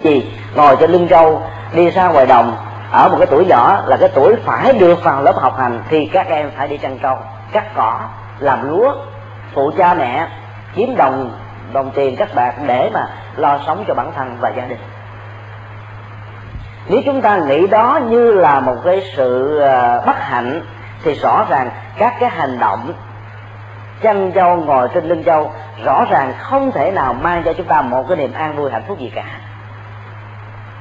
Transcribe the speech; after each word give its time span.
gì 0.00 0.32
ngồi 0.54 0.76
trên 0.80 0.90
lưng 0.90 1.08
trâu 1.08 1.42
đi 1.72 1.90
ra 1.90 2.08
ngoài 2.08 2.26
đồng. 2.26 2.56
Ở 2.92 3.08
một 3.08 3.16
cái 3.18 3.26
tuổi 3.26 3.44
nhỏ 3.46 3.82
là 3.86 3.96
cái 3.96 4.08
tuổi 4.14 4.36
phải 4.44 4.72
được 4.72 5.04
vào 5.04 5.22
lớp 5.22 5.36
học 5.36 5.58
hành 5.58 5.82
thì 5.88 6.06
các 6.12 6.26
em 6.26 6.50
phải 6.56 6.68
đi 6.68 6.76
chăn 6.76 6.98
trâu, 6.98 7.18
cắt 7.52 7.64
cỏ, 7.76 8.00
làm 8.38 8.68
lúa, 8.70 8.94
phụ 9.54 9.70
cha 9.78 9.94
mẹ, 9.94 10.28
kiếm 10.74 10.96
đồng 10.96 11.30
đồng 11.72 11.90
tiền 11.94 12.16
các 12.16 12.34
bạc 12.34 12.54
để 12.66 12.90
mà 12.94 13.08
lo 13.36 13.60
sống 13.66 13.84
cho 13.88 13.94
bản 13.94 14.12
thân 14.16 14.36
và 14.40 14.48
gia 14.48 14.64
đình. 14.64 14.78
Nếu 16.88 17.00
chúng 17.06 17.22
ta 17.22 17.36
nghĩ 17.36 17.66
đó 17.66 18.00
như 18.08 18.32
là 18.32 18.60
một 18.60 18.76
cái 18.84 19.02
sự 19.16 19.58
ờ, 19.58 20.02
bất 20.06 20.20
hạnh, 20.20 20.62
thì 21.04 21.14
rõ 21.14 21.46
ràng 21.48 21.70
các 21.98 22.14
cái 22.20 22.30
hành 22.30 22.58
động 22.58 22.92
chăn 24.02 24.32
trâu, 24.32 24.56
ngồi 24.56 24.88
trên 24.94 25.04
lưng 25.04 25.22
trâu 25.22 25.52
rõ 25.84 26.04
ràng 26.10 26.32
không 26.38 26.72
thể 26.72 26.90
nào 26.90 27.14
mang 27.14 27.42
cho 27.44 27.52
chúng 27.52 27.66
ta 27.66 27.82
một 27.82 28.04
cái 28.08 28.16
niềm 28.16 28.32
an 28.32 28.56
vui 28.56 28.70
hạnh 28.70 28.82
phúc 28.88 28.98
gì 28.98 29.12
cả 29.14 29.24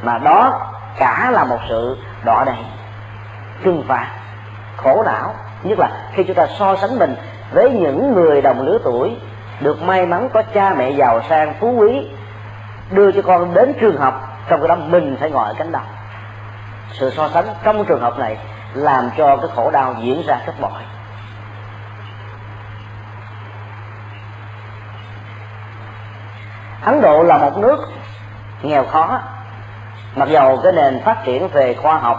mà 0.01 0.17
đó 0.17 0.61
cả 0.97 1.29
là 1.31 1.43
một 1.43 1.59
sự 1.69 1.97
đọa 2.25 2.43
đầy 2.45 2.55
trừng 3.63 3.83
phạt 3.87 4.07
khổ 4.77 5.03
não. 5.05 5.33
Nhất 5.63 5.79
là 5.79 5.89
khi 6.13 6.23
chúng 6.23 6.35
ta 6.35 6.47
so 6.59 6.75
sánh 6.75 6.99
mình 6.99 7.15
với 7.51 7.69
những 7.69 8.13
người 8.13 8.41
đồng 8.41 8.61
lứa 8.61 8.77
tuổi, 8.83 9.17
được 9.59 9.81
may 9.81 10.05
mắn 10.05 10.29
có 10.33 10.41
cha 10.53 10.73
mẹ 10.73 10.89
giàu 10.91 11.21
sang, 11.29 11.53
phú 11.59 11.71
quý, 11.71 12.09
đưa 12.91 13.11
cho 13.11 13.21
con 13.21 13.53
đến 13.53 13.73
trường 13.79 13.97
học, 13.97 14.37
trong 14.49 14.59
cái 14.59 14.67
đó 14.67 14.75
mình 14.75 15.17
phải 15.19 15.31
ngồi 15.31 15.47
ở 15.47 15.53
cánh 15.57 15.71
đồng. 15.71 15.85
Sự 16.91 17.09
so 17.09 17.29
sánh 17.29 17.45
trong 17.63 17.85
trường 17.85 18.01
hợp 18.01 18.19
này 18.19 18.37
làm 18.73 19.09
cho 19.17 19.37
cái 19.37 19.47
khổ 19.55 19.71
đau 19.71 19.95
diễn 19.99 20.23
ra 20.27 20.39
rất 20.45 20.53
bội. 20.59 20.81
Ấn 26.81 27.01
độ 27.01 27.23
là 27.23 27.37
một 27.37 27.57
nước 27.57 27.77
nghèo 28.61 28.85
khó 28.85 29.19
mặc 30.17 30.29
dầu 30.29 30.59
cái 30.63 30.71
nền 30.71 30.99
phát 30.99 31.17
triển 31.25 31.47
về 31.47 31.73
khoa 31.73 31.97
học, 31.97 32.17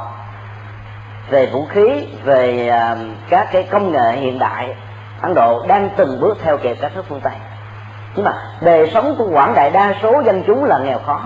về 1.31 1.47
vũ 1.47 1.67
khí, 1.67 2.07
về 2.25 2.69
à, 2.69 2.97
các 3.31 3.49
cái 3.53 3.63
công 3.71 3.93
nghệ 3.93 4.13
hiện 4.13 4.39
đại, 4.39 4.75
ấn 5.21 5.35
độ 5.35 5.65
đang 5.69 5.91
từng 5.97 6.21
bước 6.21 6.39
theo 6.43 6.59
kịp 6.59 6.77
các 6.81 6.97
nước 6.97 7.03
phương 7.09 7.21
tây. 7.21 7.33
Nhưng 8.15 8.25
mà 8.25 8.33
đời 8.61 8.91
sống 8.95 9.15
của 9.19 9.29
quảng 9.33 9.55
đại 9.55 9.71
đa 9.71 9.95
số 10.03 10.23
dân 10.27 10.43
chúng 10.47 10.65
là 10.65 10.79
nghèo 10.79 10.99
khó. 10.99 11.21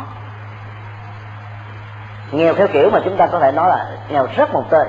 Nghèo 2.31 2.55
theo 2.55 2.69
kiểu 2.69 2.91
mà 2.91 3.01
chúng 3.05 3.17
ta 3.17 3.27
có 3.27 3.39
thể 3.39 3.53
nói 3.53 3.69
là 3.69 3.87
nghèo 4.09 4.27
rất 4.37 4.55
một 4.55 4.65
tơi, 4.71 4.87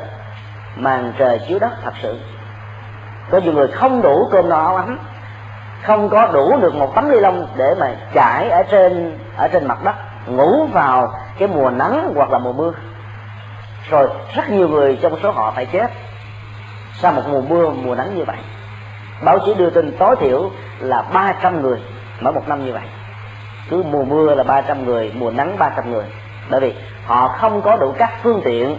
màn 0.75 1.13
trời 1.17 1.39
chiếu 1.47 1.59
đất 1.59 1.71
thật 1.83 1.93
sự. 2.01 2.19
Có 3.31 3.37
nhiều 3.37 3.53
người 3.53 3.67
không 3.67 4.01
đủ 4.01 4.29
cơm 4.31 4.49
no 4.49 4.55
áo 4.55 4.75
ấm, 4.75 4.99
không 5.83 6.09
có 6.09 6.27
đủ 6.27 6.57
được 6.57 6.75
một 6.75 6.95
tấm 6.95 7.11
ni 7.11 7.19
lông 7.19 7.47
để 7.55 7.75
mà 7.79 7.91
trải 8.13 8.49
ở 8.49 8.63
trên 8.63 9.19
ở 9.37 9.47
trên 9.47 9.67
mặt 9.67 9.83
đất 9.83 9.95
ngủ 10.27 10.65
vào 10.65 11.13
cái 11.39 11.47
mùa 11.47 11.69
nắng 11.69 12.13
hoặc 12.15 12.29
là 12.31 12.39
mùa 12.39 12.53
mưa. 12.53 12.71
Rồi 13.89 14.09
rất 14.35 14.49
nhiều 14.49 14.69
người 14.69 14.99
trong 15.01 15.19
số 15.23 15.31
họ 15.31 15.51
phải 15.55 15.65
chết 15.65 15.91
sau 16.93 17.13
một 17.13 17.23
mùa 17.29 17.41
mưa, 17.41 17.69
mùa 17.69 17.95
nắng 17.95 18.15
như 18.15 18.23
vậy. 18.23 18.37
Báo 19.23 19.39
chí 19.45 19.53
đưa 19.53 19.69
tin 19.69 19.97
tối 19.99 20.15
thiểu 20.19 20.51
là 20.79 21.01
300 21.01 21.61
người 21.61 21.79
mỗi 22.21 22.33
một 22.33 22.47
năm 22.47 22.65
như 22.65 22.73
vậy. 22.73 22.83
Cứ 23.69 23.83
mùa 23.83 24.03
mưa 24.03 24.35
là 24.35 24.43
300 24.43 24.85
người, 24.85 25.11
mùa 25.15 25.31
nắng 25.31 25.55
300 25.57 25.91
người. 25.91 26.05
Bởi 26.49 26.59
vì 26.59 26.73
họ 27.05 27.27
không 27.27 27.61
có 27.61 27.77
đủ 27.77 27.93
các 27.97 28.11
phương 28.23 28.41
tiện 28.43 28.77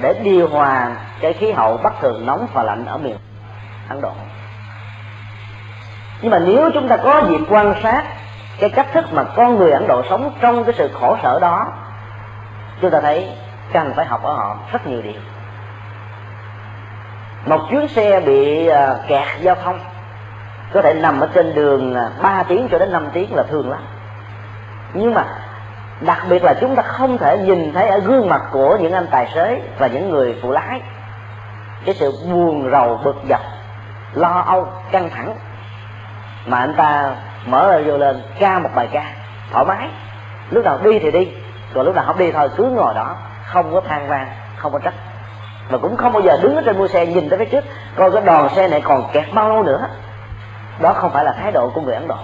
để 0.00 0.14
điều 0.22 0.48
hòa 0.48 0.96
cái 1.20 1.32
khí 1.32 1.52
hậu 1.52 1.76
bất 1.76 2.00
thường 2.00 2.26
nóng 2.26 2.46
và 2.52 2.62
lạnh 2.62 2.84
ở 2.86 2.98
miền 2.98 3.16
Ấn 3.88 4.00
Độ. 4.00 4.12
Nhưng 6.22 6.30
mà 6.30 6.38
nếu 6.38 6.70
chúng 6.74 6.88
ta 6.88 6.96
có 6.96 7.22
dịp 7.28 7.40
quan 7.48 7.74
sát 7.82 8.04
cái 8.60 8.70
cách 8.70 8.86
thức 8.92 9.04
mà 9.12 9.24
con 9.24 9.56
người 9.56 9.70
ấn 9.70 9.86
độ 9.88 10.02
sống 10.10 10.32
trong 10.40 10.64
cái 10.64 10.74
sự 10.78 10.90
khổ 11.00 11.16
sở 11.22 11.38
đó, 11.40 11.72
chúng 12.80 12.90
ta 12.90 13.00
thấy 13.00 13.28
cần 13.72 13.92
phải 13.96 14.06
học 14.06 14.22
ở 14.22 14.32
họ 14.32 14.56
rất 14.72 14.86
nhiều 14.86 15.02
điều. 15.02 15.20
Một 17.46 17.60
chuyến 17.70 17.88
xe 17.88 18.20
bị 18.20 18.66
à, 18.66 18.96
kẹt 19.08 19.26
giao 19.40 19.54
thông, 19.54 19.80
có 20.72 20.82
thể 20.82 20.94
nằm 20.94 21.20
ở 21.20 21.28
trên 21.34 21.54
đường 21.54 21.94
à, 21.94 22.10
3 22.22 22.42
tiếng 22.42 22.68
cho 22.70 22.78
đến 22.78 22.92
5 22.92 23.08
tiếng 23.12 23.34
là 23.34 23.42
thường 23.42 23.70
lắm. 23.70 23.80
Nhưng 24.94 25.14
mà 25.14 25.24
đặc 26.00 26.18
biệt 26.28 26.44
là 26.44 26.54
chúng 26.60 26.76
ta 26.76 26.82
không 26.82 27.18
thể 27.18 27.38
nhìn 27.38 27.72
thấy 27.72 27.88
ở 27.88 27.98
gương 27.98 28.28
mặt 28.28 28.42
của 28.50 28.76
những 28.80 28.92
anh 28.92 29.06
tài 29.10 29.30
xế 29.34 29.62
và 29.78 29.86
những 29.86 30.10
người 30.10 30.38
phụ 30.42 30.50
lái, 30.50 30.80
cái 31.84 31.94
sự 31.94 32.12
buồn 32.30 32.70
rầu 32.70 33.00
bực 33.04 33.16
dọc, 33.28 33.40
lo 34.12 34.44
âu, 34.46 34.68
căng 34.90 35.10
thẳng 35.10 35.36
mà 36.46 36.58
anh 36.58 36.74
ta 36.74 37.14
mở 37.46 37.82
vô 37.86 37.98
lên 37.98 38.22
ca 38.38 38.58
một 38.58 38.70
bài 38.74 38.88
ca, 38.92 39.04
thoải 39.52 39.64
mái. 39.64 39.88
Lúc 40.50 40.64
nào 40.64 40.78
đi 40.82 40.98
thì 40.98 41.10
đi, 41.10 41.28
còn 41.74 41.86
lúc 41.86 41.94
nào 41.94 42.04
không 42.04 42.18
đi 42.18 42.32
thôi, 42.32 42.48
cứ 42.56 42.64
ngồi 42.64 42.94
đó, 42.94 43.16
không 43.44 43.74
có 43.74 43.80
than 43.80 44.08
vang, 44.08 44.28
không 44.56 44.72
có 44.72 44.78
trách. 44.78 44.94
Và 45.70 45.78
cũng 45.78 45.96
không 45.96 46.12
bao 46.12 46.22
giờ 46.22 46.38
đứng 46.42 46.56
ở 46.56 46.62
trên 46.66 46.78
mua 46.78 46.88
xe 46.88 47.06
nhìn 47.06 47.28
tới 47.28 47.38
phía 47.38 47.44
trước, 47.44 47.64
coi 47.96 48.12
cái 48.12 48.22
đoàn 48.22 48.48
xe 48.48 48.68
này 48.68 48.80
còn 48.80 49.04
kẹt 49.12 49.24
bao 49.34 49.48
lâu 49.48 49.62
nữa. 49.62 49.88
Đó 50.80 50.92
không 50.92 51.10
phải 51.12 51.24
là 51.24 51.32
thái 51.32 51.52
độ 51.52 51.70
của 51.74 51.80
người 51.80 51.94
ấn 51.94 52.08
độ. 52.08 52.16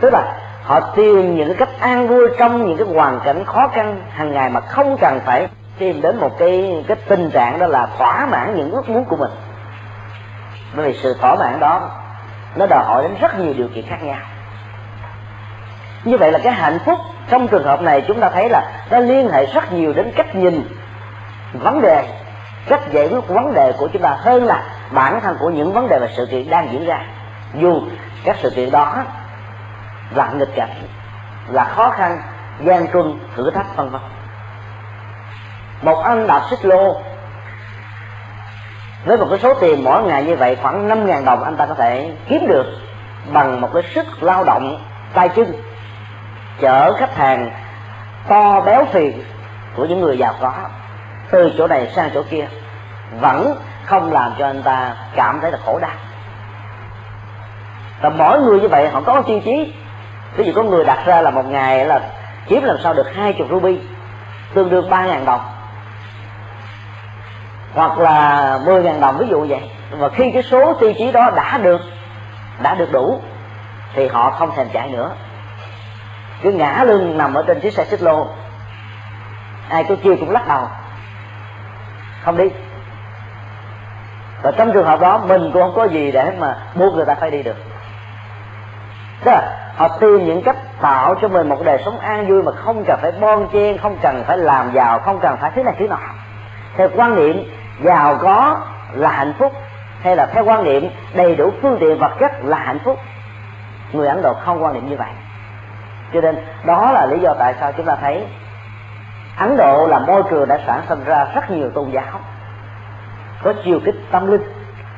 Tức 0.00 0.10
là 0.12 0.36
họ 0.64 0.80
tìm 0.80 1.36
những 1.36 1.48
cái 1.48 1.56
cách 1.56 1.80
an 1.80 2.08
vui 2.08 2.28
trong 2.38 2.66
những 2.66 2.76
cái 2.76 2.94
hoàn 2.94 3.20
cảnh 3.20 3.44
khó 3.44 3.68
khăn 3.68 4.02
hàng 4.10 4.32
ngày 4.32 4.50
mà 4.50 4.60
không 4.60 4.96
cần 5.00 5.20
phải 5.24 5.48
tìm 5.78 6.00
đến 6.00 6.20
một 6.20 6.38
cái 6.38 6.84
cái 6.88 6.96
tình 7.08 7.30
trạng 7.30 7.58
đó 7.58 7.66
là 7.66 7.88
thỏa 7.98 8.26
mãn 8.26 8.54
những 8.56 8.70
ước 8.70 8.88
muốn 8.88 9.04
của 9.04 9.16
mình 9.16 9.30
bởi 10.74 10.92
vì 10.92 10.98
sự 11.02 11.16
thỏa 11.20 11.34
mãn 11.34 11.60
đó, 11.60 11.90
nó 12.56 12.66
đòi 12.66 12.84
hỏi 12.84 13.02
đến 13.02 13.14
rất 13.20 13.38
nhiều 13.38 13.54
điều 13.56 13.68
kiện 13.74 13.86
khác 13.88 14.02
nhau. 14.02 14.18
Như 16.04 16.16
vậy 16.16 16.32
là 16.32 16.38
cái 16.38 16.52
hạnh 16.52 16.78
phúc 16.84 16.98
trong 17.28 17.48
trường 17.48 17.64
hợp 17.64 17.82
này 17.82 18.04
chúng 18.08 18.20
ta 18.20 18.30
thấy 18.30 18.48
là 18.48 18.62
nó 18.90 18.98
liên 18.98 19.30
hệ 19.30 19.46
rất 19.46 19.72
nhiều 19.72 19.92
đến 19.92 20.12
cách 20.16 20.34
nhìn, 20.34 20.62
vấn 21.52 21.80
đề, 21.80 22.08
cách 22.66 22.80
giải 22.90 23.08
quyết 23.08 23.28
vấn 23.28 23.54
đề 23.54 23.72
của 23.78 23.88
chúng 23.92 24.02
ta 24.02 24.16
hơn 24.20 24.44
là 24.44 24.62
bản 24.90 25.20
thân 25.20 25.36
của 25.40 25.50
những 25.50 25.72
vấn 25.72 25.88
đề 25.88 25.98
và 25.98 26.08
sự 26.16 26.26
kiện 26.26 26.50
đang 26.50 26.72
diễn 26.72 26.86
ra. 26.86 27.00
Dù 27.54 27.82
các 28.24 28.36
sự 28.42 28.50
kiện 28.50 28.70
đó 28.70 29.04
là 30.14 30.30
nghịch 30.32 30.54
cảnh, 30.56 30.82
là 31.48 31.64
khó 31.64 31.90
khăn, 31.90 32.22
gian 32.60 32.92
truân, 32.92 33.18
thử 33.36 33.50
thách, 33.50 33.76
vân 33.76 33.90
vân. 33.90 34.00
Một 35.82 36.02
anh 36.04 36.26
đạp 36.26 36.42
xích 36.50 36.64
lô 36.64 37.00
với 39.04 39.16
một 39.16 39.26
cái 39.30 39.38
số 39.38 39.54
tiền 39.54 39.84
mỗi 39.84 40.02
ngày 40.02 40.24
như 40.24 40.36
vậy, 40.36 40.56
khoảng 40.62 40.88
năm 40.88 41.06
ngàn 41.06 41.24
đồng 41.24 41.44
anh 41.44 41.56
ta 41.56 41.66
có 41.66 41.74
thể 41.74 42.10
kiếm 42.28 42.46
được 42.48 42.66
bằng 43.32 43.60
một 43.60 43.68
cái 43.74 43.82
sức 43.94 44.06
lao 44.20 44.44
động 44.44 44.84
tay 45.14 45.28
chân 45.28 45.52
chở 46.60 46.92
khách 46.92 47.16
hàng 47.16 47.50
to 48.28 48.60
béo 48.60 48.84
phì 48.84 49.12
của 49.76 49.84
những 49.84 50.00
người 50.00 50.18
giàu 50.18 50.34
có, 50.40 50.52
từ 51.30 51.52
chỗ 51.58 51.66
này 51.66 51.92
sang 51.94 52.10
chỗ 52.14 52.22
kia, 52.30 52.48
vẫn 53.20 53.54
không 53.84 54.12
làm 54.12 54.32
cho 54.38 54.46
anh 54.46 54.62
ta 54.62 54.94
cảm 55.16 55.40
thấy 55.40 55.50
là 55.50 55.58
khổ 55.64 55.78
đau. 55.78 55.90
Và 58.00 58.08
mỗi 58.08 58.40
người 58.40 58.60
như 58.60 58.68
vậy, 58.68 58.88
họ 58.88 59.00
có 59.00 59.22
tiêu 59.22 59.40
chí. 59.44 59.72
Ví 60.36 60.44
dụ 60.44 60.52
có 60.54 60.62
người 60.62 60.84
đặt 60.84 60.98
ra 61.06 61.20
là 61.20 61.30
một 61.30 61.46
ngày 61.48 61.84
là 61.86 62.00
kiếm 62.46 62.62
làm 62.62 62.76
sao 62.82 62.94
được 62.94 63.14
hai 63.14 63.32
chục 63.32 63.46
ruby, 63.50 63.78
tương 64.54 64.70
đương 64.70 64.90
ba 64.90 65.06
ngàn 65.06 65.24
đồng 65.24 65.40
hoặc 67.78 67.98
là 67.98 68.58
10 68.64 68.82
ngàn 68.82 69.00
đồng, 69.00 69.18
ví 69.18 69.26
dụ 69.30 69.46
vậy. 69.48 69.70
Và 69.90 70.08
khi 70.08 70.30
cái 70.30 70.42
số 70.42 70.74
tiêu 70.74 70.92
chí 70.98 71.12
đó 71.12 71.30
đã 71.36 71.58
được 71.58 71.80
đã 72.62 72.74
được 72.74 72.92
đủ, 72.92 73.20
thì 73.94 74.08
họ 74.08 74.30
không 74.30 74.50
thèm 74.56 74.68
chạy 74.72 74.88
nữa. 74.88 75.10
Cứ 76.42 76.52
ngã 76.52 76.84
lưng 76.86 77.18
nằm 77.18 77.34
ở 77.34 77.44
trên 77.46 77.60
chiếc 77.60 77.72
xe 77.72 77.84
xích 77.84 78.02
lô. 78.02 78.26
Ai 79.68 79.84
cứ 79.84 79.96
kêu 79.96 80.16
cũng 80.20 80.30
lắc 80.30 80.48
đầu. 80.48 80.68
Không 82.24 82.36
đi. 82.36 82.50
Và 84.42 84.50
trong 84.50 84.72
trường 84.72 84.86
hợp 84.86 85.00
đó, 85.00 85.18
mình 85.18 85.50
cũng 85.52 85.62
không 85.62 85.74
có 85.76 85.84
gì 85.84 86.12
để 86.12 86.32
mà 86.38 86.56
buộc 86.74 86.94
người 86.94 87.04
ta 87.04 87.14
phải 87.14 87.30
đi 87.30 87.42
được. 87.42 87.56
Tức 89.24 89.30
là 89.30 89.72
họ 89.76 89.88
tìm 89.88 90.26
những 90.26 90.42
cách 90.42 90.56
tạo 90.80 91.14
cho 91.22 91.28
mình 91.28 91.48
một 91.48 91.64
đời 91.64 91.82
sống 91.84 91.98
an 91.98 92.28
vui 92.28 92.42
mà 92.42 92.52
không 92.52 92.84
cần 92.84 92.98
phải 93.02 93.12
bon 93.20 93.48
chen, 93.52 93.78
không 93.78 93.96
cần 94.02 94.24
phải 94.26 94.38
làm 94.38 94.72
giàu, 94.74 94.98
không 94.98 95.20
cần 95.20 95.36
phải 95.40 95.50
thế 95.54 95.62
này 95.62 95.74
thế 95.78 95.88
nọ. 95.88 95.98
Theo 96.76 96.88
quan 96.96 97.16
niệm 97.16 97.50
giàu 97.82 98.18
có 98.22 98.60
là 98.92 99.12
hạnh 99.12 99.32
phúc, 99.38 99.52
hay 100.02 100.16
là 100.16 100.26
theo 100.26 100.44
quan 100.44 100.64
niệm 100.64 100.90
đầy 101.14 101.36
đủ 101.36 101.50
phương 101.62 101.76
tiện 101.80 101.98
vật 101.98 102.16
chất 102.20 102.32
là 102.44 102.56
hạnh 102.58 102.78
phúc? 102.84 102.98
Người 103.92 104.08
ấn 104.08 104.22
độ 104.22 104.34
không 104.34 104.64
quan 104.64 104.74
niệm 104.74 104.90
như 104.90 104.96
vậy. 104.96 105.10
Cho 106.12 106.20
nên, 106.20 106.36
đó 106.66 106.92
là 106.92 107.06
lý 107.06 107.18
do 107.18 107.34
tại 107.38 107.54
sao 107.60 107.72
chúng 107.72 107.86
ta 107.86 107.96
thấy 108.00 108.26
ấn 109.38 109.56
độ 109.56 109.86
là 109.86 109.98
môi 109.98 110.22
trường 110.30 110.48
đã 110.48 110.58
sản 110.66 110.82
sinh 110.88 111.04
ra 111.04 111.26
rất 111.34 111.50
nhiều 111.50 111.70
tôn 111.70 111.90
giáo, 111.90 112.20
có 113.42 113.52
chiều 113.64 113.80
kích 113.84 113.94
tâm 114.10 114.26
linh 114.26 114.42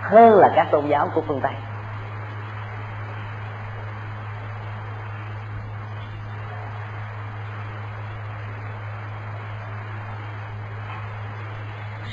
hơn 0.00 0.38
là 0.38 0.50
các 0.54 0.66
tôn 0.70 0.86
giáo 0.86 1.08
của 1.14 1.22
phương 1.28 1.40
tây. 1.40 1.52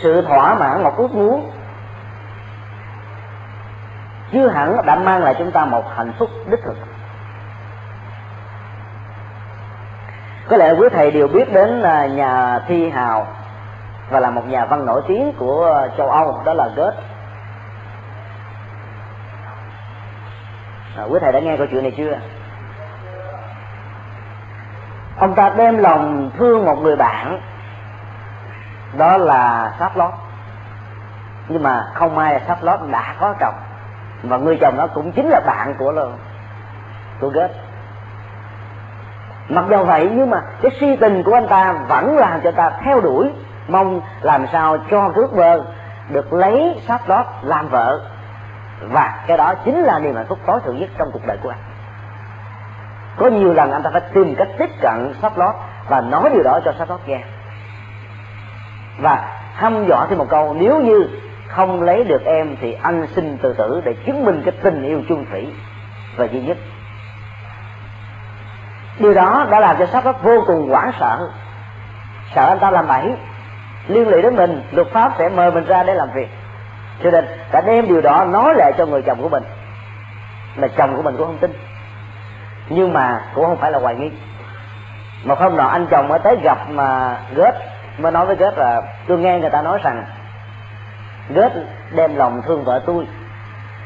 Sự 0.01 0.21
thỏa 0.21 0.55
mãn 0.55 0.83
một 0.83 0.97
ước 0.97 1.15
muốn. 1.15 1.51
Chưa 4.31 4.47
hẳn 4.47 4.85
đã 4.85 4.95
mang 4.95 5.23
lại 5.23 5.35
chúng 5.37 5.51
ta 5.51 5.65
một 5.65 5.83
hạnh 5.95 6.11
phúc 6.19 6.29
đích 6.49 6.59
thực. 6.63 6.77
Có 10.49 10.57
lẽ 10.57 10.73
quý 10.73 10.87
thầy 10.91 11.11
đều 11.11 11.27
biết 11.27 11.53
đến 11.53 11.83
à, 11.83 12.07
nhà 12.07 12.59
thi 12.67 12.89
hào 12.89 13.27
và 14.09 14.19
là 14.19 14.29
một 14.29 14.47
nhà 14.47 14.65
văn 14.65 14.85
nổi 14.85 15.01
tiếng 15.07 15.33
của 15.33 15.87
châu 15.97 16.09
âu 16.09 16.41
đó 16.45 16.53
là 16.53 16.69
goethe. 16.75 16.97
À, 20.97 21.03
quý 21.03 21.19
thầy 21.21 21.31
đã 21.31 21.39
nghe 21.39 21.57
câu 21.57 21.67
chuyện 21.71 21.83
này 21.83 21.93
chưa? 21.97 22.19
Ông 25.19 25.35
ta 25.35 25.49
đem 25.49 25.77
lòng 25.77 26.31
thương 26.37 26.65
một 26.65 26.75
người 26.81 26.95
bạn 26.95 27.41
đó 28.93 29.17
là 29.17 29.73
sáp 29.79 29.97
lót. 29.97 30.13
Nhưng 31.47 31.63
mà 31.63 31.87
không 31.93 32.15
may 32.15 32.33
là 32.33 32.39
sáp 32.47 32.63
lót 32.63 32.79
đã 32.91 33.15
có 33.19 33.33
chồng. 33.39 33.55
Và 34.23 34.37
người 34.37 34.57
chồng 34.61 34.77
đó 34.77 34.87
cũng 34.93 35.11
chính 35.11 35.29
là 35.29 35.41
bạn 35.45 35.75
của 35.79 35.93
của 37.19 37.29
ghét 37.29 37.49
mặc 39.49 39.65
dù 39.69 39.83
vậy, 39.83 40.11
nhưng 40.13 40.29
mà 40.29 40.41
cái 40.61 40.71
si 40.79 40.95
tình 40.95 41.23
của 41.23 41.33
anh 41.33 41.47
ta 41.47 41.73
vẫn 41.87 42.17
làm 42.17 42.41
cho 42.41 42.51
ta 42.51 42.71
theo 42.83 43.01
đuổi, 43.01 43.31
mong 43.67 44.01
làm 44.21 44.45
sao 44.51 44.77
cho 44.91 45.11
ước 45.15 45.33
mơ 45.33 45.65
được 46.09 46.33
lấy 46.33 46.81
sáp 46.87 47.09
lót 47.09 47.25
làm 47.41 47.67
vợ. 47.67 48.01
Và 48.81 49.23
cái 49.27 49.37
đó 49.37 49.53
chính 49.65 49.83
là 49.83 49.99
niềm 49.99 50.15
hạnh 50.15 50.25
phúc 50.29 50.39
tối 50.45 50.59
thượng 50.65 50.79
nhất 50.79 50.89
trong 50.97 51.11
cuộc 51.13 51.25
đời 51.27 51.37
của 51.43 51.49
anh. 51.49 51.59
Có 53.17 53.27
nhiều 53.27 53.53
lần 53.53 53.71
anh 53.71 53.83
ta 53.83 53.89
phải 53.93 54.01
tìm 54.13 54.35
cách 54.37 54.47
tiếp 54.57 54.69
cận 54.81 55.13
sắp 55.21 55.37
lót 55.37 55.55
và 55.89 56.01
nói 56.01 56.29
điều 56.33 56.43
đó 56.43 56.59
cho 56.65 56.73
sắp 56.77 56.89
lót 56.89 56.99
nghe 57.05 57.23
và 58.97 59.39
hăm 59.53 59.87
dọa 59.87 60.05
thêm 60.09 60.17
một 60.17 60.29
câu, 60.29 60.55
nếu 60.59 60.81
như 60.81 61.09
không 61.47 61.81
lấy 61.81 62.03
được 62.03 62.25
em 62.25 62.55
thì 62.61 62.77
anh 62.81 63.07
xin 63.15 63.37
tự 63.37 63.53
tử 63.53 63.81
để 63.85 63.93
chứng 64.05 64.25
minh 64.25 64.41
cái 64.45 64.53
tình 64.63 64.83
yêu 64.83 65.01
chung 65.09 65.25
thủy 65.31 65.47
và 66.15 66.25
duy 66.25 66.41
nhất. 66.41 66.57
Điều 68.99 69.13
đó 69.13 69.47
đã 69.49 69.59
làm 69.59 69.75
cho 69.79 69.85
sắp 69.85 70.05
lót 70.05 70.15
vô 70.23 70.43
cùng 70.47 70.69
hoảng 70.69 70.91
sợ. 70.99 71.29
Sợ 72.35 72.47
anh 72.49 72.59
ta 72.59 72.71
làm 72.71 72.87
bẫy 72.87 73.13
liên 73.87 74.09
lụy 74.09 74.21
đến 74.21 74.35
mình, 74.35 74.61
luật 74.71 74.87
pháp 74.93 75.11
sẽ 75.17 75.29
mời 75.29 75.51
mình 75.51 75.65
ra 75.65 75.83
để 75.83 75.93
làm 75.93 76.09
việc. 76.13 76.29
Cho 77.03 77.11
nên 77.11 77.25
đã 77.51 77.61
đem 77.61 77.87
điều 77.87 78.01
đó 78.01 78.25
nói 78.25 78.53
lại 78.55 78.73
cho 78.77 78.85
người 78.85 79.01
chồng 79.01 79.21
của 79.21 79.29
mình, 79.29 79.43
mà 80.55 80.67
chồng 80.67 80.95
của 80.95 81.01
mình 81.01 81.17
cũng 81.17 81.27
không 81.27 81.37
tin. 81.37 81.53
Nhưng 82.69 82.93
mà 82.93 83.21
cũng 83.35 83.45
không 83.45 83.57
phải 83.57 83.71
là 83.71 83.79
hoài 83.79 83.95
nghi. 83.95 84.11
Mà 85.23 85.35
hôm 85.35 85.57
nọ 85.57 85.67
anh 85.67 85.87
chồng 85.91 86.07
mới 86.07 86.19
tới 86.19 86.35
gặp 86.43 86.69
mà 86.69 87.17
gớt 87.35 87.55
mới 87.97 88.11
nói 88.11 88.25
với 88.25 88.35
ghét 88.35 88.57
là, 88.57 88.81
tôi 89.07 89.17
nghe 89.17 89.39
người 89.39 89.49
ta 89.49 89.61
nói 89.61 89.79
rằng 89.83 90.05
ghét 91.29 91.49
đem 91.95 92.15
lòng 92.15 92.41
thương 92.45 92.63
vợ 92.63 92.81
tôi. 92.85 93.07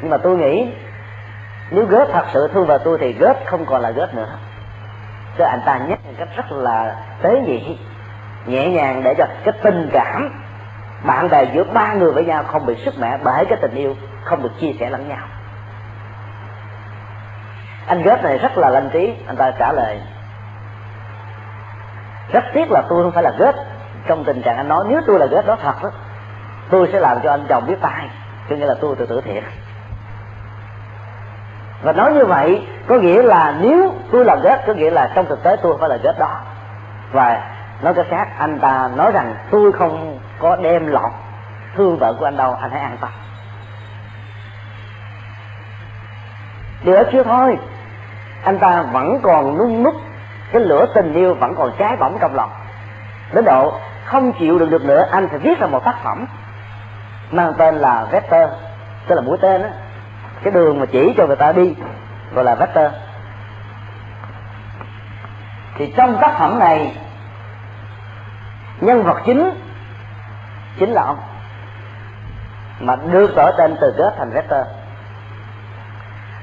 Nhưng 0.02 0.10
mà 0.10 0.18
tôi 0.18 0.38
nghĩ, 0.38 0.74
nếu 1.72 1.86
ghét 1.86 2.06
thật 2.12 2.26
sự 2.34 2.50
thương 2.54 2.66
vợ 2.66 2.78
tôi 2.84 2.98
thì 3.02 3.14
ghét 3.14 3.34
không 3.46 3.66
còn 3.66 3.82
là 3.82 3.92
ghét 3.92 4.08
nữa. 4.14 4.38
Cho 5.38 5.46
anh 5.46 5.60
ta 5.66 5.78
nhắc 5.78 6.00
một 6.06 6.14
cách 6.18 6.30
rất 6.36 6.52
là 6.52 6.96
tế 7.22 7.42
nhị, 7.42 7.78
nhẹ 8.46 8.70
nhàng 8.70 9.04
để 9.04 9.14
cho 9.18 9.26
cái 9.44 9.54
tình 9.64 9.90
cảm 9.94 10.44
bạn 11.04 11.30
bè 11.30 11.44
giữa 11.54 11.64
ba 11.64 11.94
người 11.94 12.12
với 12.12 12.26
nhau 12.26 12.44
không 12.44 12.66
bị 12.66 12.76
sức 12.86 12.94
mẻ 13.00 13.18
bởi 13.24 13.46
cái 13.46 13.58
tình 13.62 13.76
yêu 13.76 13.96
không 14.24 14.44
được 14.44 14.52
chia 14.60 14.72
sẻ 14.80 14.90
lẫn 14.90 15.10
nhau. 15.10 15.28
Anh 17.88 18.02
ghét 18.04 18.24
này 18.24 18.38
rất 18.38 18.58
là 18.58 18.70
lanh 18.70 18.90
trí, 18.94 19.14
anh 19.28 19.36
ta 19.36 19.52
trả 19.60 19.72
lời. 19.72 20.02
Rất 22.32 22.44
tiếc 22.54 22.72
là 22.72 22.82
tôi 22.90 23.04
không 23.04 23.12
phải 23.12 23.24
là 23.24 23.32
ghét 23.40 23.54
trong 24.08 24.24
tình 24.24 24.42
trạng 24.42 24.58
anh 24.58 24.68
nói, 24.68 24.86
nếu 24.90 25.02
tôi 25.08 25.20
là 25.20 25.26
ghét 25.26 25.42
đó 25.46 25.58
thật 25.62 25.84
đó, 25.84 25.92
tôi 26.70 26.90
sẽ 26.92 27.00
làm 27.00 27.18
cho 27.24 27.32
anh 27.32 27.46
chồng 27.50 27.68
biết 27.68 27.82
tay 27.82 28.10
cho 28.50 28.56
nghĩa 28.56 28.66
là 28.66 28.76
tôi 28.82 28.96
tự 28.96 29.06
tử 29.06 29.22
thiệt. 29.22 29.44
Và 31.82 31.94
nói 31.94 32.14
như 32.14 32.26
vậy, 32.26 32.68
có 32.88 32.96
nghĩa 32.96 33.22
là 33.22 33.56
nếu 33.62 33.94
tôi 34.12 34.26
là 34.26 34.36
ghét, 34.44 34.64
có 34.68 34.74
nghĩa 34.74 34.92
là 34.92 35.12
trong 35.16 35.26
thực 35.26 35.44
tế 35.44 35.56
tôi 35.56 35.78
phải 35.80 35.90
là 35.90 35.98
ghét 36.04 36.14
đó. 36.20 36.40
Và 37.12 37.52
nói 37.82 37.94
cách 37.94 38.06
khác, 38.10 38.28
anh 38.38 38.60
ta 38.60 38.90
nói 38.96 39.12
rằng 39.12 39.36
tôi 39.52 39.72
không 39.72 40.20
có 40.40 40.56
đem 40.56 40.88
lọt 40.88 41.12
thương 41.76 41.98
vợ 41.98 42.14
của 42.20 42.26
anh 42.26 42.38
đâu, 42.38 42.58
anh 42.62 42.72
hãy 42.72 42.82
an 42.82 42.98
tâm. 43.02 43.10
Điều 46.84 46.96
đó 46.96 47.04
chưa 47.12 47.24
thôi. 47.24 47.58
Anh 48.44 48.60
ta 48.60 48.82
vẫn 48.82 49.20
còn 49.24 49.58
nung 49.58 49.84
nút 49.84 49.96
cái 50.52 50.62
lửa 50.62 50.86
tình 50.96 51.14
yêu 51.14 51.34
vẫn 51.34 51.56
còn 51.56 51.72
cháy 51.80 51.98
bỏng 51.98 52.18
trong 52.22 52.36
lòng. 52.36 52.50
Đến 53.34 53.46
độ 53.46 53.74
không 54.06 54.34
chịu 54.40 54.60
được 54.60 54.70
được 54.70 54.86
nữa, 54.86 55.08
anh 55.12 55.30
phải 55.30 55.40
viết 55.40 55.60
ra 55.60 55.68
một 55.68 55.86
tác 55.86 55.96
phẩm 56.04 56.26
mang 57.32 57.54
tên 57.58 57.76
là 57.76 58.06
vector. 58.12 58.50
Tức 59.08 59.16
là 59.16 59.22
mũi 59.22 59.38
tên 59.42 59.62
á. 59.62 59.70
Cái 60.44 60.54
đường 60.54 60.80
mà 60.80 60.86
chỉ 60.86 61.14
cho 61.18 61.28
người 61.28 61.36
ta 61.36 61.52
đi, 61.52 61.76
gọi 62.34 62.46
là 62.46 62.56
vector. 62.56 62.92
Thì 65.78 65.94
trong 65.98 66.18
tác 66.22 66.36
phẩm 66.40 66.60
này, 66.60 66.98
nhân 68.80 69.04
vật 69.04 69.22
chính 69.26 69.52
chính 70.80 70.90
là 70.90 71.02
ông 71.02 71.18
mà 72.80 72.96
đưa 72.96 73.28
đổi 73.36 73.52
tên 73.58 73.78
từ 73.82 73.94
kết 73.98 74.14
thành 74.18 74.30
vector. 74.30 74.68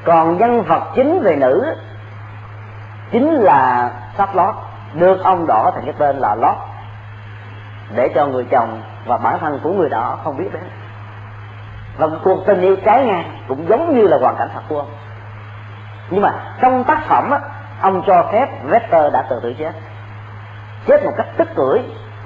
Còn 0.04 0.38
nhân 0.38 0.62
vật 0.62 0.82
chính 0.94 1.20
về 1.22 1.36
nữ 1.36 1.76
chính 3.10 3.32
là 3.32 3.90
sắp 4.18 4.34
lót 4.34 4.54
được 4.94 5.24
ông 5.24 5.46
đỏ 5.46 5.70
thành 5.74 5.84
cái 5.84 5.94
tên 5.98 6.16
là 6.16 6.34
lót 6.34 6.56
để 7.94 8.08
cho 8.14 8.26
người 8.26 8.44
chồng 8.50 8.82
và 9.06 9.16
bản 9.16 9.38
thân 9.40 9.60
của 9.62 9.72
người 9.72 9.88
đó 9.88 10.18
không 10.24 10.36
biết 10.36 10.48
đến. 10.52 10.62
Và 11.98 12.08
cuộc 12.24 12.46
tình 12.46 12.60
yêu 12.60 12.76
trái 12.84 13.04
ngang 13.04 13.32
cũng 13.48 13.68
giống 13.68 13.96
như 13.96 14.06
là 14.06 14.18
hoàn 14.20 14.36
cảnh 14.38 14.48
thật 14.54 14.62
của 14.68 14.78
ông. 14.78 14.90
Nhưng 16.10 16.22
mà 16.22 16.56
trong 16.60 16.84
tác 16.84 17.04
phẩm 17.08 17.30
á, 17.30 17.38
ông 17.80 18.02
cho 18.06 18.28
phép 18.32 18.48
Vector 18.64 19.12
đã 19.12 19.22
tự 19.30 19.40
tử 19.42 19.54
chết. 19.58 19.72
Chết 20.86 21.04
một 21.04 21.12
cách 21.16 21.26
tức 21.36 21.48
cưỡi 21.56 21.80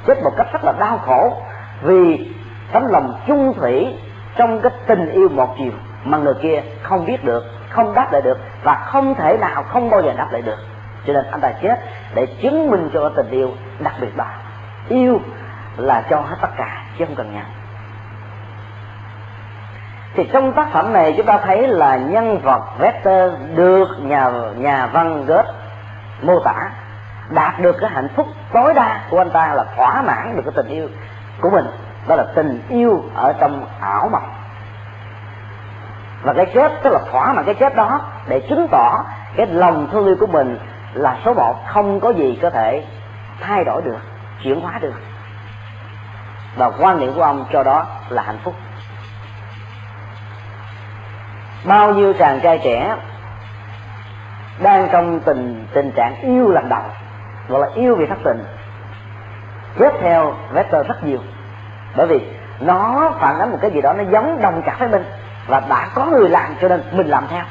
chết 0.06 0.22
một 0.22 0.32
cách 0.36 0.46
rất 0.52 0.64
là 0.64 0.72
đau 0.72 0.98
khổ 0.98 1.36
vì 1.82 2.30
tấm 2.72 2.86
lòng 2.86 3.20
chung 3.26 3.54
thủy 3.54 3.98
trong 4.36 4.60
cái 4.60 4.72
tình 4.86 5.10
yêu 5.10 5.28
một 5.28 5.54
chiều 5.58 5.72
mà 6.04 6.18
người 6.18 6.34
kia 6.42 6.62
không 6.82 7.06
biết 7.06 7.24
được 7.24 7.44
không 7.68 7.94
đáp 7.94 8.12
lại 8.12 8.22
được 8.22 8.38
và 8.62 8.74
không 8.74 9.14
thể 9.14 9.38
nào 9.40 9.62
không 9.62 9.90
bao 9.90 10.02
giờ 10.02 10.12
đáp 10.16 10.28
lại 10.32 10.42
được. 10.42 10.58
Cho 11.06 11.12
nên 11.12 11.24
anh 11.30 11.40
ta 11.40 11.52
chết 11.62 11.78
để 12.14 12.26
chứng 12.26 12.70
minh 12.70 12.90
cho 12.92 13.08
tình 13.08 13.30
yêu 13.30 13.50
đặc 13.78 13.94
biệt 14.00 14.16
đó 14.16 14.26
yêu 14.88 15.20
là 15.76 16.02
cho 16.10 16.20
hết 16.20 16.36
tất 16.40 16.50
cả, 16.56 16.82
chứ 16.98 17.04
không 17.04 17.14
cần 17.14 17.34
nhận 17.34 17.44
thì 20.14 20.30
trong 20.32 20.52
tác 20.52 20.68
phẩm 20.72 20.92
này 20.92 21.14
chúng 21.16 21.26
ta 21.26 21.38
thấy 21.38 21.68
là 21.68 21.96
nhân 21.96 22.38
vật 22.38 22.62
Vector 22.78 23.32
được 23.54 23.88
nhà 24.02 24.30
nhà 24.56 24.86
văn 24.86 25.26
Goethe 25.26 25.52
mô 26.22 26.40
tả, 26.40 26.70
đạt 27.30 27.60
được 27.60 27.76
cái 27.80 27.90
hạnh 27.90 28.08
phúc 28.16 28.26
tối 28.52 28.74
đa 28.74 29.00
của 29.10 29.18
anh 29.18 29.30
ta 29.30 29.54
là 29.54 29.64
thỏa 29.76 30.02
mãn 30.02 30.36
được 30.36 30.42
cái 30.44 30.52
tình 30.56 30.68
yêu 30.68 30.88
của 31.40 31.50
mình, 31.50 31.66
đó 32.08 32.16
là 32.16 32.24
tình 32.34 32.62
yêu 32.68 33.04
ở 33.14 33.32
trong 33.40 33.66
ảo 33.80 34.08
mộng. 34.12 34.32
Và 36.22 36.32
cái 36.32 36.46
chết, 36.54 36.72
tức 36.82 36.90
là 36.92 36.98
thỏa 37.10 37.32
mãn 37.32 37.44
cái 37.44 37.54
chết 37.54 37.76
đó, 37.76 38.00
để 38.28 38.40
chứng 38.48 38.68
tỏ 38.70 39.04
cái 39.36 39.46
lòng 39.46 39.88
thương 39.92 40.06
yêu 40.06 40.16
của 40.20 40.26
mình 40.26 40.58
là 40.94 41.16
số 41.24 41.34
một, 41.34 41.54
không 41.66 42.00
có 42.00 42.10
gì 42.10 42.38
có 42.42 42.50
thể 42.50 42.84
thay 43.40 43.64
đổi 43.64 43.82
được, 43.82 43.98
chuyển 44.42 44.60
hóa 44.60 44.78
được 44.78 44.94
và 46.56 46.70
quan 46.78 47.00
niệm 47.00 47.12
của 47.14 47.22
ông 47.22 47.44
cho 47.52 47.62
đó 47.62 47.86
là 48.08 48.22
hạnh 48.22 48.38
phúc. 48.44 48.54
Bao 51.64 51.94
nhiêu 51.94 52.12
chàng 52.12 52.40
trai 52.42 52.60
trẻ 52.64 52.96
đang 54.58 54.88
trong 54.92 55.20
tình 55.20 55.66
tình 55.72 55.92
trạng 55.96 56.14
yêu 56.22 56.50
lần 56.50 56.68
đầu 56.68 56.82
gọi 57.48 57.60
là 57.60 57.68
yêu 57.74 57.96
vì 57.96 58.06
thất 58.06 58.18
tình, 58.24 58.44
ghép 59.78 59.92
theo 60.00 60.34
vector 60.52 60.86
rất 60.86 61.04
nhiều. 61.04 61.18
Bởi 61.96 62.06
vì 62.06 62.20
nó 62.60 63.12
phản 63.20 63.38
ánh 63.38 63.50
một 63.50 63.58
cái 63.60 63.70
gì 63.70 63.80
đó 63.80 63.92
nó 63.92 64.04
giống 64.10 64.40
đồng 64.42 64.62
cảm 64.66 64.78
với 64.78 64.88
mình 64.88 65.04
và 65.46 65.60
đã 65.68 65.88
có 65.94 66.04
người 66.04 66.28
làm 66.28 66.54
cho 66.60 66.68
nên 66.68 66.82
mình 66.92 67.06
làm 67.06 67.26
theo. 67.28 67.44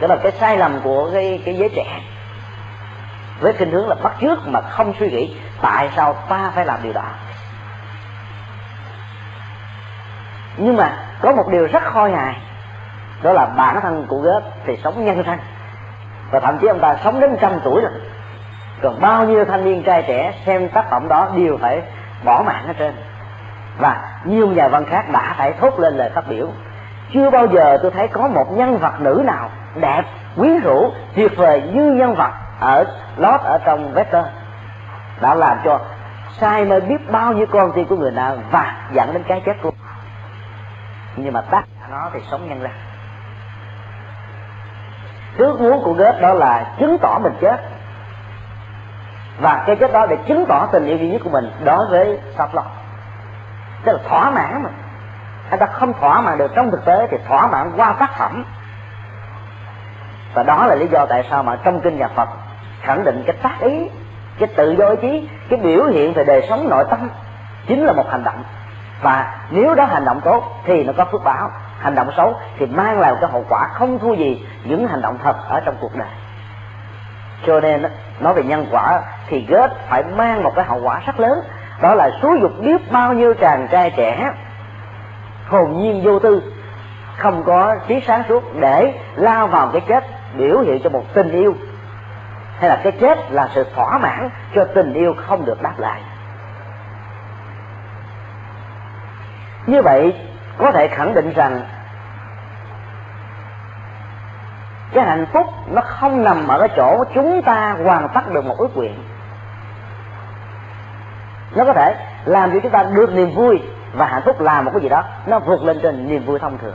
Đó 0.00 0.08
là 0.08 0.16
cái 0.22 0.32
sai 0.32 0.56
lầm 0.56 0.80
của 0.84 1.10
cái 1.12 1.42
cái 1.44 1.54
giới 1.56 1.68
trẻ. 1.76 2.00
Với 3.40 3.52
kinh 3.52 3.70
hướng 3.70 3.88
là 3.88 3.94
bắt 4.02 4.12
trước 4.20 4.38
mà 4.46 4.60
không 4.60 4.92
suy 4.98 5.10
nghĩ 5.10 5.36
tại 5.62 5.90
sao 5.96 6.16
ta 6.28 6.52
phải 6.54 6.66
làm 6.66 6.78
điều 6.82 6.92
đó. 6.92 7.04
Nhưng 10.56 10.76
mà 10.76 10.92
có 11.20 11.32
một 11.32 11.48
điều 11.48 11.66
rất 11.66 11.82
khôi 11.84 12.12
hài 12.12 12.36
đó 13.22 13.32
là 13.32 13.46
bản 13.56 13.80
thân 13.82 14.06
của 14.08 14.18
gớp 14.18 14.42
thì 14.66 14.76
sống 14.84 15.04
nhân 15.04 15.22
thân. 15.24 15.38
Và 16.30 16.40
thậm 16.40 16.58
chí 16.58 16.66
ông 16.66 16.80
ta 16.80 16.96
sống 17.04 17.20
đến 17.20 17.36
trăm 17.40 17.60
tuổi 17.64 17.80
rồi. 17.80 17.92
Còn 18.82 19.00
bao 19.00 19.24
nhiêu 19.24 19.44
thanh 19.44 19.64
niên 19.64 19.82
trai 19.82 20.04
trẻ 20.08 20.34
xem 20.46 20.68
tác 20.68 20.90
phẩm 20.90 21.08
đó 21.08 21.28
đều 21.36 21.58
phải 21.60 21.82
bỏ 22.24 22.42
mạng 22.46 22.64
hết 22.66 22.74
trơn. 22.78 22.94
Và 23.78 24.20
nhiều 24.24 24.46
nhà 24.46 24.68
văn 24.68 24.84
khác 24.84 25.04
đã 25.12 25.34
phải 25.38 25.52
thốt 25.52 25.80
lên 25.80 25.96
lời 25.96 26.10
phát 26.14 26.28
biểu. 26.28 26.46
Chưa 27.12 27.30
bao 27.30 27.46
giờ 27.46 27.78
tôi 27.82 27.90
thấy 27.90 28.08
có 28.08 28.28
một 28.28 28.52
nhân 28.52 28.78
vật 28.78 29.00
nữ 29.00 29.22
nào 29.26 29.50
đẹp 29.74 30.02
quyến 30.36 30.60
rũ, 30.60 30.92
tuyệt 31.16 31.36
vời 31.36 31.62
như 31.74 31.92
nhân 31.92 32.14
vật 32.14 32.30
ở 32.60 32.84
lót 33.16 33.40
ở 33.40 33.58
trong 33.64 33.92
vector. 33.92 34.24
Đã 35.20 35.34
làm 35.34 35.58
cho 35.64 35.80
sai 36.40 36.64
mê 36.64 36.80
biết 36.80 37.10
bao 37.10 37.32
nhiêu 37.32 37.46
con 37.46 37.72
tim 37.72 37.84
của 37.84 37.96
người 37.96 38.10
nào 38.10 38.36
và 38.50 38.76
dẫn 38.92 39.12
đến 39.12 39.22
cái 39.28 39.42
chết 39.46 39.52
của 39.62 39.70
nhưng 41.16 41.32
mà 41.32 41.40
tác 41.40 41.62
nó 41.90 42.10
thì 42.12 42.20
sống 42.30 42.48
nhân 42.48 42.60
ra 42.62 42.70
ước 45.36 45.60
muốn 45.60 45.82
của 45.84 45.92
Goethe 45.92 46.20
đó 46.20 46.34
là 46.34 46.74
chứng 46.78 46.98
tỏ 47.02 47.18
mình 47.22 47.32
chết. 47.40 47.60
Và 49.40 49.64
cái 49.66 49.76
chết 49.76 49.92
đó 49.92 50.06
để 50.06 50.16
chứng 50.26 50.46
tỏ 50.48 50.66
tình 50.72 50.86
yêu 50.86 50.96
duy 50.96 51.08
nhất 51.08 51.20
của 51.24 51.30
mình 51.30 51.50
đối 51.64 51.86
với 51.86 52.18
pháp 52.36 52.54
luật 52.54 52.66
tức 53.84 53.92
là 53.92 53.98
thỏa 54.08 54.30
mãn 54.30 54.62
mà. 54.62 54.70
Anh 55.50 55.60
ta 55.60 55.66
không 55.66 55.92
thỏa 56.00 56.20
mãn 56.20 56.38
được. 56.38 56.52
Trong 56.54 56.70
thực 56.70 56.84
tế 56.84 57.06
thì 57.10 57.16
thỏa 57.28 57.46
mãn 57.46 57.72
qua 57.76 57.92
tác 57.92 58.18
phẩm. 58.18 58.44
Và 60.34 60.42
đó 60.42 60.66
là 60.66 60.74
lý 60.74 60.86
do 60.86 61.06
tại 61.06 61.26
sao 61.30 61.42
mà 61.42 61.56
trong 61.64 61.80
kinh 61.80 61.98
nhà 61.98 62.08
Phật 62.08 62.28
khẳng 62.80 63.04
định 63.04 63.22
cái 63.26 63.36
tác 63.42 63.60
ý, 63.60 63.88
cái 64.38 64.48
tự 64.56 64.70
do 64.78 64.88
ý 64.88 64.96
chí, 65.02 65.28
cái 65.48 65.58
biểu 65.58 65.84
hiện 65.84 66.12
về 66.12 66.24
đời 66.24 66.46
sống 66.48 66.68
nội 66.68 66.84
tâm 66.90 67.08
chính 67.66 67.84
là 67.84 67.92
một 67.92 68.10
hành 68.10 68.24
động 68.24 68.44
và 69.02 69.34
nếu 69.50 69.74
đó 69.74 69.84
hành 69.84 70.04
động 70.04 70.20
tốt 70.24 70.44
thì 70.64 70.84
nó 70.84 70.92
có 70.96 71.04
phước 71.04 71.24
báo. 71.24 71.50
Hành 71.78 71.94
động 71.94 72.10
xấu 72.16 72.34
thì 72.58 72.66
mang 72.66 73.00
lại 73.00 73.12
một 73.12 73.18
cái 73.20 73.30
hậu 73.30 73.44
quả 73.48 73.68
không 73.74 73.98
thua 73.98 74.14
gì 74.14 74.46
những 74.64 74.88
hành 74.88 75.02
động 75.02 75.18
thật 75.22 75.36
ở 75.48 75.60
trong 75.60 75.74
cuộc 75.80 75.96
đời. 75.96 76.08
Cho 77.46 77.60
nên 77.60 77.84
nói 78.20 78.34
về 78.34 78.42
nhân 78.42 78.66
quả 78.70 79.00
thì 79.26 79.46
ghét 79.48 79.68
phải 79.88 80.04
mang 80.16 80.42
một 80.42 80.52
cái 80.56 80.64
hậu 80.64 80.80
quả 80.82 81.00
rất 81.06 81.20
lớn. 81.20 81.40
Đó 81.82 81.94
là 81.94 82.10
xúi 82.22 82.38
dục 82.40 82.52
biết 82.60 82.92
bao 82.92 83.12
nhiêu 83.12 83.34
chàng 83.34 83.68
trai 83.70 83.90
trẻ 83.96 84.32
hồn 85.48 85.78
nhiên 85.78 86.02
vô 86.04 86.18
tư, 86.18 86.42
không 87.16 87.44
có 87.44 87.76
trí 87.88 88.00
sáng 88.06 88.22
suốt 88.28 88.42
để 88.60 88.94
lao 89.14 89.46
vào 89.46 89.70
cái 89.72 89.80
chết 89.88 90.04
biểu 90.36 90.60
hiện 90.60 90.80
cho 90.84 90.90
một 90.90 91.04
tình 91.14 91.30
yêu. 91.30 91.54
Hay 92.58 92.70
là 92.70 92.80
cái 92.82 92.92
chết 92.92 93.18
là 93.30 93.48
sự 93.54 93.66
thỏa 93.74 93.98
mãn 93.98 94.30
cho 94.54 94.64
tình 94.64 94.94
yêu 94.94 95.14
không 95.26 95.44
được 95.44 95.62
đáp 95.62 95.74
lại. 95.78 96.00
Như 99.66 99.82
vậy, 99.82 100.14
có 100.58 100.72
thể 100.72 100.88
khẳng 100.88 101.14
định 101.14 101.32
rằng 101.32 101.60
cái 104.92 105.04
hạnh 105.04 105.26
phúc 105.32 105.46
nó 105.66 105.82
không 105.84 106.24
nằm 106.24 106.48
ở 106.48 106.58
cái 106.58 106.68
chỗ 106.76 107.04
chúng 107.14 107.42
ta 107.42 107.76
hoàn 107.84 108.08
tất 108.08 108.32
được 108.32 108.44
một 108.44 108.58
ước 108.58 108.76
nguyện. 108.76 108.94
Nó 111.54 111.64
có 111.64 111.72
thể 111.72 111.94
làm 112.24 112.52
cho 112.52 112.58
chúng 112.62 112.72
ta 112.72 112.82
được 112.82 113.14
niềm 113.14 113.34
vui 113.34 113.62
và 113.92 114.06
hạnh 114.06 114.22
phúc 114.24 114.40
làm 114.40 114.64
một 114.64 114.70
cái 114.74 114.82
gì 114.82 114.88
đó, 114.88 115.04
nó 115.26 115.38
vượt 115.38 115.62
lên 115.62 115.78
trên 115.82 116.08
niềm 116.08 116.26
vui 116.26 116.38
thông 116.38 116.58
thường. 116.58 116.74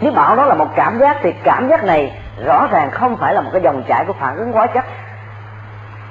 Nếu 0.00 0.12
bảo 0.12 0.36
đó 0.36 0.46
là 0.46 0.54
một 0.54 0.68
cảm 0.76 0.98
giác 0.98 1.16
thì 1.22 1.32
cảm 1.44 1.68
giác 1.68 1.84
này 1.84 2.20
rõ 2.44 2.66
ràng 2.70 2.90
không 2.90 3.16
phải 3.16 3.34
là 3.34 3.40
một 3.40 3.50
cái 3.52 3.62
dòng 3.62 3.82
chảy 3.88 4.04
của 4.04 4.12
phản 4.12 4.36
ứng 4.36 4.52
hóa 4.52 4.66
chất. 4.66 4.84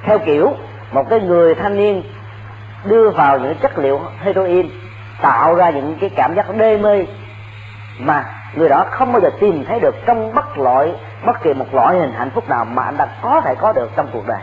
Theo 0.02 0.18
kiểu, 0.18 0.54
một 0.92 1.06
cái 1.10 1.20
người 1.20 1.54
thanh 1.54 1.76
niên 1.76 2.02
đưa 2.84 3.10
vào 3.10 3.38
những 3.38 3.54
chất 3.62 3.78
liệu 3.78 4.00
heroin 4.20 4.70
tạo 5.22 5.54
ra 5.54 5.70
những 5.70 5.96
cái 6.00 6.10
cảm 6.16 6.34
giác 6.34 6.56
đê 6.56 6.78
mê 6.78 7.06
mà 7.98 8.24
người 8.54 8.68
đó 8.68 8.84
không 8.90 9.12
bao 9.12 9.20
giờ 9.20 9.30
tìm 9.40 9.64
thấy 9.68 9.80
được 9.80 9.94
trong 10.06 10.34
bất 10.34 10.58
loại, 10.58 10.92
bất 11.26 11.42
kỳ 11.42 11.54
một 11.54 11.74
loại 11.74 11.98
hình 11.98 12.12
hạnh 12.12 12.30
phúc 12.34 12.48
nào 12.48 12.64
mà 12.64 12.82
anh 12.82 12.96
đã 12.96 13.08
có 13.22 13.40
thể 13.40 13.54
có 13.54 13.72
được 13.72 13.90
trong 13.96 14.08
cuộc 14.12 14.26
đời. 14.26 14.40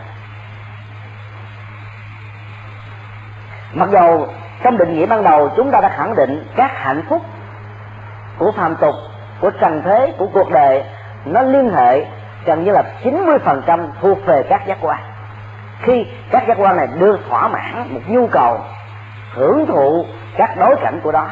Mặc 3.72 3.88
dầu 3.92 4.28
trong 4.62 4.78
định 4.78 4.94
nghĩa 4.94 5.06
ban 5.06 5.22
đầu 5.22 5.50
chúng 5.56 5.70
ta 5.70 5.80
đã 5.80 5.88
khẳng 5.88 6.14
định 6.14 6.46
các 6.56 6.70
hạnh 6.74 7.02
phúc 7.08 7.22
của 8.38 8.52
phàm 8.52 8.76
tục, 8.76 8.94
của 9.40 9.50
trần 9.50 9.82
thế, 9.84 10.14
của 10.18 10.26
cuộc 10.32 10.50
đời, 10.50 10.84
nó 11.24 11.42
liên 11.42 11.70
hệ 11.70 12.06
gần 12.44 12.64
như 12.64 12.72
là 12.72 12.82
90% 13.02 13.86
thuộc 14.00 14.18
về 14.26 14.42
các 14.42 14.66
giác 14.66 14.78
quan 14.80 15.00
khi 15.82 16.06
các 16.30 16.44
giác 16.48 16.56
quan 16.58 16.76
này 16.76 16.88
đưa 16.98 17.16
thỏa 17.16 17.48
mãn 17.48 17.94
một 17.94 18.00
nhu 18.06 18.26
cầu 18.26 18.60
hưởng 19.34 19.66
thụ 19.66 20.06
các 20.36 20.56
đối 20.56 20.76
cảnh 20.76 21.00
của 21.02 21.12
đó, 21.12 21.28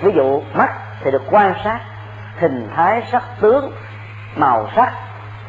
ví 0.00 0.12
dụ 0.12 0.42
mắt 0.54 0.70
thì 1.00 1.10
được 1.10 1.22
quan 1.30 1.54
sát, 1.64 1.80
hình 2.38 2.70
thái 2.76 3.02
sắc 3.12 3.22
tướng, 3.40 3.72
màu 4.36 4.68
sắc, 4.76 4.92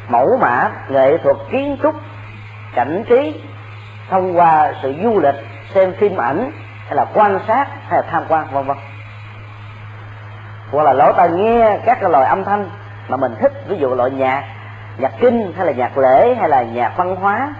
mẫu 0.08 0.38
mã, 0.40 0.70
nghệ 0.88 1.18
thuật, 1.18 1.36
kiến 1.50 1.76
trúc, 1.82 1.94
cảnh 2.74 3.04
trí, 3.08 3.42
thông 4.10 4.38
qua 4.38 4.72
sự 4.82 4.94
du 5.02 5.20
lịch, 5.20 5.34
xem 5.74 5.94
phim 6.00 6.16
ảnh, 6.16 6.50
hay 6.86 6.96
là 6.96 7.04
quan 7.14 7.40
sát, 7.46 7.66
hay 7.88 8.02
là 8.02 8.06
tham 8.10 8.22
quan, 8.28 8.46
vân 8.52 8.66
vân. 8.66 8.76
Hoặc 10.72 10.84
là 10.84 10.92
lỗ 10.92 11.12
tai 11.12 11.30
nghe 11.30 11.78
các 11.84 11.98
cái 12.00 12.10
loại 12.10 12.24
âm 12.24 12.44
thanh 12.44 12.70
mà 13.08 13.16
mình 13.16 13.34
thích, 13.40 13.52
ví 13.68 13.76
dụ 13.78 13.94
loại 13.94 14.10
nhạc 14.10 14.44
nhạc 14.98 15.12
kinh, 15.20 15.52
hay 15.56 15.66
là 15.66 15.72
nhạc 15.72 15.98
lễ, 15.98 16.34
hay 16.34 16.48
là 16.48 16.62
nhạc 16.62 16.96
văn 16.96 17.16
hóa 17.16 17.54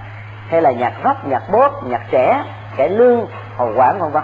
hay 0.49 0.63
là 0.63 0.71
nhạc 0.71 0.93
rock 1.05 1.25
nhạc 1.25 1.43
bóp, 1.51 1.85
nhạc 1.85 2.01
trẻ 2.11 2.45
cải 2.77 2.89
lương 2.89 3.27
hậu 3.57 3.73
quảng 3.77 3.99
vân 3.99 4.11
vân. 4.11 4.23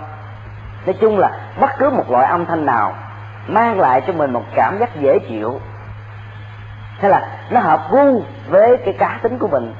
Nói 0.87 0.95
chung 1.01 1.19
là 1.19 1.31
bất 1.61 1.71
cứ 1.79 1.91
một 1.91 2.11
loại 2.11 2.27
âm 2.27 2.47
thanh 2.47 2.67
nào 2.67 2.95
mang 3.47 3.81
lại 3.81 4.03
cho 4.07 4.13
mình 4.13 4.33
một 4.33 4.45
cảm 4.55 4.79
giác 4.79 4.97
dễ 5.01 5.19
chịu. 5.29 5.61
Hay 7.01 7.11
là 7.11 7.29
nó 7.51 7.61
hợp 7.61 7.81
gu 7.91 8.23
với 8.49 8.77
cái 8.85 8.95
cá 8.99 9.19
tính 9.23 9.39
của 9.39 9.49
mình 9.49 9.75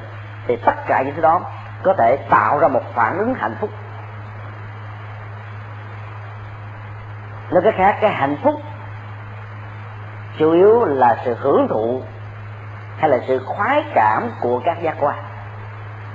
thì 0.47 0.57
tất 0.57 0.75
cả 0.87 1.03
những 1.03 1.15
thứ 1.15 1.23
đó 1.23 1.41
có 1.83 1.95
thể 1.99 2.17
tạo 2.31 2.59
ra 2.59 2.69
một 2.69 2.83
phản 2.95 3.19
ứng 3.19 3.35
hạnh 3.35 3.55
phúc. 3.61 3.71
Nói 7.51 7.63
cái 7.63 7.73
khác 7.73 7.99
cái 8.01 8.11
hạnh 8.11 8.37
phúc 8.43 8.55
chủ 10.39 10.53
yếu 10.53 10.85
là 10.85 11.17
sự 11.25 11.37
hưởng 11.41 11.69
thụ 11.69 12.03
hay 12.99 13.11
là 13.11 13.19
sự 13.29 13.45
khoái 13.47 13.85
cảm 13.95 14.31
của 14.41 14.61
các 14.65 14.83
giác 14.83 14.97
quan 15.01 15.17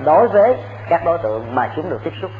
đối 0.06 0.27
với 0.27 0.56
các 0.89 1.06
đối 1.06 1.18
tượng 1.18 1.56
mà 1.56 1.70
chúng 1.75 1.89
được 1.89 2.00
tiếp 2.03 2.13
xúc. 2.22 2.32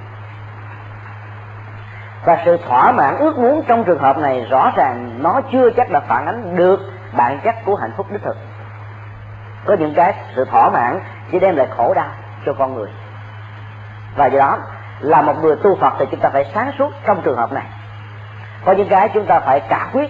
Và 2.26 2.42
sự 2.46 2.58
thỏa 2.68 2.92
mãn 2.92 3.18
ước 3.18 3.38
muốn 3.38 3.64
trong 3.68 3.84
trường 3.84 4.00
hợp 4.00 4.18
này 4.18 4.48
rõ 4.50 4.72
ràng 4.76 5.20
nó 5.20 5.42
chưa 5.52 5.70
chắc 5.70 5.92
là 5.92 6.00
phản 6.00 6.26
ánh 6.26 6.56
được 6.56 6.80
bản 7.18 7.40
chất 7.44 7.56
của 7.66 7.76
hạnh 7.76 7.92
phúc 7.98 8.08
đích 8.12 8.22
thực. 8.24 8.38
Có 9.66 9.76
những 9.80 9.94
cái 9.96 10.14
sự 10.36 10.46
thỏa 10.46 10.70
mãn 10.70 11.00
chỉ 11.32 11.40
đem 11.40 11.56
lại 11.56 11.68
khổ 11.78 11.94
đau 11.94 12.10
cho 12.46 12.54
con 12.54 12.76
người. 12.76 12.90
Và 14.16 14.26
do 14.26 14.40
đó, 14.40 14.58
là 15.00 15.22
một 15.22 15.44
người 15.44 15.56
tu 15.56 15.76
phật 15.76 15.94
thì 16.00 16.06
chúng 16.12 16.20
ta 16.20 16.30
phải 16.30 16.52
sáng 16.54 16.72
suốt 16.78 16.92
trong 17.06 17.22
trường 17.22 17.38
hợp 17.38 17.52
này. 17.52 17.66
Có 18.66 18.72
những 18.72 18.90
cái 18.90 19.10
chúng 19.14 19.26
ta 19.26 19.40
phải 19.40 19.60
cả 19.60 19.90
quyết. 19.94 20.10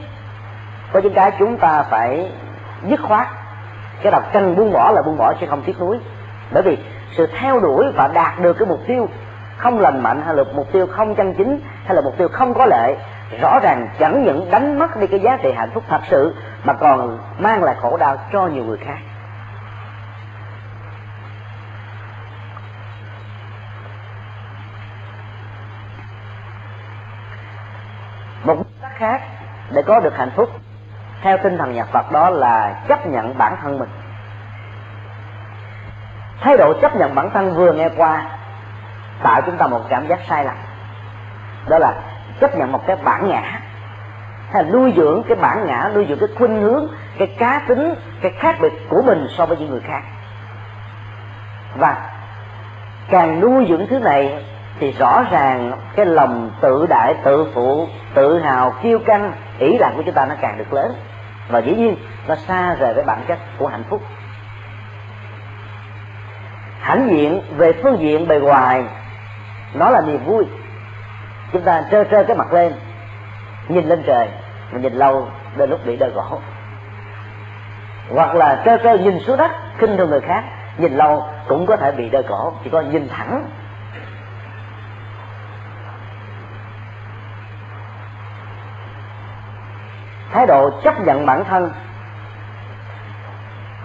Có 0.93 0.99
những 0.99 1.13
cái 1.13 1.31
chúng 1.39 1.57
ta 1.57 1.83
phải 1.83 2.31
dứt 2.83 2.99
khoát. 3.07 3.27
Cái 4.01 4.11
nào 4.11 4.21
cần 4.33 4.55
buông 4.55 4.73
bỏ 4.73 4.91
là 4.91 5.01
buông 5.01 5.17
bỏ 5.17 5.33
chứ 5.39 5.47
không 5.49 5.63
tiếc 5.63 5.79
nuối. 5.79 5.99
Bởi 6.51 6.63
vì 6.63 6.77
sự 7.17 7.27
theo 7.39 7.59
đuổi 7.59 7.85
và 7.95 8.07
đạt 8.07 8.39
được 8.39 8.53
cái 8.53 8.67
mục 8.67 8.79
tiêu 8.87 9.09
không 9.57 9.79
lành 9.79 10.03
mạnh 10.03 10.21
hay 10.25 10.35
là 10.35 10.43
mục 10.53 10.71
tiêu 10.71 10.87
không 10.87 11.15
chân 11.15 11.33
chính 11.33 11.59
hay 11.85 11.95
là 11.95 12.01
mục 12.01 12.17
tiêu 12.17 12.27
không 12.27 12.53
có 12.53 12.65
lệ, 12.65 12.95
rõ 13.41 13.59
ràng 13.63 13.87
chẳng 13.99 14.23
những 14.23 14.51
đánh 14.51 14.79
mất 14.79 14.97
đi 14.97 15.07
cái 15.07 15.19
giá 15.19 15.37
trị 15.43 15.51
hạnh 15.51 15.69
phúc 15.73 15.83
thật 15.87 16.01
sự, 16.09 16.35
mà 16.63 16.73
còn 16.73 17.19
mang 17.39 17.63
lại 17.63 17.75
khổ 17.81 17.97
đau 17.97 18.17
cho 18.33 18.47
nhiều 18.47 18.63
người 18.63 18.77
khác. 18.77 18.97
Một 28.43 28.55
cách 28.81 28.91
khác 28.95 29.21
để 29.71 29.81
có 29.81 29.99
được 29.99 30.17
hạnh 30.17 30.31
phúc, 30.35 30.49
theo 31.21 31.37
tinh 31.37 31.57
thần 31.57 31.73
nhà 31.73 31.85
Phật 31.85 32.11
đó 32.11 32.29
là 32.29 32.83
chấp 32.87 33.07
nhận 33.07 33.37
bản 33.37 33.55
thân 33.61 33.79
mình 33.79 33.89
thái 36.41 36.57
độ 36.57 36.73
chấp 36.81 36.95
nhận 36.95 37.15
bản 37.15 37.29
thân 37.33 37.55
vừa 37.55 37.73
nghe 37.73 37.89
qua, 37.97 38.25
tạo 39.23 39.41
chúng 39.45 39.57
ta 39.57 39.67
một 39.67 39.81
cảm 39.89 40.07
giác 40.07 40.19
sai 40.29 40.45
lầm. 40.45 40.55
Đó 41.67 41.79
là 41.79 41.93
chấp 42.39 42.55
nhận 42.55 42.71
một 42.71 42.87
cái 42.87 42.95
bản 43.03 43.29
ngã. 43.29 43.59
Hay 44.53 44.63
là 44.63 44.69
nuôi 44.69 44.93
dưỡng 44.97 45.23
cái 45.27 45.35
bản 45.35 45.65
ngã, 45.67 45.91
nuôi 45.95 46.05
dưỡng 46.09 46.19
cái 46.19 46.29
khuynh 46.37 46.61
hướng, 46.61 46.87
cái 47.17 47.27
cá 47.39 47.61
tính, 47.67 47.93
cái 48.21 48.31
khác 48.39 48.55
biệt 48.61 48.73
của 48.89 49.01
mình 49.01 49.27
so 49.37 49.45
với 49.45 49.57
những 49.57 49.69
người 49.69 49.81
khác. 49.87 50.01
Và 51.75 51.97
càng 53.09 53.39
nuôi 53.39 53.65
dưỡng 53.69 53.87
thứ 53.89 53.99
này 53.99 54.45
thì 54.79 54.91
rõ 54.91 55.23
ràng 55.31 55.71
cái 55.95 56.05
lòng 56.05 56.51
tự 56.61 56.85
đại, 56.89 57.15
tự 57.23 57.51
phụ, 57.53 57.87
tự 58.13 58.39
hào, 58.39 58.73
kiêu 58.83 58.99
căng 58.99 59.33
ỷ 59.59 59.77
lại 59.77 59.93
của 59.95 60.03
chúng 60.05 60.15
ta 60.15 60.25
nó 60.25 60.35
càng 60.41 60.57
được 60.57 60.73
lớn. 60.73 60.93
Và 61.49 61.59
dĩ 61.59 61.75
nhiên 61.75 61.95
nó 62.27 62.35
xa 62.35 62.75
rời 62.75 62.93
với 62.93 63.03
bản 63.03 63.19
chất 63.27 63.37
của 63.57 63.67
hạnh 63.67 63.83
phúc 63.89 64.01
hãnh 66.79 67.09
diện 67.09 67.41
về 67.57 67.73
phương 67.83 67.99
diện 67.99 68.27
bề 68.27 68.39
ngoài. 68.39 68.83
Nó 69.73 69.89
là 69.89 70.01
niềm 70.01 70.25
vui. 70.25 70.45
Chúng 71.53 71.61
ta 71.61 71.83
trơ 71.91 72.03
trơ 72.03 72.23
cái 72.23 72.37
mặt 72.37 72.53
lên, 72.53 72.73
nhìn 73.67 73.85
lên 73.85 74.03
trời, 74.07 74.29
mà 74.71 74.79
nhìn 74.79 74.93
lâu, 74.93 75.27
đôi 75.57 75.67
lúc 75.67 75.79
bị 75.85 75.97
đơ 75.97 76.07
gỗ 76.07 76.39
hoặc 78.09 78.35
là 78.35 78.61
trơ 78.65 78.77
trơ 78.77 78.97
nhìn 78.97 79.19
xuống 79.19 79.37
đất, 79.37 79.51
khinh 79.77 79.97
thường 79.97 80.09
người 80.09 80.21
khác, 80.21 80.43
nhìn 80.77 80.93
lâu 80.93 81.27
cũng 81.47 81.65
có 81.65 81.75
thể 81.75 81.91
bị 81.91 82.09
đơ 82.09 82.21
cổ 82.29 82.53
chỉ 82.63 82.69
có 82.69 82.81
nhìn 82.81 83.09
thẳng. 83.09 83.45
Thái 90.31 90.47
độ 90.47 90.69
chấp 90.83 90.99
nhận 90.99 91.25
bản 91.25 91.43
thân 91.45 91.71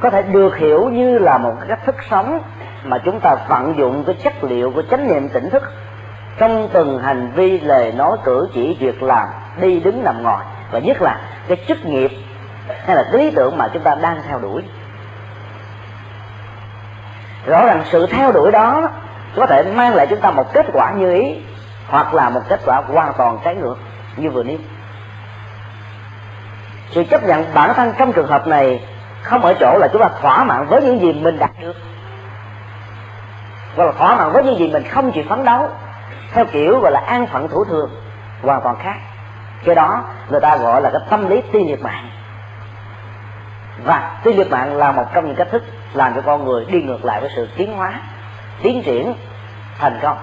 có 0.01 0.11
thể 0.11 0.23
được 0.23 0.57
hiểu 0.57 0.91
như 0.91 1.19
là 1.19 1.39
một 1.39 1.55
cách 1.69 1.79
thức 1.85 1.97
sống 2.11 2.41
mà 2.85 2.99
chúng 2.99 3.21
ta 3.21 3.35
vận 3.49 3.75
dụng 3.79 4.05
cái 4.07 4.17
chất 4.25 4.45
liệu 4.45 4.71
của 4.71 4.83
chánh 4.91 5.09
niệm 5.09 5.29
tỉnh 5.29 5.50
thức 5.50 5.62
trong 6.38 6.69
từng 6.73 6.99
hành 7.03 7.31
vi 7.35 7.61
lời 7.61 7.93
nói, 7.93 8.17
cử 8.25 8.49
chỉ, 8.55 8.76
việc 8.81 9.03
làm, 9.03 9.29
đi 9.61 9.81
đứng 9.81 10.05
nằm 10.05 10.23
ngồi. 10.23 10.43
Và 10.71 10.79
nhất 10.79 11.03
là 11.03 11.21
cái 11.49 11.64
chức 11.69 11.87
nghiệp 11.87 12.11
hay 12.87 12.97
là 12.97 13.05
lý 13.12 13.31
tưởng 13.31 13.59
mà 13.59 13.69
chúng 13.73 13.83
ta 13.83 13.95
đang 13.95 14.23
theo 14.29 14.38
đuổi. 14.38 14.62
Rõ 17.47 17.67
ràng 17.67 17.83
sự 17.91 18.07
theo 18.07 18.33
đuổi 18.33 18.50
đó 18.50 18.91
có 19.37 19.47
thể 19.47 19.62
mang 19.75 19.95
lại 19.95 20.07
chúng 20.11 20.21
ta 20.21 20.31
một 20.31 20.53
kết 20.53 20.67
quả 20.73 20.93
như 20.93 21.14
ý, 21.14 21.37
hoặc 21.88 22.14
là 22.14 22.31
một 22.31 22.41
kết 22.49 22.61
quả 22.67 22.83
hoàn 22.93 23.12
toàn 23.19 23.38
trái 23.45 23.55
ngược 23.55 23.76
như 24.17 24.31
vừa 24.31 24.43
nêu. 24.43 24.59
Sự 26.91 27.05
chấp 27.05 27.25
nhận 27.25 27.45
bản 27.55 27.75
thân 27.75 27.93
trong 27.99 28.12
trường 28.12 28.26
hợp 28.26 28.47
này 28.47 28.81
không 29.23 29.43
ở 29.43 29.55
chỗ 29.61 29.79
là 29.79 29.88
chúng 29.93 30.03
ta 30.03 30.09
thỏa 30.21 30.45
mãn 30.45 30.67
với 30.67 30.83
những 30.83 31.00
gì 31.00 31.12
mình 31.12 31.38
đạt 31.38 31.50
được 31.61 31.76
và 33.76 33.85
là 33.85 33.93
thỏa 33.93 34.16
mãn 34.16 34.33
với 34.33 34.45
những 34.45 34.59
gì 34.59 34.71
mình 34.73 34.88
không 34.88 35.12
chịu 35.12 35.25
phấn 35.28 35.45
đấu. 35.45 35.69
Theo 36.33 36.45
kiểu 36.45 36.81
gọi 36.81 36.93
là 36.93 37.00
an 37.00 37.26
phận 37.26 37.49
thủ 37.49 37.64
thường, 37.64 37.90
hoàn 38.43 38.61
toàn 38.61 38.76
khác. 38.83 38.97
Cái 39.64 39.75
đó 39.75 40.04
người 40.28 40.40
ta 40.40 40.57
gọi 40.57 40.83
là 40.83 40.90
cái 40.90 41.00
tâm 41.11 41.28
lý 41.28 41.43
ti 41.52 41.64
liệt 41.64 41.83
mạng. 41.83 42.11
Và 43.85 44.21
ti 44.23 44.33
liệt 44.33 44.50
mạng 44.50 44.76
là 44.76 44.93
một 44.93 45.04
trong 45.14 45.26
những 45.26 45.37
cách 45.37 45.49
thức 45.50 45.64
làm 45.93 46.14
cho 46.14 46.21
con 46.21 46.45
người 46.45 46.64
đi 46.64 46.83
ngược 46.83 47.04
lại 47.04 47.21
với 47.21 47.31
sự 47.37 47.49
tiến 47.57 47.76
hóa, 47.76 47.93
tiến 48.62 48.83
triển, 48.83 49.14
thành 49.78 49.99
công. 50.02 50.16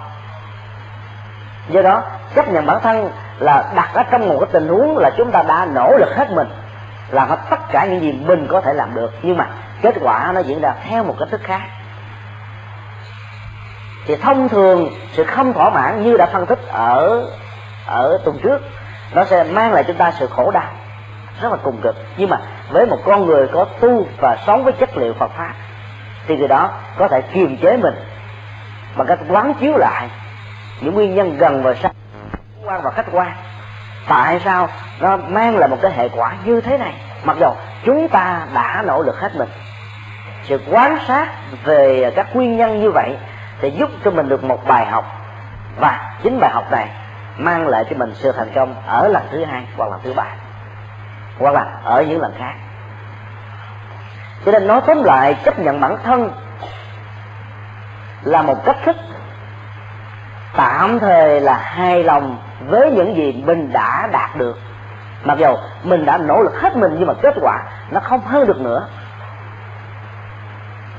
Do 1.70 1.82
đó, 1.82 2.04
chấp 2.36 2.50
nhận 2.50 2.66
bản 2.66 2.80
thân 2.84 3.12
là 3.40 3.72
đặt 3.76 3.90
ở 3.94 4.04
trong 4.04 4.30
một 4.30 4.38
cái 4.40 4.50
tình 4.52 4.68
huống 4.68 4.98
là 4.98 5.12
chúng 5.18 5.32
ta 5.32 5.44
đã 5.44 5.66
nỗ 5.66 5.98
lực 5.98 6.16
hết 6.16 6.32
mình, 6.32 6.48
làm 7.10 7.30
hết 7.30 7.38
tất 7.50 7.60
cả 7.72 7.86
những 7.86 8.02
gì 8.02 8.20
mình 8.26 8.48
có 8.50 8.62
thể 8.62 8.74
làm 8.74 8.96
được. 8.96 9.12
Nhưng 9.22 9.38
mà 9.38 9.48
kết 9.82 9.96
quả 10.02 10.32
nó 10.34 10.40
diễn 10.40 10.62
ra 10.62 10.74
theo 10.84 11.04
một 11.04 11.16
cách 11.20 11.28
thức 11.32 11.42
khác 11.44 11.62
thì 14.06 14.16
thông 14.16 14.50
thường 14.50 14.90
sự 15.12 15.24
không 15.24 15.54
thỏa 15.54 15.70
mãn 15.70 16.04
như 16.04 16.18
đã 16.18 16.26
phân 16.26 16.46
tích 16.46 16.60
ở 16.68 17.26
ở 17.86 18.18
tuần 18.26 18.40
trước, 18.44 18.62
nó 19.14 19.26
sẽ 19.26 19.44
mang 19.44 19.74
lại 19.74 19.84
chúng 19.88 19.98
ta 19.98 20.12
sự 20.20 20.28
khổ 20.28 20.52
đau, 20.52 20.72
rất 21.42 21.52
là 21.52 21.58
cùng 21.64 21.82
cực. 21.82 21.96
Nhưng 22.18 22.30
mà 22.30 22.38
với 22.70 22.86
một 22.86 23.00
con 23.06 23.26
người 23.26 23.48
có 23.48 23.66
tu 23.80 24.06
và 24.22 24.38
sống 24.48 24.64
với 24.64 24.74
chất 24.74 24.98
liệu 24.98 25.14
Phật 25.14 25.32
pháp, 25.38 25.54
thì 26.28 26.38
người 26.38 26.48
đó 26.48 26.70
có 26.98 27.08
thể 27.08 27.22
kiềm 27.22 27.58
chế 27.58 27.78
mình 27.78 27.96
bằng 28.96 29.08
cách 29.08 29.20
quán 29.30 29.54
chiếu 29.60 29.78
lại 29.78 30.10
những 30.82 30.94
nguyên 30.94 31.16
nhân 31.16 31.38
gần 31.38 31.64
và 31.64 31.74
xa 31.74 31.90
quan 32.66 32.82
và 32.84 32.92
khách 32.92 33.06
quan. 33.12 33.32
Tại 34.08 34.40
sao 34.40 34.70
nó 35.00 35.18
mang 35.18 35.58
lại 35.58 35.70
một 35.70 35.78
cái 35.82 35.92
hệ 35.92 36.10
quả 36.10 36.34
như 36.46 36.62
thế 36.62 36.78
này? 36.78 36.94
Mặc 37.24 37.38
dù 37.40 37.48
chúng 37.86 38.08
ta 38.10 38.42
đã 38.54 38.84
nỗ 38.88 39.04
lực 39.04 39.20
hết 39.20 39.36
mình, 39.36 39.50
sự 40.44 40.60
quan 40.72 40.98
sát 41.08 41.28
về 41.64 42.12
các 42.16 42.36
nguyên 42.36 42.58
nhân 42.58 42.82
như 42.82 42.92
vậy 42.92 43.18
sẽ 43.62 43.68
giúp 43.68 43.90
cho 44.06 44.12
mình 44.12 44.30
được 44.30 44.44
một 44.44 44.68
bài 44.68 44.86
học. 44.86 45.06
Và 45.80 46.14
chính 46.24 46.40
bài 46.40 46.52
học 46.54 46.72
này 46.72 46.90
mang 47.38 47.68
lại 47.68 47.86
cho 47.90 47.96
mình 47.98 48.14
sự 48.16 48.32
thành 48.32 48.52
công 48.56 48.76
ở 48.88 49.08
lần 49.08 49.24
thứ 49.32 49.46
hai 49.46 49.68
hoặc 49.78 49.92
lần 49.92 50.00
thứ 50.04 50.14
ba, 50.14 50.26
hoặc 51.40 51.54
là 51.54 51.66
ở 51.84 52.02
những 52.02 52.22
lần 52.22 52.34
khác. 52.40 52.54
Cho 54.46 54.52
nên 54.52 54.68
nói 54.68 54.82
tóm 54.88 55.04
lại, 55.04 55.38
chấp 55.46 55.60
nhận 55.60 55.82
bản 55.82 55.98
thân 56.04 56.32
là 58.24 58.42
một 58.42 58.66
cách 58.66 58.78
thức 58.86 58.96
tạm 60.56 61.00
thời 61.00 61.42
là 61.42 61.58
hài 61.58 62.04
lòng 62.04 62.38
với 62.68 62.92
những 62.92 63.16
gì 63.16 63.44
mình 63.46 63.74
đã 63.74 64.10
đạt 64.12 64.36
được. 64.36 64.58
Mặc 65.24 65.38
dù 65.38 65.56
mình 65.84 66.06
đã 66.06 66.18
nỗ 66.18 66.42
lực 66.42 66.62
hết 66.62 66.76
mình 66.76 66.96
nhưng 67.00 67.08
mà 67.08 67.14
kết 67.22 67.36
quả 67.42 67.64
nó 67.92 68.00
không 68.00 68.22
hơn 68.22 68.48
được 68.48 68.62
nữa 68.62 68.88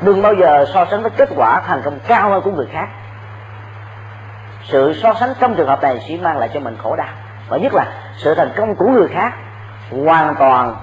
đừng 0.04 0.23
bao 0.23 0.35
giờ 0.35 0.64
so 0.75 0.87
sánh 0.90 1.02
với 1.02 1.11
kết 1.11 1.28
quả 1.37 1.61
thành 1.66 1.82
công 1.85 1.99
cao 2.09 2.30
hơn 2.30 2.42
của 2.42 2.50
người 2.50 2.66
khác. 2.73 2.88
Sự 4.62 4.94
so 5.02 5.14
sánh 5.14 5.32
trong 5.40 5.54
trường 5.54 5.68
hợp 5.68 5.82
này 5.82 6.02
chỉ 6.06 6.16
mang 6.16 6.38
lại 6.38 6.50
cho 6.54 6.61
mình 6.61 6.76
khổ 6.82 6.97
đau. 6.97 7.09
Và 7.49 7.56
nhất 7.56 7.75
là 7.75 7.87
sự 8.16 8.35
thành 8.35 8.50
công 8.56 8.75
của 8.75 8.88
người 8.88 9.09
khác 9.09 9.32
hoàn 9.90 10.35
toàn 10.35 10.76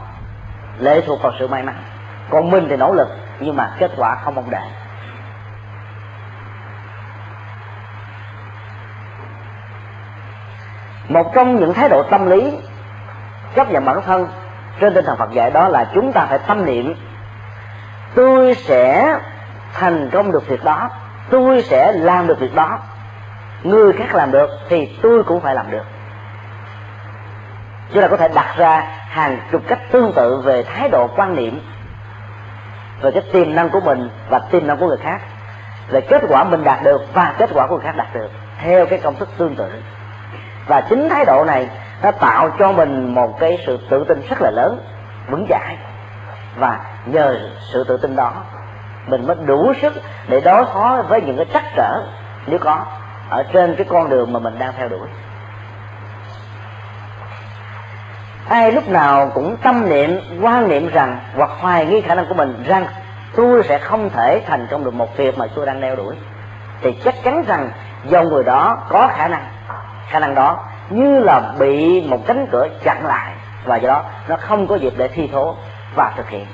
lệ 0.79 1.01
thuộc 1.07 1.21
vào 1.21 1.31
sự 1.39 1.47
may 1.47 1.63
mắn. 1.63 1.75
Còn 2.29 2.51
mình 2.51 2.67
thì 2.69 2.77
nỗ 2.77 2.93
lực, 2.93 3.07
nhưng 3.39 3.55
mà 3.55 3.75
kết 3.79 3.91
quả 3.97 4.15
không 4.15 4.35
mong 4.35 4.49
đợi. 4.49 4.67
Một 11.10 11.32
trong 11.34 11.55
những 11.55 11.73
thái 11.73 11.89
độ 11.89 12.03
tâm 12.03 12.29
lý 12.29 12.58
chấp 13.55 13.71
nhận 13.71 13.86
bản 13.86 14.01
thân 14.05 14.27
trên 14.79 14.93
tinh 14.93 15.05
thần 15.05 15.17
Phật 15.17 15.32
dạy 15.32 15.51
đó 15.51 15.67
là 15.67 15.86
chúng 15.93 16.12
ta 16.12 16.25
phải 16.29 16.39
tâm 16.47 16.65
niệm 16.65 16.95
tôi 18.15 18.56
sẽ 18.56 19.15
thành 19.74 20.10
công 20.13 20.32
được 20.32 20.48
việc 20.48 20.63
đó. 20.63 20.89
Tôi 21.30 21.62
sẽ 21.62 21.91
làm 21.91 22.28
được 22.28 22.39
việc 22.39 22.56
đó. 22.56 22.80
Người 23.63 23.93
khác 23.93 24.15
làm 24.15 24.32
được 24.32 24.50
thì 24.69 24.98
tôi 25.02 25.24
cũng 25.24 25.41
phải 25.41 25.56
làm 25.56 25.72
được. 25.72 25.84
Chúng 27.93 28.02
ta 28.02 28.08
có 28.08 28.17
thể 28.17 28.28
đặt 28.28 28.56
ra 28.58 28.84
hàng 29.10 29.38
chục 29.52 29.62
cách 29.67 29.80
tương 29.91 30.13
tự 30.13 30.41
về 30.41 30.63
thái 30.63 30.89
độ 30.89 31.08
quan 31.15 31.36
niệm 31.36 31.62
về 33.02 33.12
cái 33.12 33.24
tiềm 33.32 33.56
năng 33.56 33.69
của 33.69 33.80
mình 33.80 34.10
và 34.30 34.39
tiềm 34.39 34.67
năng 34.67 34.78
của 34.78 34.88
người 34.88 34.98
khác, 34.98 35.22
về 35.89 36.02
kết 36.02 36.22
quả 36.30 36.43
mình 36.43 36.63
đạt 36.63 36.84
được 36.84 37.02
và 37.13 37.36
kết 37.38 37.50
quả 37.54 37.67
của 37.67 37.76
người 37.76 37.84
khác 37.84 37.95
đạt 37.98 38.08
được, 38.13 38.30
theo 38.62 38.86
cái 38.86 39.00
công 39.00 39.15
thức 39.15 39.30
tương 39.38 39.56
tự. 39.56 39.72
Và 40.67 40.82
chính 40.82 41.10
thái 41.10 41.26
độ 41.26 41.45
này 41.45 41.69
nó 42.04 42.12
tạo 42.12 42.50
cho 42.60 42.72
mình 42.72 43.15
một 43.15 43.39
cái 43.39 43.60
sự 43.65 43.80
tự 43.89 44.04
tin 44.08 44.22
rất 44.30 44.41
là 44.41 44.52
lớn, 44.52 44.80
vững 45.30 45.45
chãi 45.50 45.78
và 46.60 46.80
nhờ 47.06 47.39
sự 47.74 47.84
tự 47.84 47.98
tin 47.98 48.15
đó, 48.15 48.32
mình 49.08 49.28
mới 49.28 49.36
đủ 49.45 49.74
sức 49.82 49.93
để 50.28 50.41
đối 50.41 50.65
phó 50.65 51.04
với 51.10 51.22
những 51.22 51.38
cái 51.38 51.45
trắc 51.54 51.63
trở, 51.76 52.04
nếu 52.48 52.60
có, 52.60 52.86
ở 53.30 53.43
trên 53.54 53.76
cái 53.76 53.86
con 53.89 54.10
đường 54.10 54.34
mà 54.34 54.39
mình 54.39 54.60
đang 54.60 54.74
theo 54.78 54.89
đuổi. 54.89 55.08
Ai 58.50 58.72
lúc 58.72 58.89
nào 58.89 59.32
cũng 59.34 59.58
tâm 59.58 59.89
niệm, 59.89 60.19
quan 60.41 60.69
niệm 60.69 60.89
rằng 60.89 61.19
hoặc 61.36 61.50
hoài 61.60 61.86
nghi 61.86 62.02
khả 62.02 62.15
năng 62.15 62.26
của 62.26 62.34
mình 62.34 62.63
rằng 62.67 62.86
tôi 63.36 63.63
sẽ 63.63 63.80
không 63.80 64.10
thể 64.10 64.43
thành 64.48 64.67
công 64.72 64.84
được 64.84 64.93
một 64.93 65.17
việc 65.17 65.38
mà 65.38 65.45
tôi 65.56 65.65
đang 65.65 65.82
đeo 65.82 65.95
đuổi, 65.95 66.15
thì 66.82 66.91
chắc 67.04 67.15
chắn 67.24 67.43
rằng 67.48 67.72
do 68.06 68.24
người 68.24 68.43
đó 68.43 68.78
có 68.89 69.10
khả 69.15 69.28
năng. 69.28 69.45
Khả 70.08 70.19
năng 70.19 70.36
đó 70.36 70.63
như 70.89 71.19
là 71.19 71.41
bị 71.60 72.02
một 72.08 72.28
cánh 72.28 72.48
cửa 72.52 72.67
chặn 72.84 73.06
lại 73.06 73.34
và 73.65 73.78
do 73.78 73.88
đó 73.88 74.04
nó 74.28 74.36
không 74.36 74.67
có 74.67 74.76
dịp 74.76 74.93
để 74.98 75.08
thi 75.08 75.30
thố 75.34 75.56
và 75.95 76.13
thực 76.17 76.30
hiện. 76.30 76.45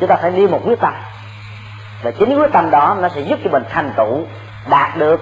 Chúng 0.00 0.08
ta 0.08 0.16
phải 0.16 0.30
đi 0.30 0.46
một 0.46 0.60
quyết 0.64 0.80
tâm. 0.80 0.94
Và 2.02 2.10
chính 2.10 2.38
quyết 2.38 2.52
tâm 2.52 2.70
đó 2.70 2.96
nó 3.00 3.08
sẽ 3.08 3.20
giúp 3.20 3.38
cho 3.44 3.50
mình 3.50 3.62
thành 3.70 3.92
tựu, 3.96 4.26
đạt 4.70 4.96
được 4.96 5.20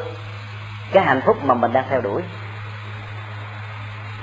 cái 0.92 1.04
hạnh 1.04 1.20
phúc 1.26 1.44
mà 1.44 1.54
mình 1.54 1.72
đang 1.72 1.84
theo 1.88 2.00
đuổi. 2.00 2.22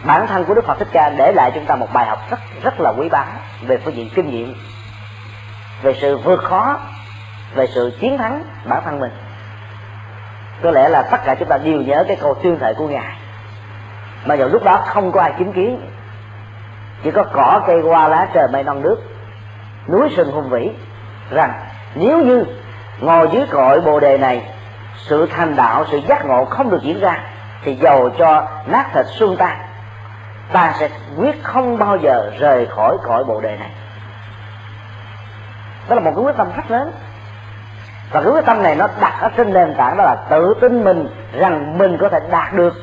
Bản 0.04 0.28
thân 0.28 0.46
của 0.46 0.54
đức 0.54 0.66
phật 0.66 0.80
thích 0.80 0.88
ca 0.92 1.10
để 1.10 1.32
lại 1.32 1.52
chúng 1.56 1.66
ta 1.66 1.76
một 1.76 1.88
bài 1.94 2.06
học 2.06 2.20
rất 2.30 2.40
rất 2.64 2.80
là 2.80 2.90
quý 2.90 3.10
báu 3.10 3.26
về 3.62 3.78
phương 3.78 3.96
diện 3.96 4.10
kinh 4.16 4.30
nghiệm, 4.30 4.56
về 5.82 5.96
sự 6.02 6.18
vượt 6.18 6.44
khó, 6.44 6.80
về 7.56 7.68
sự 7.68 7.98
chiến 8.00 8.18
thắng 8.18 8.44
bản 8.66 8.82
thân 8.86 9.00
mình. 9.00 9.12
Có 10.64 10.72
lẽ 10.72 10.90
là 10.90 11.02
tất 11.02 11.18
cả 11.26 11.36
chúng 11.40 11.48
ta 11.50 11.58
đều 11.58 11.82
nhớ 11.82 12.04
cái 12.08 12.18
câu 12.22 12.34
tuyên 12.44 12.60
thệ 12.60 12.74
của 12.74 12.88
ngài 12.88 13.16
mà 14.26 14.36
giờ 14.36 14.48
lúc 14.48 14.64
đó 14.64 14.84
không 14.86 15.12
có 15.12 15.22
ai 15.22 15.34
chứng 15.40 15.54
kiến. 15.54 15.82
Chỉ 17.04 17.12
có 17.12 17.24
cỏ, 17.24 17.62
cây, 17.68 17.82
hoa, 17.82 18.08
lá, 18.08 18.28
trời, 18.34 18.48
mây, 18.54 18.64
non, 18.64 18.82
nước, 18.82 18.98
núi, 19.88 20.10
sừng 20.16 20.32
hùng 20.32 20.50
vĩ, 20.50 20.70
rằng 21.32 21.54
nếu 21.96 22.22
như 22.26 22.46
ngồi 23.00 23.30
dưới 23.32 23.46
cội 23.52 23.82
bồ 23.82 24.00
đề 24.00 24.18
này, 24.18 24.46
sự 24.98 25.26
thành 25.26 25.56
đạo, 25.56 25.86
sự 25.92 25.98
giác 25.98 26.26
ngộ 26.26 26.46
không 26.46 26.70
được 26.70 26.82
diễn 26.82 27.00
ra, 27.00 27.20
thì 27.64 27.76
dầu 27.76 28.10
cho 28.10 28.48
nát 28.66 28.86
thịt 28.94 29.06
xương 29.08 29.38
ta 29.38 29.56
ta 30.52 30.74
sẽ 30.80 30.90
quyết 31.18 31.44
không 31.44 31.78
bao 31.78 31.98
giờ 31.98 32.32
rời 32.40 32.66
khỏi 32.66 32.98
cõi 33.04 33.24
bồ 33.24 33.42
đề 33.42 33.58
này. 33.58 33.70
Đó 35.90 35.96
là 35.96 36.02
một 36.02 36.12
cái 36.16 36.24
quyết 36.24 36.38
tâm 36.38 36.48
rất 36.56 36.72
lớn. 36.72 36.92
Và 38.12 38.22
cái 38.22 38.32
quyết 38.32 38.46
tâm 38.46 38.64
này 38.64 38.76
nó 38.76 38.88
đặt 39.02 39.14
ở 39.22 39.30
trên 39.38 39.54
nền 39.54 39.76
tảng 39.78 39.98
đó 39.98 40.04
là 40.04 40.16
tự 40.30 40.54
tin 40.62 40.84
mình 40.84 41.08
rằng 41.34 41.78
mình 41.78 41.98
có 42.02 42.10
thể 42.10 42.20
đạt 42.32 42.54
được 42.54 42.74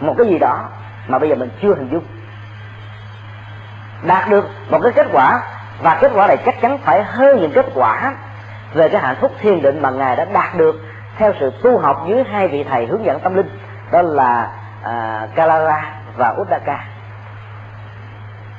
một 0.00 0.14
cái 0.18 0.26
gì 0.26 0.38
đó 0.38 0.68
mà 1.08 1.18
bây 1.18 1.28
giờ 1.28 1.34
mình 1.34 1.50
chưa 1.62 1.74
hình 1.74 1.88
dung. 1.92 2.04
Đạt 4.02 4.28
được 4.28 4.48
một 4.70 4.78
cái 4.82 4.92
kết 4.92 5.06
quả 5.12 5.42
và 5.82 5.98
kết 6.00 6.12
quả 6.14 6.26
này 6.26 6.36
chắc 6.36 6.60
chắn 6.60 6.78
phải 6.78 7.02
hơn 7.02 7.40
những 7.40 7.52
kết 7.52 7.66
quả 7.74 8.14
về 8.74 8.88
cái 8.88 9.02
hạnh 9.02 9.16
phúc 9.20 9.32
thiên 9.40 9.62
định 9.62 9.82
mà 9.82 9.90
ngài 9.90 10.16
đã 10.16 10.24
đạt 10.24 10.56
được 10.56 10.80
theo 11.16 11.32
sự 11.40 11.52
tu 11.62 11.78
học 11.78 12.04
dưới 12.08 12.24
hai 12.32 12.48
vị 12.48 12.64
thầy 12.64 12.86
hướng 12.86 13.04
dẫn 13.04 13.20
tâm 13.20 13.34
linh 13.34 13.50
đó 13.92 14.02
là 14.02 14.50
à, 14.82 15.26
Kalara 15.34 15.94
và 16.16 16.34
Uddaka 16.40 16.84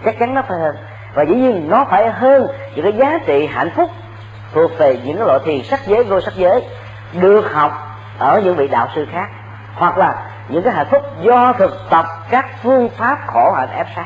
chắc 0.06 0.20
chắn 0.20 0.34
nó 0.34 0.42
phải 0.42 0.60
hơn. 0.60 0.76
Và 1.14 1.24
dĩ 1.24 1.36
nhiên 1.36 1.70
nó 1.70 1.86
phải 1.86 2.10
hơn 2.10 2.48
những 2.76 2.84
cái 2.84 2.94
giá 2.94 3.20
trị 3.26 3.48
hạnh 3.48 3.70
phúc 3.76 3.90
thuộc 4.54 4.72
về 4.78 5.00
những 5.04 5.26
loại 5.26 5.40
thiền 5.46 5.64
sắc 5.64 5.80
giới 5.88 6.04
vô 6.04 6.22
sắc 6.22 6.34
giới 6.36 6.64
được 7.14 7.54
học 7.54 7.72
ở 8.20 8.42
những 8.44 8.56
vị 8.56 8.68
đạo 8.68 8.88
sư 8.96 9.08
khác 9.12 9.30
hoặc 9.76 9.98
là 9.98 10.16
những 10.50 10.64
cái 10.64 10.74
hạnh 10.74 10.88
phúc 10.92 11.02
do 11.22 11.54
thực 11.54 11.72
tập 11.90 12.06
các 12.30 12.46
phương 12.64 12.90
pháp 12.90 13.18
khổ 13.28 13.52
hạnh 13.52 13.70
ép 13.70 13.88
sát. 13.96 14.06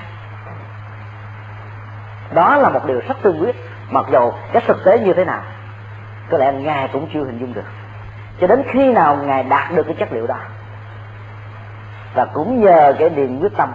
Đó 2.33 2.55
là 2.55 2.69
một 2.69 2.85
điều 2.85 3.01
rất 3.07 3.17
tương 3.21 3.41
quyết, 3.41 3.55
mặc 3.89 4.05
dù 4.11 4.31
cái 4.53 4.63
thực 4.67 4.85
tế 4.85 4.99
như 4.99 5.13
thế 5.13 5.25
nào, 5.25 5.41
có 6.31 6.37
lẽ 6.37 6.53
ngài 6.53 6.87
cũng 6.87 7.07
chưa 7.13 7.23
hình 7.23 7.39
dung 7.39 7.53
được. 7.53 7.65
Cho 8.41 8.47
đến 8.47 8.63
khi 8.71 8.93
nào 8.93 9.15
ngài 9.15 9.43
đạt 9.43 9.71
được 9.71 9.83
cái 9.83 9.95
chất 9.99 10.11
liệu 10.11 10.27
đó, 10.27 10.37
và 12.13 12.25
cũng 12.25 12.61
nhờ 12.61 12.93
cái 12.99 13.09
niềm 13.09 13.39
quyết 13.39 13.57
tâm, 13.57 13.71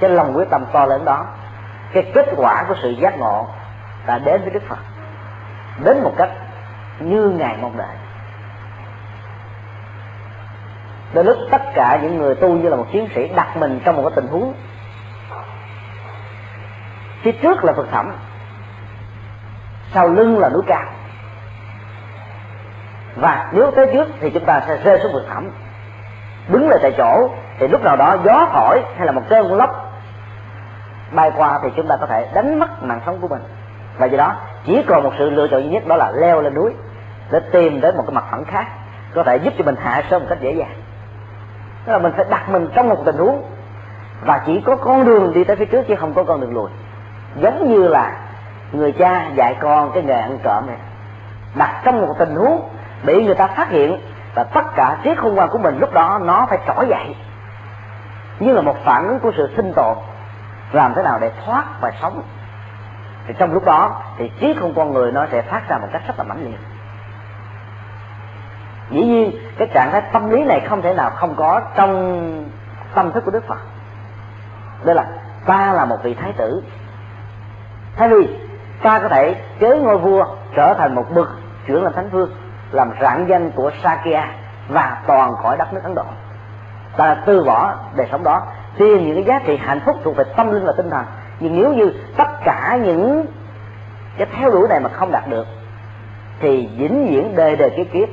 cái 0.00 0.10
lòng 0.10 0.36
quyết 0.36 0.50
tâm 0.50 0.64
to 0.72 0.86
lớn 0.86 1.04
đó, 1.04 1.26
cái 1.92 2.10
kết 2.14 2.26
quả 2.36 2.64
của 2.68 2.74
sự 2.82 2.90
giác 2.90 3.18
ngộ 3.18 3.46
đã 4.06 4.18
đến 4.18 4.40
với 4.40 4.50
đức 4.50 4.62
phật, 4.68 4.78
đến 5.84 6.02
một 6.02 6.12
cách 6.16 6.30
như 6.98 7.28
ngài 7.28 7.56
mong 7.56 7.76
đợi. 7.76 7.96
Đến 11.14 11.26
lúc 11.26 11.36
tất 11.50 11.62
cả 11.74 11.98
những 12.02 12.18
người 12.18 12.34
tu 12.34 12.48
như 12.48 12.68
là 12.68 12.76
một 12.76 12.86
chiến 12.92 13.08
sĩ 13.14 13.28
đặt 13.28 13.56
mình 13.56 13.80
trong 13.84 13.96
một 13.96 14.02
cái 14.02 14.12
tình 14.16 14.26
huống. 14.26 14.54
Phía 17.22 17.32
trước 17.32 17.64
là 17.64 17.72
vực 17.72 17.88
thẳm, 17.92 18.12
sau 19.92 20.08
lưng 20.08 20.38
là 20.38 20.48
núi 20.48 20.62
cao. 20.66 20.84
Và 23.16 23.50
nếu 23.52 23.70
tới 23.70 23.86
trước 23.92 24.08
thì 24.20 24.30
chúng 24.30 24.44
ta 24.44 24.60
sẽ 24.66 24.76
rơi 24.84 25.00
xuống 25.02 25.12
vực 25.12 25.24
thẳm. 25.28 25.50
Đứng 26.48 26.68
lại 26.68 26.78
tại 26.82 26.92
chỗ, 26.98 27.30
thì 27.58 27.68
lúc 27.68 27.82
nào 27.82 27.96
đó 27.96 28.16
gió 28.24 28.48
thổi 28.52 28.82
hay 28.96 29.06
là 29.06 29.12
một 29.12 29.22
cơn 29.28 29.54
lốc 29.54 29.92
bay 31.12 31.30
qua 31.36 31.60
thì 31.62 31.68
chúng 31.76 31.88
ta 31.88 31.96
có 32.00 32.06
thể 32.06 32.28
đánh 32.34 32.58
mất 32.58 32.82
mạng 32.82 33.00
sống 33.06 33.18
của 33.20 33.28
mình. 33.28 33.42
Và 33.98 34.06
do 34.06 34.18
đó, 34.18 34.36
chỉ 34.66 34.82
còn 34.88 35.02
một 35.02 35.12
sự 35.18 35.30
lựa 35.30 35.48
chọn 35.48 35.62
duy 35.62 35.70
nhất 35.70 35.86
đó 35.86 35.96
là 35.96 36.10
leo 36.10 36.42
lên 36.42 36.54
núi, 36.54 36.72
để 37.30 37.40
tìm 37.52 37.80
đến 37.80 37.96
một 37.96 38.02
cái 38.06 38.14
mặt 38.14 38.24
phẳng 38.30 38.44
khác, 38.44 38.66
có 39.14 39.22
thể 39.22 39.36
giúp 39.36 39.54
cho 39.58 39.64
mình 39.64 39.76
hạ 39.82 40.02
sớm 40.10 40.22
một 40.22 40.26
cách 40.28 40.40
dễ 40.40 40.52
dàng 40.52 40.83
tức 41.86 41.92
là 41.92 41.98
mình 41.98 42.12
phải 42.16 42.24
đặt 42.30 42.48
mình 42.48 42.68
trong 42.74 42.88
một 42.88 43.02
tình 43.04 43.16
huống. 43.16 43.42
Và 44.20 44.42
chỉ 44.46 44.60
có 44.60 44.76
con 44.76 45.04
đường 45.04 45.32
đi 45.34 45.44
tới 45.44 45.56
phía 45.56 45.64
trước 45.64 45.82
chứ 45.88 45.94
không 45.96 46.14
có 46.14 46.24
con 46.24 46.40
đường 46.40 46.54
lùi. 46.54 46.70
Giống 47.36 47.70
như 47.70 47.88
là 47.88 48.16
người 48.72 48.92
cha 48.92 49.30
dạy 49.34 49.56
con 49.60 49.92
cái 49.92 50.02
nghề 50.02 50.20
ăn 50.20 50.38
trộm 50.44 50.66
này. 50.66 50.76
Đặt 51.54 51.80
trong 51.84 52.00
một 52.00 52.14
tình 52.18 52.36
huống 52.36 52.68
bị 53.04 53.24
người 53.24 53.34
ta 53.34 53.46
phát 53.46 53.70
hiện 53.70 54.00
và 54.34 54.44
tất 54.44 54.64
cả 54.76 54.96
trí 55.04 55.14
khôn 55.14 55.34
ngoan 55.34 55.48
của 55.48 55.58
mình 55.58 55.78
lúc 55.78 55.92
đó 55.92 56.20
nó 56.22 56.46
phải 56.50 56.58
trỗi 56.66 56.86
dậy. 56.88 57.16
Như 58.38 58.52
là 58.52 58.60
một 58.60 58.76
phản 58.84 59.08
ứng 59.08 59.20
của 59.20 59.32
sự 59.36 59.50
sinh 59.56 59.72
tồn. 59.72 59.96
Làm 60.72 60.92
thế 60.94 61.02
nào 61.02 61.18
để 61.20 61.30
thoát 61.46 61.64
và 61.80 61.92
sống. 62.02 62.22
Thì 63.26 63.34
trong 63.38 63.52
lúc 63.52 63.64
đó 63.64 64.02
thì 64.18 64.30
trí 64.40 64.54
không 64.60 64.74
con 64.76 64.92
người 64.92 65.12
nó 65.12 65.26
sẽ 65.32 65.42
phát 65.42 65.68
ra 65.68 65.78
một 65.78 65.88
cách 65.92 66.02
rất 66.06 66.14
là 66.18 66.24
mãnh 66.24 66.44
liệt 66.44 66.58
dĩ 68.90 69.04
nhiên, 69.04 69.32
cái 69.58 69.68
trạng 69.74 69.90
thái 69.92 70.02
tâm 70.12 70.30
lý 70.30 70.44
này 70.44 70.60
không 70.60 70.82
thể 70.82 70.94
nào 70.94 71.10
không 71.10 71.34
có 71.36 71.60
trong 71.76 72.44
tâm 72.94 73.12
thức 73.12 73.24
của 73.24 73.30
đức 73.30 73.44
phật. 73.48 73.58
Đây 74.84 74.94
là, 74.94 75.06
ta 75.46 75.72
là 75.72 75.84
một 75.84 75.96
vị 76.02 76.14
thái 76.14 76.32
tử. 76.36 76.62
Thay 77.96 78.08
vì 78.08 78.28
ta 78.82 78.98
có 78.98 79.08
thể 79.08 79.34
chế 79.60 79.78
ngôi 79.78 79.98
vua 79.98 80.26
trở 80.54 80.74
thành 80.74 80.94
một 80.94 81.04
bậc 81.14 81.28
trưởng 81.66 81.84
làm 81.84 81.92
thánh 81.92 82.10
vương, 82.10 82.30
làm 82.70 82.92
rạng 83.00 83.28
danh 83.28 83.50
của 83.50 83.70
sakya 83.82 84.28
và 84.68 85.02
toàn 85.06 85.36
khỏi 85.42 85.56
đất 85.56 85.72
nước 85.72 85.80
ấn 85.82 85.94
độ. 85.94 86.04
Ta 86.96 87.16
từ 87.26 87.44
bỏ 87.44 87.74
đời 87.96 88.08
sống 88.10 88.24
đó, 88.24 88.42
tìm 88.78 89.06
những 89.06 89.14
cái 89.14 89.24
giá 89.24 89.40
trị 89.46 89.56
hạnh 89.56 89.80
phúc 89.86 89.96
thuộc 90.04 90.16
về 90.16 90.24
tâm 90.36 90.52
linh 90.52 90.66
và 90.66 90.72
tinh 90.76 90.90
thần. 90.90 91.04
Nhưng 91.40 91.56
nếu 91.56 91.72
như 91.72 91.92
tất 92.16 92.28
cả 92.44 92.78
những 92.82 93.26
cái 94.18 94.26
theo 94.36 94.50
đuổi 94.50 94.68
này 94.68 94.80
mà 94.80 94.88
không 94.92 95.12
đạt 95.12 95.28
được, 95.28 95.46
thì 96.40 96.68
vĩnh 96.76 97.08
viễn 97.10 97.36
đời 97.36 97.56
đời 97.56 97.70
kiếp 97.70 97.86
kiếp 97.92 98.08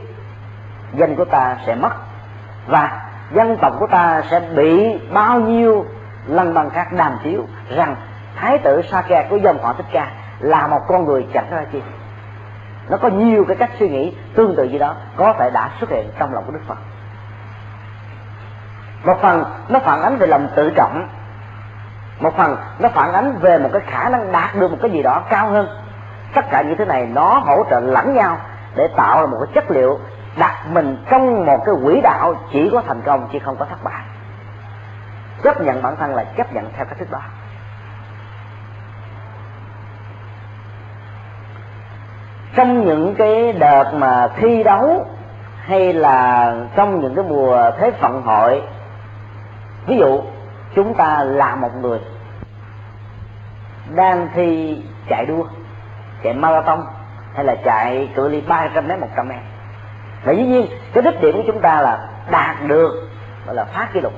danh 0.94 1.16
của 1.16 1.26
ta 1.26 1.58
sẽ 1.66 1.76
mất. 1.76 1.92
Và 2.68 3.02
dân 3.32 3.58
tộc 3.58 3.74
của 3.80 3.88
ta 3.88 4.22
sẽ 4.30 4.40
bị 4.40 5.00
bao 5.14 5.40
nhiêu 5.40 5.86
lần 6.28 6.54
bằng 6.54 6.70
các 6.70 6.94
đàm 6.94 7.18
chiếu 7.24 7.46
rằng 7.70 7.96
thái 8.36 8.58
tử 8.58 8.82
sa 8.92 9.02
kè 9.02 9.28
của 9.30 9.38
dòng 9.38 9.64
họ 9.64 9.74
thích 9.74 9.86
ca 9.92 10.08
là 10.40 10.68
một 10.68 10.82
con 10.88 11.06
người 11.06 11.28
chẳng 11.34 11.48
ra 11.52 11.66
chi. 11.72 11.82
Nó 12.90 12.98
có 12.98 13.08
nhiều 13.08 13.46
cái 13.48 13.58
cách 13.58 13.70
suy 13.80 13.90
nghĩ 13.90 14.16
tương 14.36 14.56
tự 14.56 14.64
như 14.64 14.78
đó, 14.78 14.96
có 15.16 15.34
thể 15.40 15.50
đã 15.50 15.70
xuất 15.80 15.90
hiện 15.90 16.10
trong 16.20 16.34
lòng 16.34 16.44
của 16.46 16.52
đức 16.52 16.62
phật. 16.68 16.78
Một 19.04 19.18
phần 19.22 19.46
nó 19.70 19.80
phản 19.80 20.02
ánh 20.02 20.18
về 20.18 20.28
lòng 20.28 20.48
tự 20.56 20.70
trọng. 20.76 21.08
Một 22.20 22.38
phần 22.38 22.58
nó 22.80 22.90
phản 22.90 23.14
ánh 23.14 23.38
về 23.42 23.60
một 23.60 23.70
cái 23.74 23.82
khả 23.88 24.10
năng 24.10 24.32
đạt 24.32 24.56
được 24.56 24.72
một 24.72 24.78
cái 24.82 24.92
gì 24.92 25.04
đó 25.04 25.24
cao 25.30 25.50
hơn. 25.50 25.68
Tất 26.36 26.46
cả 26.52 26.62
những 26.62 26.78
thứ 26.78 26.86
này 26.86 27.06
nó 27.14 27.40
hỗ 27.46 27.64
trợ 27.70 27.80
lẫn 27.80 28.14
nhau 28.14 28.38
để 28.76 28.88
tạo 28.96 29.22
ra 29.22 29.26
một 29.26 29.38
cái 29.40 29.52
chất 29.56 29.72
liệu 29.72 30.00
đặt 30.38 30.66
mình 30.72 30.98
trong 31.10 31.46
một 31.46 31.64
cái 31.66 31.76
quỹ 31.84 32.02
đạo 32.02 32.34
chỉ 32.52 32.70
có 32.72 32.82
thành 32.88 33.02
công 33.06 33.30
chứ 33.34 33.40
không 33.40 33.56
có 33.58 33.66
thất 33.66 33.84
bại. 33.84 34.04
Chấp 35.44 35.62
nhận 35.62 35.82
bản 35.82 35.96
thân 35.96 36.16
là 36.16 36.24
chấp 36.24 36.54
nhận 36.54 36.72
theo 36.76 36.86
cách 36.86 36.98
thức 37.00 37.12
đó. 37.12 37.22
Trong 42.56 42.86
những 42.86 43.16
cái 43.16 43.54
đợt 43.54 43.92
mà 43.94 44.28
thi 44.38 44.64
đấu 44.64 45.06
hay 45.62 45.94
là 45.94 46.56
trong 46.76 47.00
những 47.00 47.16
cái 47.16 47.26
mùa 47.26 47.72
thế 47.80 47.92
vận 47.92 48.22
hội, 48.22 48.62
ví 49.88 49.98
dụ 49.98 50.22
chúng 50.76 50.94
ta 50.94 51.24
là 51.24 51.56
một 51.56 51.76
người 51.82 52.00
đang 53.96 54.28
thi 54.34 54.82
chạy 55.10 55.26
đua, 55.26 55.44
chạy 56.24 56.34
marathon 56.34 56.84
hay 57.36 57.46
là 57.46 57.56
chạy 57.66 58.10
cự 58.16 58.30
ly 58.30 58.42
300 58.42 58.88
mét 58.88 59.00
100 59.00 59.28
mét 59.28 59.51
và 60.24 60.34
dĩ 60.34 60.44
nhiên, 60.44 60.68
cái 60.94 61.04
đích 61.04 61.22
điểm 61.22 61.38
của 61.38 61.44
chúng 61.48 61.62
ta 61.62 61.82
là 61.82 62.00
đạt 62.32 62.56
được, 62.68 63.10
gọi 63.46 63.56
là 63.56 63.64
phát 63.64 63.88
kỷ 63.94 64.02
lục. 64.02 64.14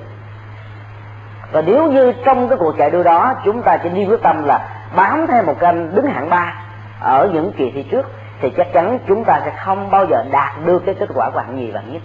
Và 1.51 1.61
nếu 1.61 1.91
như 1.91 2.13
trong 2.25 2.49
cái 2.49 2.57
cuộc 2.57 2.77
chạy 2.77 2.91
đua 2.91 3.03
đó, 3.03 3.33
chúng 3.45 3.61
ta 3.61 3.77
chỉ 3.77 3.89
đi 3.89 4.05
quyết 4.05 4.21
tâm 4.23 4.43
là 4.45 4.69
bám 4.95 5.27
theo 5.27 5.43
một 5.43 5.59
kênh 5.59 5.95
đứng 5.95 6.05
hạng 6.05 6.29
ba 6.29 6.53
ở 6.99 7.29
những 7.33 7.51
kỳ 7.57 7.71
thi 7.71 7.83
trước, 7.83 8.11
thì 8.41 8.49
chắc 8.57 8.67
chắn 8.73 8.99
chúng 9.07 9.23
ta 9.23 9.41
sẽ 9.45 9.51
không 9.65 9.91
bao 9.91 10.05
giờ 10.05 10.23
đạt 10.31 10.51
được 10.65 10.83
cái 10.85 10.95
kết 10.99 11.09
quả 11.15 11.29
của 11.29 11.39
hạng 11.39 11.55
nhì 11.55 11.71
và 11.71 11.81
nhất. 11.81 12.01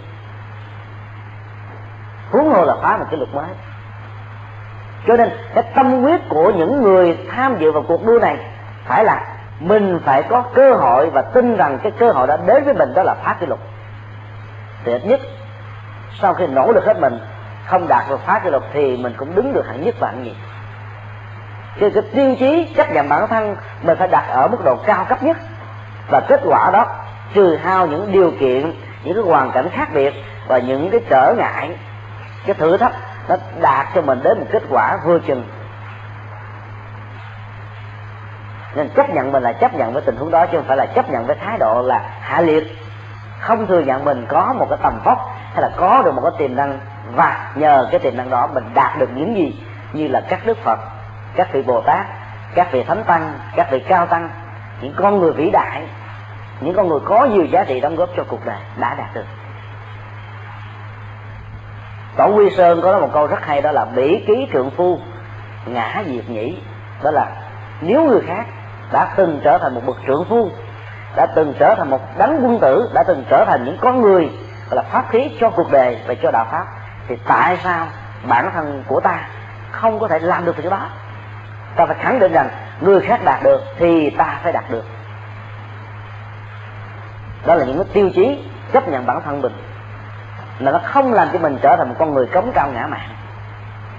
Huống 2.31 2.53
hồ 2.53 2.65
là 2.65 2.75
phá 2.81 2.97
một 2.97 3.05
cái 3.11 3.17
luật 3.17 3.33
mới. 3.33 3.49
Cho 5.07 5.17
nên, 5.17 5.29
cái 5.53 5.63
tâm 5.75 6.01
huyết 6.01 6.21
của 6.29 6.51
những 6.55 6.81
người 6.81 7.17
tham 7.31 7.57
dự 7.59 7.71
vào 7.71 7.83
cuộc 7.87 8.05
đua 8.05 8.19
này 8.19 8.37
phải 8.85 9.05
là 9.05 9.21
mình 9.59 9.99
phải 10.05 10.23
có 10.23 10.43
cơ 10.53 10.73
hội 10.73 11.09
và 11.09 11.21
tin 11.21 11.55
rằng 11.55 11.79
cái 11.83 11.91
cơ 11.91 12.11
hội 12.11 12.27
đã 12.27 12.37
đến 12.37 12.63
với 12.63 12.73
mình 12.73 12.93
đó 12.93 13.03
là 13.03 13.13
phá 13.13 13.35
kỷ 13.39 13.45
lục 13.45 13.59
thì 14.83 14.91
ít 14.91 15.05
nhất. 15.05 15.19
Sau 16.21 16.33
khi 16.33 16.47
nỗ 16.47 16.71
lực 16.71 16.85
hết 16.85 16.99
mình, 16.99 17.19
không 17.65 17.87
đạt 17.87 18.09
được 18.09 18.19
phá 18.25 18.39
kỷ 18.39 18.49
lục 18.49 18.63
thì 18.73 18.97
mình 18.97 19.13
cũng 19.17 19.35
đứng 19.35 19.53
được 19.53 19.67
hạng 19.67 19.83
nhất 19.83 19.95
và 19.99 20.07
hạng 20.07 20.23
nhì. 20.23 20.35
Thì 21.79 21.89
cái 21.89 22.03
tiêu 22.13 22.35
chí 22.39 22.73
chấp 22.75 22.91
nhận 22.91 23.09
bản 23.09 23.27
thân 23.27 23.55
mình 23.81 23.97
phải 23.97 24.07
đặt 24.07 24.25
ở 24.29 24.47
mức 24.47 24.65
độ 24.65 24.75
cao 24.75 25.05
cấp 25.09 25.23
nhất. 25.23 25.37
Và 26.09 26.21
kết 26.27 26.41
quả 26.45 26.69
đó, 26.73 26.85
trừ 27.33 27.55
hao 27.55 27.87
những 27.87 28.11
điều 28.11 28.31
kiện, 28.39 28.73
những 29.03 29.13
cái 29.13 29.23
hoàn 29.23 29.51
cảnh 29.51 29.69
khác 29.69 29.89
biệt 29.93 30.13
và 30.47 30.57
những 30.57 30.89
cái 30.91 31.01
trở 31.09 31.33
ngại, 31.37 31.77
cái 32.45 32.53
thử 32.53 32.77
thách 32.77 32.93
nó 33.27 33.35
đạt 33.61 33.87
cho 33.95 34.01
mình 34.01 34.19
đến 34.23 34.39
một 34.39 34.45
kết 34.51 34.63
quả 34.69 34.97
vừa 35.05 35.19
chừng. 35.19 35.43
Nên 38.75 38.89
chấp 38.89 39.09
nhận 39.09 39.31
mình 39.31 39.43
là 39.43 39.53
chấp 39.53 39.73
nhận 39.73 39.93
với 39.93 40.01
tình 40.01 40.15
huống 40.15 40.31
đó 40.31 40.45
chứ 40.45 40.57
không 40.57 40.67
phải 40.67 40.77
là 40.77 40.85
chấp 40.85 41.09
nhận 41.09 41.25
với 41.25 41.35
thái 41.35 41.57
độ 41.57 41.81
là 41.81 42.01
hạ 42.19 42.41
liệt 42.41 42.77
không 43.39 43.67
thừa 43.67 43.79
nhận 43.79 44.05
mình 44.05 44.25
có 44.29 44.53
một 44.53 44.65
cái 44.69 44.79
tầm 44.81 44.99
vóc 45.03 45.35
hay 45.53 45.61
là 45.61 45.71
có 45.77 46.01
được 46.05 46.11
một 46.13 46.21
cái 46.21 46.31
tiềm 46.37 46.55
năng, 46.55 46.79
và 47.15 47.51
nhờ 47.55 47.87
cái 47.91 47.99
tiềm 47.99 48.17
năng 48.17 48.29
đó 48.29 48.47
mình 48.53 48.63
đạt 48.73 48.99
được 48.99 49.09
những 49.15 49.37
gì 49.37 49.63
như 49.93 50.07
là 50.07 50.21
các 50.29 50.45
đức 50.45 50.57
phật, 50.57 50.79
các 51.35 51.53
vị 51.53 51.61
bồ 51.61 51.81
tát, 51.81 52.05
các 52.55 52.71
vị 52.71 52.83
thánh 52.83 53.03
tăng, 53.03 53.33
các 53.55 53.71
vị 53.71 53.79
cao 53.79 54.05
tăng, 54.05 54.29
những 54.81 54.93
con 54.97 55.19
người 55.19 55.31
vĩ 55.31 55.49
đại, 55.49 55.81
những 56.59 56.75
con 56.75 56.87
người 56.87 56.99
có 57.05 57.25
nhiều 57.25 57.45
giá 57.45 57.63
trị 57.63 57.79
đóng 57.79 57.95
góp 57.95 58.09
cho 58.17 58.23
cuộc 58.27 58.45
đời 58.45 58.59
đã 58.77 58.95
đạt 58.95 59.13
được. 59.13 59.25
Tổ 62.17 62.27
quy 62.35 62.49
sơn 62.49 62.81
có 62.83 62.99
một 62.99 63.09
câu 63.13 63.27
rất 63.27 63.45
hay, 63.45 63.61
đó 63.61 63.71
là 63.71 63.85
bỉ 63.85 64.23
ký 64.27 64.47
trượng 64.53 64.71
phu, 64.71 64.99
ngã 65.65 66.03
diệt 66.05 66.29
nhĩ. 66.29 66.57
Đó 67.03 67.11
là 67.11 67.27
nếu 67.81 68.03
người 68.03 68.21
khác 68.27 68.45
đã 68.91 69.13
từng 69.15 69.39
trở 69.43 69.57
thành 69.57 69.75
một 69.75 69.81
bậc 69.85 69.97
trưởng 70.07 70.25
phu 70.29 70.49
đã 71.19 71.25
từng 71.25 71.53
trở 71.59 71.75
thành 71.75 71.89
một 71.89 72.01
đấng 72.17 72.39
quân 72.43 72.59
tử 72.59 72.89
đã 72.93 73.03
từng 73.03 73.23
trở 73.29 73.45
thành 73.45 73.65
những 73.65 73.77
con 73.81 74.01
người 74.01 74.29
là 74.71 74.81
pháp 74.81 75.05
khí 75.09 75.31
cho 75.39 75.49
cuộc 75.49 75.71
đời 75.71 75.97
và 76.07 76.13
cho 76.23 76.31
đạo 76.31 76.45
pháp. 76.51 76.65
Thì 77.07 77.15
tại 77.27 77.57
sao 77.63 77.87
bản 78.27 78.51
thân 78.53 78.83
của 78.87 78.99
ta 78.99 79.27
không 79.71 79.99
có 79.99 80.07
thể 80.07 80.19
làm 80.19 80.45
được 80.45 80.57
việc 80.57 80.69
đó? 80.69 80.85
Ta 81.75 81.85
phải 81.85 81.95
khẳng 81.99 82.19
định 82.19 82.31
rằng 82.31 82.49
người 82.81 83.01
khác 83.01 83.19
đạt 83.23 83.43
được 83.43 83.61
thì 83.77 84.09
ta 84.09 84.39
phải 84.43 84.53
đạt 84.53 84.63
được. 84.69 84.83
Đó 87.45 87.55
là 87.55 87.65
những 87.65 87.77
cái 87.77 87.87
tiêu 87.93 88.09
chí 88.15 88.43
chấp 88.73 88.87
nhận 88.87 89.05
bản 89.05 89.21
thân 89.25 89.41
mình. 89.41 89.53
Là 90.59 90.71
nó 90.71 90.79
không 90.83 91.13
làm 91.13 91.27
cho 91.33 91.39
mình 91.39 91.57
trở 91.61 91.75
thành 91.77 91.89
một 91.89 91.95
con 91.99 92.13
người 92.13 92.25
cống 92.27 92.51
cao 92.51 92.69
ngã 92.73 92.87
mạng, 92.87 93.09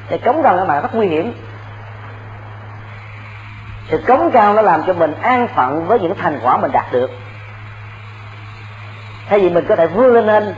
thì 0.08 0.18
cống 0.18 0.42
cao 0.42 0.56
ngã 0.56 0.64
mạng 0.64 0.82
rất 0.82 0.94
nguy 0.94 1.06
hiểm 1.06 1.32
sự 3.90 3.98
cống 4.06 4.30
cao 4.32 4.54
nó 4.54 4.62
làm 4.62 4.82
cho 4.86 4.92
mình 4.92 5.14
an 5.22 5.48
phận 5.54 5.86
với 5.86 6.00
những 6.00 6.14
thành 6.18 6.38
quả 6.42 6.56
mình 6.56 6.72
đạt 6.72 6.92
được. 6.92 7.10
Thay 9.28 9.40
vì 9.40 9.50
mình 9.50 9.66
có 9.68 9.76
thể 9.76 9.86
vươn 9.86 10.14
lên 10.14 10.26
lên 10.26 10.54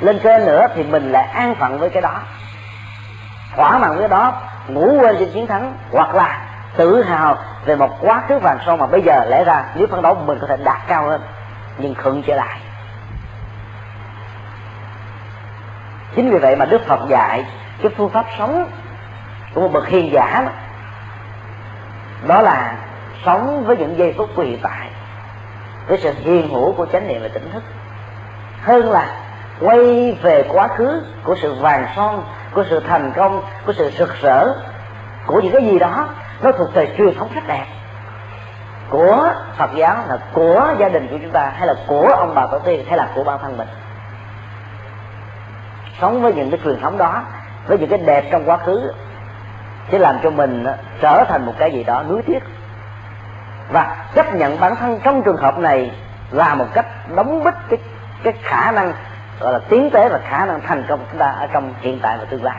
lên 0.00 0.18
trên 0.22 0.46
nữa 0.46 0.66
thì 0.74 0.82
mình 0.82 1.12
lại 1.12 1.24
an 1.24 1.54
phận 1.54 1.78
với 1.78 1.90
cái 1.90 2.02
đó. 2.02 2.20
Thỏa 3.56 3.78
mãn 3.78 3.96
với 3.96 4.08
đó 4.08 4.32
ngủ 4.68 4.98
quên 5.00 5.16
trên 5.18 5.30
chiến 5.32 5.46
thắng 5.46 5.74
hoặc 5.92 6.14
là 6.14 6.40
tự 6.76 7.02
hào 7.02 7.38
về 7.64 7.76
một 7.76 7.96
quá 8.00 8.22
khứ 8.28 8.38
vàng 8.38 8.58
son 8.66 8.78
mà 8.78 8.86
bây 8.86 9.02
giờ 9.02 9.24
lẽ 9.28 9.44
ra 9.44 9.64
nếu 9.74 9.86
phấn 9.86 10.02
đấu 10.02 10.14
mình 10.14 10.38
có 10.40 10.46
thể 10.46 10.56
đạt 10.64 10.78
cao 10.86 11.08
hơn 11.08 11.20
nhưng 11.78 11.94
khựng 11.94 12.22
trở 12.26 12.36
lại. 12.36 12.58
Chính 16.16 16.30
vì 16.30 16.38
vậy 16.38 16.56
mà 16.56 16.64
đức 16.64 16.86
phật 16.86 17.00
dạy 17.08 17.44
cái 17.82 17.92
phương 17.96 18.10
pháp 18.10 18.24
sống 18.38 18.70
của 19.54 19.60
một 19.60 19.72
bậc 19.72 19.88
hiền 19.88 20.12
giả 20.12 20.42
đó, 20.44 20.50
đó 22.26 22.42
là 22.42 22.74
sống 23.24 23.64
với 23.66 23.76
những 23.76 23.98
giây 23.98 24.14
phút 24.18 24.30
của 24.36 24.42
hiện 24.42 24.58
tại. 24.62 24.88
Với 25.88 25.98
sự 25.98 26.12
hiền 26.18 26.48
hữu 26.48 26.72
của 26.72 26.86
chánh 26.92 27.08
niệm 27.08 27.22
và 27.22 27.28
tỉnh 27.28 27.50
thức. 27.52 27.62
Hơn 28.62 28.90
là 28.90 29.06
quay 29.60 30.12
về 30.22 30.44
quá 30.48 30.68
khứ 30.68 31.02
của 31.24 31.36
sự 31.42 31.54
vàng 31.54 31.86
son, 31.96 32.24
của 32.54 32.64
sự 32.70 32.80
thành 32.88 33.12
công, 33.16 33.42
của 33.66 33.72
sự 33.72 33.90
rực 33.98 34.20
rỡ 34.22 34.54
của 35.26 35.40
những 35.40 35.52
cái 35.52 35.64
gì 35.64 35.78
đó, 35.78 36.08
nó 36.42 36.52
thuộc 36.52 36.74
về 36.74 36.94
truyền 36.98 37.14
thống 37.18 37.28
rất 37.34 37.42
đẹp. 37.46 37.66
Của 38.90 39.30
Phật 39.56 39.70
giáo 39.74 39.96
là 40.08 40.18
của 40.32 40.74
gia 40.78 40.88
đình 40.88 41.08
của 41.10 41.18
chúng 41.22 41.30
ta, 41.30 41.52
hay 41.56 41.66
là 41.66 41.74
của 41.86 42.08
ông 42.18 42.34
bà 42.34 42.46
tổ 42.46 42.58
tiên, 42.58 42.84
hay 42.88 42.98
là 42.98 43.08
của 43.14 43.24
bản 43.24 43.38
thân 43.42 43.56
mình. 43.56 43.68
Sống 46.00 46.22
với 46.22 46.34
những 46.34 46.50
cái 46.50 46.60
truyền 46.64 46.80
thống 46.80 46.98
đó, 46.98 47.22
với 47.66 47.78
những 47.78 47.88
cái 47.88 47.98
đẹp 47.98 48.24
trong 48.32 48.44
quá 48.44 48.56
khứ 48.56 48.92
sẽ 49.92 49.98
làm 49.98 50.18
cho 50.22 50.30
mình 50.30 50.66
trở 51.00 51.24
thành 51.28 51.46
một 51.46 51.54
cái 51.58 51.72
gì 51.72 51.84
đó 51.84 52.02
nuối 52.02 52.22
tiếc. 52.26 52.40
Và 53.72 54.04
chấp 54.14 54.34
nhận 54.34 54.60
bản 54.60 54.76
thân 54.76 55.00
trong 55.04 55.22
trường 55.22 55.36
hợp 55.36 55.58
này 55.58 55.90
là 56.30 56.54
một 56.54 56.66
cách 56.74 56.86
đóng 57.16 57.44
bít 57.44 57.54
cái 57.68 57.78
cái 58.22 58.32
khả 58.42 58.72
năng, 58.72 58.92
gọi 59.40 59.52
là 59.52 59.58
tiến 59.68 59.90
tế 59.90 60.08
và 60.08 60.18
khả 60.28 60.46
năng 60.46 60.60
thành 60.60 60.84
công 60.88 60.98
của 60.98 61.04
chúng 61.10 61.20
ta 61.20 61.26
ở 61.26 61.46
trong 61.52 61.74
hiện 61.80 61.98
tại 62.02 62.18
và 62.18 62.24
tương 62.24 62.44
lai. 62.44 62.56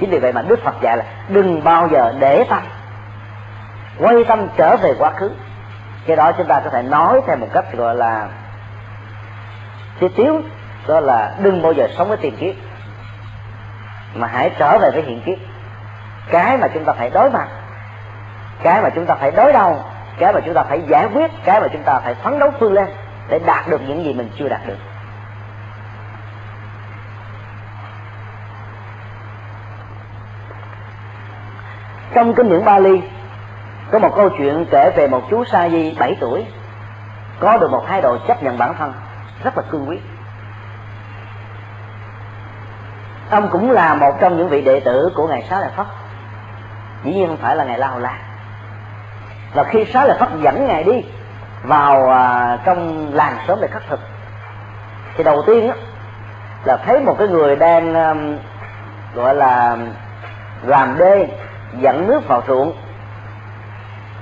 Chính 0.00 0.10
vì 0.10 0.18
vậy 0.18 0.32
mà 0.32 0.42
đức 0.42 0.58
phật 0.64 0.74
dạy 0.80 0.96
là 0.96 1.04
đừng 1.28 1.64
bao 1.64 1.88
giờ 1.88 2.14
để 2.18 2.44
tâm. 2.50 2.62
Quay 3.98 4.24
tâm 4.24 4.48
trở 4.56 4.76
về 4.76 4.94
quá 4.98 5.10
khứ. 5.10 5.30
Cái 6.06 6.16
đó 6.16 6.32
chúng 6.32 6.46
ta 6.46 6.60
có 6.64 6.70
thể 6.70 6.82
nói 6.82 7.20
theo 7.26 7.36
một 7.36 7.48
cách 7.52 7.64
gọi 7.72 7.94
là 7.94 8.28
tiết 10.00 10.08
tiếu 10.16 10.42
đó 10.88 11.00
là 11.00 11.34
đừng 11.42 11.62
bao 11.62 11.72
giờ 11.72 11.88
sống 11.98 12.08
với 12.08 12.16
tiền 12.16 12.36
kiếp, 12.36 12.54
mà 14.14 14.26
hãy 14.26 14.50
trở 14.58 14.78
về 14.78 14.90
với 14.90 15.02
hiện 15.02 15.22
kiếp 15.26 15.38
cái 16.30 16.58
mà 16.58 16.68
chúng 16.68 16.84
ta 16.84 16.92
phải 16.92 17.10
đối 17.10 17.30
mặt. 17.30 17.48
Cái 18.62 18.82
mà 18.82 18.90
chúng 18.90 19.06
ta 19.06 19.14
phải 19.14 19.30
đối 19.30 19.52
đầu. 19.52 19.84
Cái 20.18 20.32
mà 20.32 20.40
chúng 20.40 20.54
ta 20.54 20.62
phải 20.62 20.82
giải 20.88 21.08
quyết. 21.14 21.30
Cái 21.44 21.60
mà 21.60 21.68
chúng 21.72 21.82
ta 21.82 22.00
phải 22.04 22.14
phấn 22.14 22.38
đấu 22.38 22.50
vươn 22.60 22.72
lên 22.72 22.88
để 23.28 23.38
đạt 23.46 23.68
được 23.68 23.80
những 23.88 24.04
gì 24.04 24.14
mình 24.14 24.30
chưa 24.38 24.48
đạt 24.48 24.60
được. 24.66 24.78
Trong 32.14 32.34
kinh 32.34 32.48
điển 32.48 32.64
Bali, 32.64 33.02
có 33.90 33.98
một 33.98 34.12
câu 34.16 34.28
chuyện 34.38 34.66
kể 34.70 34.90
về 34.96 35.08
một 35.08 35.22
chú 35.30 35.44
sa 35.44 35.68
di 35.68 35.96
7 35.98 36.16
tuổi. 36.20 36.46
Có 37.40 37.56
được 37.56 37.70
một 37.70 37.84
thái 37.88 38.02
độ 38.02 38.18
chấp 38.28 38.42
nhận 38.42 38.58
bản 38.58 38.74
thân. 38.78 38.92
Rất 39.44 39.56
là 39.56 39.62
cương 39.70 39.88
quyết. 39.88 40.00
Ông 43.30 43.48
cũng 43.52 43.70
là 43.70 43.94
một 43.94 44.12
trong 44.20 44.36
những 44.36 44.48
vị 44.48 44.62
đệ 44.62 44.80
tử 44.80 45.12
của 45.14 45.26
ngài 45.26 45.42
xá 45.42 45.60
lợi 45.60 45.70
phất 45.76 45.86
dĩ 47.04 47.12
nhiên 47.12 47.26
không 47.26 47.36
phải 47.36 47.56
là 47.56 47.64
ngài 47.64 47.78
la 47.78 47.86
hầu 47.86 47.98
la. 47.98 48.18
Và 49.54 49.64
khi 49.64 49.84
xá 49.84 50.04
lợi 50.04 50.16
phất 50.20 50.28
dẫn 50.40 50.66
ngài 50.66 50.84
đi 50.84 51.04
vào 51.62 52.10
à, 52.10 52.58
trong 52.64 53.08
làng 53.12 53.36
sớm 53.46 53.58
để 53.60 53.68
khắc 53.68 53.82
thực 53.88 54.00
thì 55.16 55.24
đầu 55.24 55.42
tiên 55.46 55.68
á, 55.68 55.74
là 56.64 56.76
thấy 56.76 57.00
một 57.00 57.16
cái 57.18 57.28
người 57.28 57.56
đang 57.56 57.92
gọi 59.14 59.34
là 59.34 59.76
làm 60.62 60.98
đê 60.98 61.28
dẫn 61.80 62.06
nước 62.06 62.28
vào 62.28 62.42
ruộng. 62.46 62.72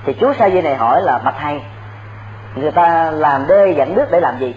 Thì 0.05 0.13
chú 0.13 0.33
sa 0.33 0.49
di 0.49 0.61
này 0.61 0.75
hỏi 0.75 1.01
là 1.01 1.17
bạch 1.17 1.35
thầy 1.39 1.61
người 2.55 2.71
ta 2.71 3.11
làm 3.11 3.47
đê 3.47 3.73
dẫn 3.77 3.95
nước 3.95 4.05
để 4.11 4.19
làm 4.19 4.39
gì? 4.39 4.55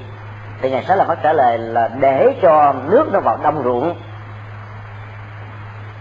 Thì 0.61 0.71
ngài 0.71 0.85
sẽ 0.85 0.97
là 0.97 1.05
phát 1.05 1.19
trả 1.23 1.33
lời 1.33 1.59
là 1.59 1.89
để 2.01 2.35
cho 2.43 2.75
nước 2.87 3.13
nó 3.13 3.21
vào 3.21 3.39
đông 3.43 3.63
ruộng 3.65 3.97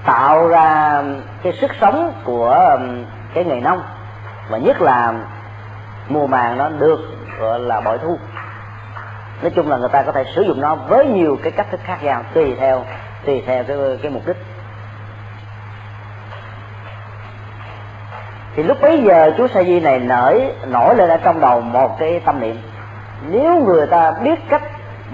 tạo 0.07 0.47
ra 0.47 1.01
cái 1.43 1.53
sức 1.61 1.71
sống 1.81 2.13
của 2.23 2.49
um, 2.49 3.05
cái 3.33 3.43
nghề 3.43 3.59
nông. 3.59 3.83
Và 4.49 4.57
nhất 4.57 4.81
là 4.81 5.13
mùa 6.09 6.27
màng 6.27 6.57
nó 6.57 6.69
được 6.69 6.99
gọi 7.39 7.59
là 7.59 7.81
bội 7.81 7.97
thu. 7.97 8.17
Nói 9.41 9.51
chung 9.55 9.69
là 9.69 9.77
người 9.77 9.89
ta 9.89 10.03
có 10.03 10.11
thể 10.11 10.23
sử 10.35 10.41
dụng 10.41 10.61
nó 10.61 10.75
với 10.75 11.05
nhiều 11.05 11.37
cái 11.43 11.51
cách 11.51 11.67
thức 11.71 11.79
khác 11.83 12.03
nhau 12.03 12.23
tùy 12.33 12.55
theo 12.59 12.85
tùy 13.25 13.43
theo 13.47 13.63
cái, 13.63 13.77
cái 14.01 14.11
mục 14.11 14.27
đích. 14.27 14.37
Thì 18.55 18.63
lúc 18.63 18.77
bấy 18.81 19.03
giờ 19.03 19.31
chú 19.37 19.47
sa 19.47 19.63
di 19.63 19.79
này 19.79 19.99
nổi 19.99 20.53
nổi 20.67 20.95
lên 20.95 21.09
ở 21.09 21.17
trong 21.17 21.39
đầu 21.39 21.61
một 21.61 21.99
cái 21.99 22.21
tâm 22.25 22.39
niệm. 22.39 22.57
Nếu 23.29 23.55
người 23.65 23.87
ta 23.87 24.11
biết 24.11 24.39
cách 24.49 24.63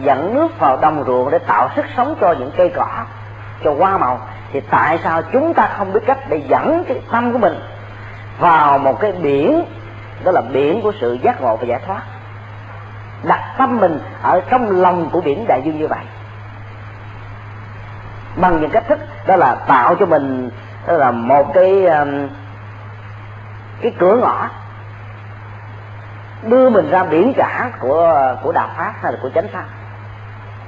dẫn 0.02 0.34
nước 0.34 0.60
vào 0.60 0.78
đồng 0.78 1.04
ruộng 1.08 1.32
để 1.32 1.40
tạo 1.40 1.70
sức 1.76 1.86
sống 1.98 2.16
cho 2.22 2.36
những 2.40 2.52
cây 2.58 2.72
cỏ 2.76 2.88
cho 3.64 3.74
hoa 3.80 3.98
màu 3.98 4.20
thì 4.54 4.62
tại 4.70 5.00
sao 5.04 5.22
chúng 5.22 5.54
ta 5.54 5.70
không 5.78 5.94
biết 5.94 6.00
cách 6.06 6.20
để 6.30 6.42
dẫn 6.48 6.84
cái 6.88 7.02
tâm 7.12 7.34
của 7.34 7.38
mình 7.38 7.60
vào 8.40 8.78
một 8.78 9.00
cái 9.00 9.12
biển, 9.12 9.66
đó 10.24 10.32
là 10.32 10.42
biển 10.42 10.82
của 10.82 10.92
sự 11.02 11.18
giác 11.22 11.42
ngộ 11.42 11.58
và 11.58 11.66
giải 11.66 11.80
thoát? 11.88 12.02
Đặt 13.24 13.56
tâm 13.58 13.78
mình 13.78 14.00
ở 14.22 14.42
trong 14.50 14.82
lòng 14.82 15.10
của 15.12 15.22
biển 15.22 15.46
đại 15.48 15.62
dương 15.66 15.80
như 15.80 15.88
vậy. 15.88 16.06
Bằng 18.36 18.62
những 18.62 18.70
cách 18.70 18.84
thức, 18.88 19.00
đó 19.28 19.36
là 19.36 19.56
tạo 19.68 19.96
cho 19.96 20.06
mình, 20.06 20.50
đó 20.88 20.94
là 20.94 21.12
một 21.12 21.54
cái 21.54 21.86
um, 21.86 22.30
cái 23.82 23.94
cửa 24.00 24.16
ngõ. 24.16 24.50
Đưa 26.44 26.70
mình 26.70 26.90
ra 26.90 27.04
biển 27.04 27.34
cả 27.38 27.72
của 27.80 28.36
của 28.44 28.52
đạo 28.52 28.70
pháp 28.78 28.94
hay 29.02 29.12
là 29.12 29.20
của 29.22 29.30
chánh 29.36 29.48
pháp 29.54 29.66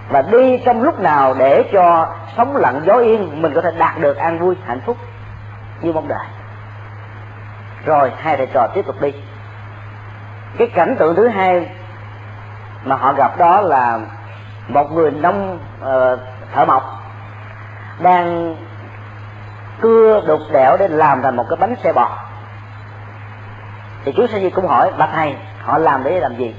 và 0.10 0.22
đi 0.22 0.58
trong 0.65 0.84
lúc 0.84 1.00
nào 1.00 1.34
để 1.34 1.70
cho 1.74 2.08
sống 2.38 2.56
lặng 2.56 2.82
gió 2.86 2.94
yên 2.94 3.41
mình 3.41 3.54
có 3.56 3.62
thể 3.62 3.72
đạt 3.78 4.00
được 4.00 4.18
an 4.18 4.39
vui 4.39 4.56
hạnh 4.65 4.82
phúc 4.86 4.98
như 5.82 5.94
mong 5.94 6.08
đợi. 6.08 6.26
Rồi 7.86 8.12
hai 8.18 8.38
thầy 8.38 8.46
trò 8.46 8.68
tiếp 8.74 8.86
tục 8.86 9.02
đi. 9.02 9.13
Cái 10.58 10.68
cảnh 10.68 10.96
tượng 11.00 11.15
thứ 11.15 11.28
hai 11.28 11.70
mà 12.84 12.96
họ 12.96 13.13
gặp 13.13 13.38
đó 13.38 13.62
là 13.62 14.00
một 14.68 14.91
người 14.91 15.12
nông 15.12 15.60
uh, 15.82 16.20
thợ 16.54 16.65
mộc 16.65 16.84
đang 18.00 18.56
cưa 19.82 20.22
đục 20.28 20.39
đẽo 20.52 20.78
để 20.78 20.88
làm 20.88 21.22
thành 21.22 21.36
một 21.36 21.46
cái 21.50 21.58
bánh 21.58 21.76
xe 21.84 21.94
bò. 21.94 22.18
Thì 24.06 24.13
chú 24.18 24.28
sa 24.28 24.39
di 24.39 24.50
cũng 24.50 24.68
hỏi 24.68 24.91
bạch 24.98 25.10
thầy 25.13 25.36
họ 25.63 25.78
làm 25.78 26.04
để 26.04 26.20
làm 26.20 26.36
gì? 26.36 26.56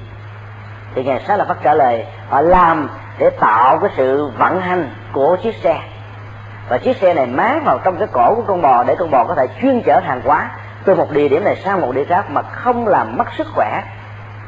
Thì 0.95 1.03
ngài 1.03 1.19
sát 1.27 1.35
là 1.35 1.45
phát 1.45 1.57
trả 1.63 1.73
lời 1.73 2.05
họ 2.29 2.41
làm 2.41 2.89
để 3.19 3.29
tạo 3.29 3.79
cái 3.79 3.89
sự 3.97 4.27
vận 4.37 4.61
hành 4.61 4.89
của 5.13 5.37
chiếc 5.43 5.55
xe. 5.55 5.79
Và 6.69 6.77
chiếc 6.77 6.97
xe 6.97 7.13
này 7.13 7.25
máng 7.25 7.63
vào 7.65 7.79
trong 7.83 7.97
cái 7.97 8.07
cổ 8.11 8.35
của 8.35 8.43
con 8.47 8.61
bò 8.61 8.83
để 8.83 8.95
con 8.99 9.11
bò 9.11 9.23
có 9.23 9.35
thể 9.35 9.47
chuyên 9.61 9.81
chở 9.81 9.99
hàng 9.99 10.21
hóa 10.25 10.49
từ 10.85 10.95
một 10.95 11.11
địa 11.11 11.27
điểm 11.27 11.43
này 11.43 11.55
sang 11.55 11.81
một 11.81 11.91
địa 11.95 12.05
khác 12.05 12.29
mà 12.29 12.41
không 12.41 12.87
làm 12.87 13.17
mất 13.17 13.27
sức 13.37 13.47
khỏe 13.55 13.83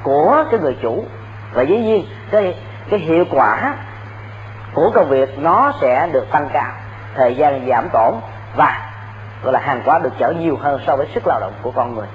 của 0.04 0.44
cái 0.52 0.60
người 0.60 0.78
chủ. 0.82 1.06
Và 1.54 1.62
dĩ 1.62 1.78
nhiên, 1.78 2.06
cái 2.32 2.56
cái 2.90 3.00
hiệu 3.00 3.26
quả 3.32 3.76
của 4.74 4.92
công 4.94 5.10
việc 5.10 5.40
nó 5.40 5.74
sẽ 5.82 6.10
được 6.12 6.32
tăng 6.32 6.50
cao, 6.54 6.72
thời 7.16 7.36
gian 7.36 7.68
giảm 7.70 7.90
tổn 7.94 8.14
và, 8.56 8.92
gọi 9.44 9.54
là, 9.54 9.60
hàng 9.60 9.82
hóa 9.86 10.00
được 10.00 10.14
chở 10.20 10.32
nhiều 10.32 10.58
hơn 10.62 10.82
so 10.88 10.96
với 10.96 11.08
sức 11.14 11.28
lao 11.28 11.40
động 11.40 11.54
của 11.62 11.72
con 11.72 11.96
người. 11.96 12.08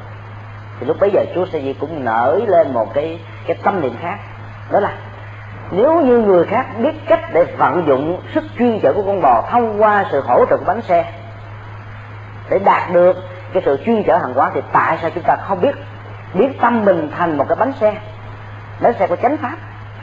Thì 0.81 0.87
lúc 0.87 0.97
bấy 1.01 1.11
giờ 1.11 1.25
chúa 1.35 1.47
sẽ 1.53 1.59
gì 1.59 1.73
cũng 1.81 2.05
nở 2.05 2.41
lên 2.47 2.73
một 2.73 2.95
cái 2.95 3.21
cái 3.47 3.57
tâm 3.63 3.81
niệm 3.81 3.97
khác, 4.01 4.19
đó 4.71 4.81
là 4.81 4.93
nếu 5.71 6.01
như 6.01 6.19
người 6.19 6.45
khác 6.45 6.67
biết 6.79 6.95
cách 7.07 7.21
để 7.33 7.45
vận 7.45 7.87
dụng 7.87 8.23
sức 8.35 8.45
chuyên 8.59 8.81
chở 8.81 8.93
của 8.93 9.03
con 9.03 9.23
bò 9.23 9.45
thông 9.51 9.83
qua 9.83 10.05
sự 10.13 10.21
hỗ 10.21 10.47
trợ 10.47 10.57
của 10.57 10.65
bánh 10.65 10.83
xe, 10.83 11.13
để 12.51 12.59
đạt 12.59 12.93
được 12.93 13.17
cái 13.53 13.63
sự 13.67 13.79
chuyên 13.87 14.03
chở 14.07 14.17
hàng 14.17 14.35
hóa 14.35 14.51
thì 14.55 14.61
tại 14.73 14.99
sao 15.01 15.11
chúng 15.15 15.25
ta 15.25 15.37
không 15.37 15.61
biết? 15.61 15.75
Biến 16.35 16.53
tâm 16.61 16.85
mình 16.85 17.11
thành 17.19 17.39
một 17.39 17.45
cái 17.49 17.57
bánh 17.57 17.73
xe. 17.81 17.95
Bánh 18.81 18.95
xe 18.99 19.07
của 19.07 19.17
chánh 19.17 19.37
pháp, 19.37 19.55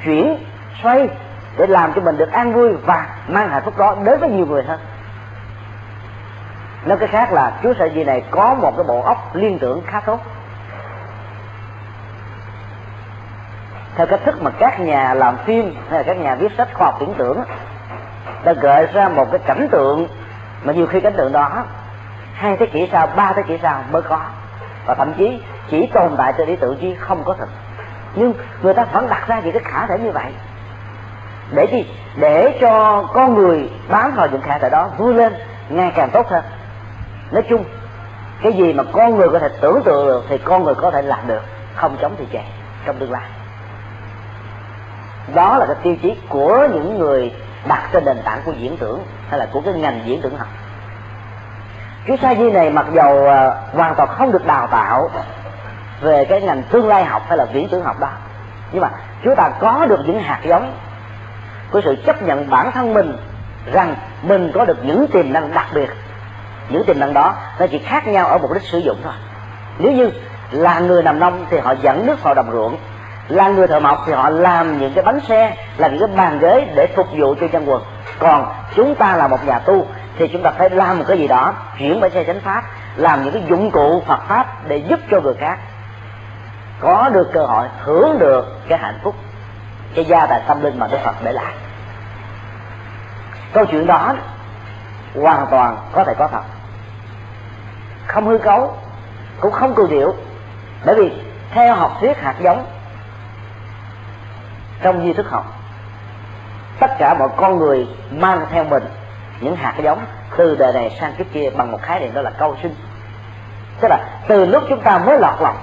chuyển, 0.05 0.37
xoay, 0.83 1.09
để 1.57 1.67
làm 1.67 1.93
cho 1.93 2.01
mình 2.01 2.17
được 2.17 2.31
an 2.31 2.53
vui 2.53 2.73
và 2.85 3.07
mang 3.27 3.49
hạnh 3.49 3.61
phúc 3.65 3.77
đó 3.77 3.95
đến 4.03 4.19
với 4.19 4.29
nhiều 4.29 4.45
người 4.45 4.63
hơn. 4.63 4.79
Nói 6.85 6.97
cái 6.97 7.07
khác 7.07 7.33
là 7.33 7.51
chúa 7.63 7.73
sợi 7.79 7.89
gì 7.89 8.03
này 8.03 8.23
có 8.31 8.53
một 8.53 8.77
cái 8.77 8.83
bộ 8.87 9.01
óc 9.01 9.35
liên 9.35 9.59
tưởng 9.59 9.81
khá 9.87 9.99
tốt. 9.99 10.19
Theo 14.01 14.07
cách 14.07 14.19
thức 14.25 14.41
mà 14.41 14.51
các 14.59 14.79
nhà 14.79 15.13
làm 15.13 15.37
phim 15.45 15.75
hay 15.89 15.99
là 15.99 16.03
các 16.03 16.17
nhà 16.17 16.35
viết 16.35 16.51
sách 16.57 16.67
khoa 16.73 16.85
học 16.85 16.97
tưởng 16.99 17.13
tượng 17.13 17.37
đã 18.43 18.53
gợi 18.53 18.87
ra 18.93 19.09
một 19.09 19.27
cái 19.31 19.39
cảnh 19.45 19.67
tượng 19.71 20.07
mà 20.63 20.73
nhiều 20.73 20.87
khi 20.87 20.99
cảnh 20.99 21.13
tượng 21.17 21.31
đó 21.31 21.63
hai 22.33 22.57
thế 22.57 22.65
kỷ 22.65 22.89
sau, 22.91 23.07
ba 23.15 23.33
thế 23.35 23.43
kỷ 23.47 23.57
sau 23.61 23.83
mới 23.91 24.01
có. 24.01 24.19
Và 24.85 24.95
thậm 24.95 25.13
chí 25.17 25.41
chỉ 25.69 25.87
tồn 25.93 26.11
tại 26.17 26.33
trên 26.37 26.47
lý 26.47 26.55
tưởng 26.55 26.77
chứ 26.81 26.95
không 26.99 27.23
có 27.23 27.35
thật 27.39 27.49
nhưng 28.15 28.33
người 28.61 28.73
ta 28.73 28.85
vẫn 28.85 29.09
đặt 29.09 29.27
ra 29.27 29.39
những 29.39 29.53
cái 29.53 29.63
khả 29.65 29.87
thể 29.87 29.99
như 29.99 30.11
vậy. 30.11 30.31
Để 31.51 31.67
gì? 31.71 31.85
Để 32.15 32.57
cho 32.61 33.03
con 33.13 33.35
người 33.35 33.69
bám 33.89 34.15
vào 34.15 34.27
những 34.31 34.41
khả 34.41 34.57
thể 34.57 34.69
đó 34.69 34.89
vui 34.97 35.13
lên, 35.13 35.33
ngày 35.69 35.91
càng 35.95 36.09
tốt 36.09 36.27
hơn. 36.29 36.43
Nói 37.31 37.43
chung, 37.49 37.63
cái 38.43 38.53
gì 38.53 38.73
mà 38.73 38.83
con 38.91 39.15
người 39.15 39.29
có 39.29 39.39
thể 39.39 39.49
tưởng 39.61 39.81
tượng 39.85 40.07
được 40.07 40.25
thì 40.29 40.37
con 40.37 40.63
người 40.63 40.75
có 40.75 40.91
thể 40.91 41.01
làm 41.01 41.27
được, 41.27 41.41
không 41.75 41.97
chống 42.01 42.15
thì 42.17 42.25
chạy 42.31 42.45
trong 42.85 42.95
tương 42.99 43.11
lai 43.11 43.40
đó 45.33 45.57
là 45.57 45.65
cái 45.65 45.75
tiêu 45.83 45.95
chí 46.01 46.15
của 46.29 46.67
những 46.73 46.99
người 46.99 47.31
đặt 47.67 47.89
trên 47.91 48.05
nền 48.05 48.17
tảng 48.23 48.41
của 48.45 48.51
diễn 48.51 48.77
tưởng 48.77 48.99
hay 49.29 49.39
là 49.39 49.47
của 49.51 49.61
cái 49.61 49.73
ngành 49.73 50.01
diễn 50.05 50.21
tưởng 50.21 50.37
học. 50.37 50.47
Chú 52.07 52.15
sa 52.21 52.35
di 52.35 52.51
này 52.51 52.69
mặc 52.69 52.85
dầu 52.93 53.27
à, 53.27 53.51
hoàn 53.73 53.95
toàn 53.95 54.09
không 54.09 54.31
được 54.31 54.45
đào 54.45 54.67
tạo 54.67 55.09
về 56.01 56.25
cái 56.25 56.41
ngành 56.41 56.63
tương 56.63 56.87
lai 56.87 57.05
học 57.05 57.23
hay 57.27 57.37
là 57.37 57.45
viễn 57.45 57.69
tưởng 57.69 57.83
học 57.83 57.99
đó, 57.99 58.09
nhưng 58.71 58.81
mà 58.81 58.89
chúng 59.23 59.35
ta 59.35 59.49
có 59.59 59.85
được 59.85 59.99
những 60.05 60.19
hạt 60.19 60.39
giống 60.43 60.73
của 61.71 61.81
sự 61.81 61.95
chấp 62.05 62.21
nhận 62.21 62.49
bản 62.49 62.71
thân 62.71 62.93
mình 62.93 63.17
rằng 63.73 63.95
mình 64.21 64.51
có 64.53 64.65
được 64.65 64.85
những 64.85 65.07
tiềm 65.07 65.33
năng 65.33 65.53
đặc 65.53 65.67
biệt. 65.73 65.89
Những 66.69 66.83
tiềm 66.83 66.99
năng 66.99 67.13
đó 67.13 67.35
nó 67.59 67.67
chỉ 67.67 67.77
khác 67.77 68.07
nhau 68.07 68.27
ở 68.27 68.37
mục 68.37 68.53
đích 68.53 68.63
sử 68.63 68.77
dụng 68.77 68.97
thôi. 69.03 69.13
Nếu 69.79 69.91
như 69.91 70.11
là 70.51 70.79
người 70.79 71.03
nằm 71.03 71.19
nông 71.19 71.45
thì 71.49 71.57
họ 71.57 71.75
dẫn 71.81 72.05
nước 72.05 72.23
vào 72.23 72.33
đồng 72.33 72.51
ruộng 72.51 72.77
là 73.31 73.49
người 73.49 73.67
thợ 73.67 73.79
mộc 73.79 74.03
thì 74.05 74.13
họ 74.13 74.29
làm 74.29 74.79
những 74.79 74.93
cái 74.93 75.03
bánh 75.03 75.19
xe 75.27 75.55
làm 75.77 75.91
những 75.91 76.07
cái 76.07 76.17
bàn 76.17 76.39
ghế 76.39 76.67
để 76.75 76.87
phục 76.95 77.07
vụ 77.17 77.35
cho 77.41 77.47
dân 77.53 77.69
quần. 77.69 77.83
Còn 78.19 78.53
chúng 78.75 78.95
ta 78.95 79.15
là 79.15 79.27
một 79.27 79.47
nhà 79.47 79.59
tu 79.59 79.87
thì 80.17 80.27
chúng 80.27 80.43
ta 80.43 80.51
phải 80.51 80.69
làm 80.69 80.97
một 80.97 81.05
cái 81.07 81.17
gì 81.17 81.27
đó, 81.27 81.53
chuyển 81.79 81.99
bánh 81.99 82.11
xe 82.11 82.23
chánh 82.23 82.39
pháp, 82.39 82.63
làm 82.95 83.23
những 83.23 83.33
cái 83.33 83.43
dụng 83.49 83.71
cụ 83.71 84.03
phật 84.07 84.19
pháp 84.27 84.67
để 84.67 84.77
giúp 84.77 84.99
cho 85.11 85.21
người 85.21 85.33
khác 85.33 85.57
có 86.79 87.09
được 87.09 87.33
cơ 87.33 87.45
hội 87.45 87.67
hưởng 87.79 88.19
được 88.19 88.59
cái 88.67 88.79
hạnh 88.79 88.99
phúc, 89.03 89.15
cái 89.95 90.05
gia 90.05 90.25
tài 90.25 90.41
tâm 90.47 90.61
linh 90.61 90.79
mà 90.79 90.87
đức 90.87 90.97
phật 91.03 91.15
để 91.23 91.31
lại. 91.31 91.53
Câu 93.53 93.65
chuyện 93.65 93.85
đó 93.85 94.15
hoàn 95.15 95.47
toàn 95.51 95.77
có 95.91 96.03
thể 96.03 96.13
có 96.19 96.27
thật. 96.27 96.41
Không 98.07 98.25
hư 98.25 98.37
cấu, 98.37 98.77
cũng 99.39 99.51
không 99.51 99.73
cường 99.73 99.89
điệu 99.89 100.15
bởi 100.85 100.95
vì 100.95 101.11
theo 101.51 101.75
học 101.75 101.97
thuyết 101.99 102.17
hạt 102.17 102.35
giống 102.39 102.65
trong 104.81 105.05
di 105.05 105.13
thức 105.13 105.29
học. 105.29 105.45
Tất 106.79 106.91
cả 106.99 107.13
mọi 107.19 107.29
con 107.37 107.57
người 107.57 107.87
mang 108.11 108.45
theo 108.51 108.63
mình 108.63 108.83
những 109.39 109.55
hạt 109.55 109.73
giống 109.83 110.05
từ 110.37 110.55
đời 110.55 110.73
này 110.73 110.97
sang 110.99 111.13
kiếp 111.17 111.25
kia 111.33 111.49
bằng 111.49 111.71
một 111.71 111.81
khái 111.81 111.99
niệm 111.99 112.13
đó 112.13 112.21
là 112.21 112.29
câu 112.29 112.57
sinh. 112.61 112.75
Tức 113.81 113.87
là 113.87 113.97
từ 114.27 114.45
lúc 114.45 114.63
chúng 114.69 114.81
ta 114.81 114.97
mới 114.97 115.19
lọt 115.19 115.41
lòng, 115.41 115.57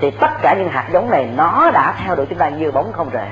thì 0.00 0.10
tất 0.10 0.30
cả 0.42 0.54
những 0.58 0.68
hạt 0.68 0.88
giống 0.92 1.10
này 1.10 1.28
nó 1.36 1.70
đã 1.70 1.94
theo 2.04 2.16
đuổi 2.16 2.26
chúng 2.26 2.38
ta 2.38 2.48
như 2.48 2.70
bóng 2.70 2.92
không 2.92 3.10
rời 3.10 3.26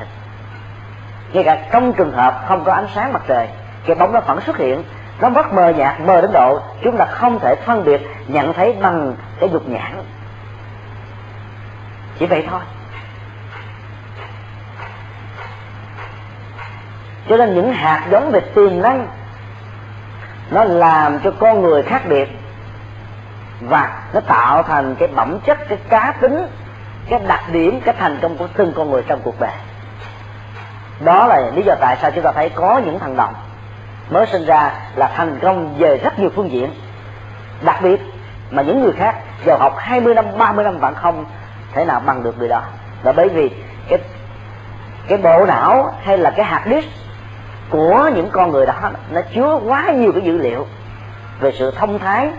ngay 1.33 1.45
cả 1.45 1.59
trong 1.73 1.93
trường 1.93 2.13
hợp 2.13 2.45
không 2.49 2.65
có 2.65 2.73
ánh 2.73 2.87
sáng 2.95 3.13
mặt 3.13 3.23
trời, 3.29 3.49
cái 3.87 3.97
bóng 3.97 4.13
nó 4.13 4.21
vẫn 4.21 4.41
xuất 4.41 4.57
hiện, 4.57 4.83
nó 5.21 5.31
rất 5.31 5.53
mờ 5.53 5.69
nhạt, 5.69 6.01
mờ 6.01 6.21
đến 6.21 6.33
độ 6.33 6.61
chúng 6.83 6.97
ta 6.97 7.05
không 7.05 7.39
thể 7.39 7.55
phân 7.55 7.85
biệt, 7.85 8.01
nhận 8.29 8.53
thấy 8.53 8.77
bằng 8.81 9.15
cái 9.41 9.49
dục 9.53 9.69
nhãn. 9.69 10.03
Chỉ 12.19 12.27
vậy 12.27 12.47
thôi. 12.51 12.61
Cho 17.29 17.37
nên 17.37 17.55
những 17.55 17.73
hạt 17.73 18.07
giống 18.11 18.31
về 18.31 18.41
tiềm 18.41 18.83
năng, 18.83 19.07
nó 20.51 20.65
làm 20.65 21.21
cho 21.21 21.31
con 21.39 21.63
người 21.63 21.83
khác 21.83 22.03
biệt. 22.09 22.29
Và 23.61 24.03
nó 24.13 24.21
tạo 24.21 24.63
thành 24.63 24.95
cái 24.99 25.09
bẩm 25.09 25.39
chất, 25.45 25.59
cái 25.69 25.79
cá 25.89 26.15
tính, 26.21 26.47
cái 27.09 27.21
đặc 27.27 27.43
điểm, 27.53 27.81
cái 27.85 27.95
thành 27.99 28.19
công 28.23 28.37
của 28.37 28.49
từng 28.57 28.73
con 28.77 28.91
người 28.91 29.03
trong 29.09 29.21
cuộc 29.25 29.41
đời. 29.41 29.53
Đó 31.05 31.27
là 31.27 31.51
lý 31.55 31.63
do 31.63 31.75
tại 31.81 31.97
sao 32.03 32.11
chúng 32.11 32.25
ta 32.25 32.33
thấy 32.33 32.49
có 32.49 32.81
những 32.85 32.99
thằng 32.99 33.17
đồng 33.17 33.35
mới 34.11 34.27
sinh 34.27 34.47
ra 34.47 34.73
là 34.97 35.11
thành 35.17 35.39
công 35.43 35.79
về 35.79 35.97
rất 35.97 36.19
nhiều 36.19 36.31
phương 36.37 36.51
diện. 36.53 36.71
Đặc 37.63 37.83
biệt 37.83 38.01
mà 38.51 38.63
những 38.63 38.83
người 38.83 38.93
khác 38.93 39.17
giàu 39.45 39.59
học 39.59 39.75
20 39.79 40.15
năm 40.15 40.25
30 40.39 40.65
năm 40.65 40.79
vẫn 40.79 40.95
không 40.95 41.25
thể 41.73 41.85
nào 41.85 42.01
bằng 42.07 42.23
được 42.23 42.39
người 42.39 42.49
đó. 42.49 42.63
Là 43.03 43.13
bởi 43.13 43.29
vì 43.29 43.51
cái 43.89 43.99
cái 45.09 45.19
bộ 45.19 45.47
não 45.47 45.95
hay 46.03 46.19
là 46.19 46.31
cái 46.31 46.47
hạt 46.47 46.63
disk 46.67 46.89
của 47.71 48.11
những 48.15 48.29
con 48.33 48.51
người 48.51 48.67
đó, 48.67 48.75
nó 49.11 49.21
chứa 49.35 49.61
quá 49.67 49.91
nhiều 49.91 50.13
cái 50.13 50.23
dữ 50.23 50.39
liệu 50.39 50.67
về 51.41 51.53
sự 51.59 51.71
thông 51.71 51.99
thái, 51.99 52.31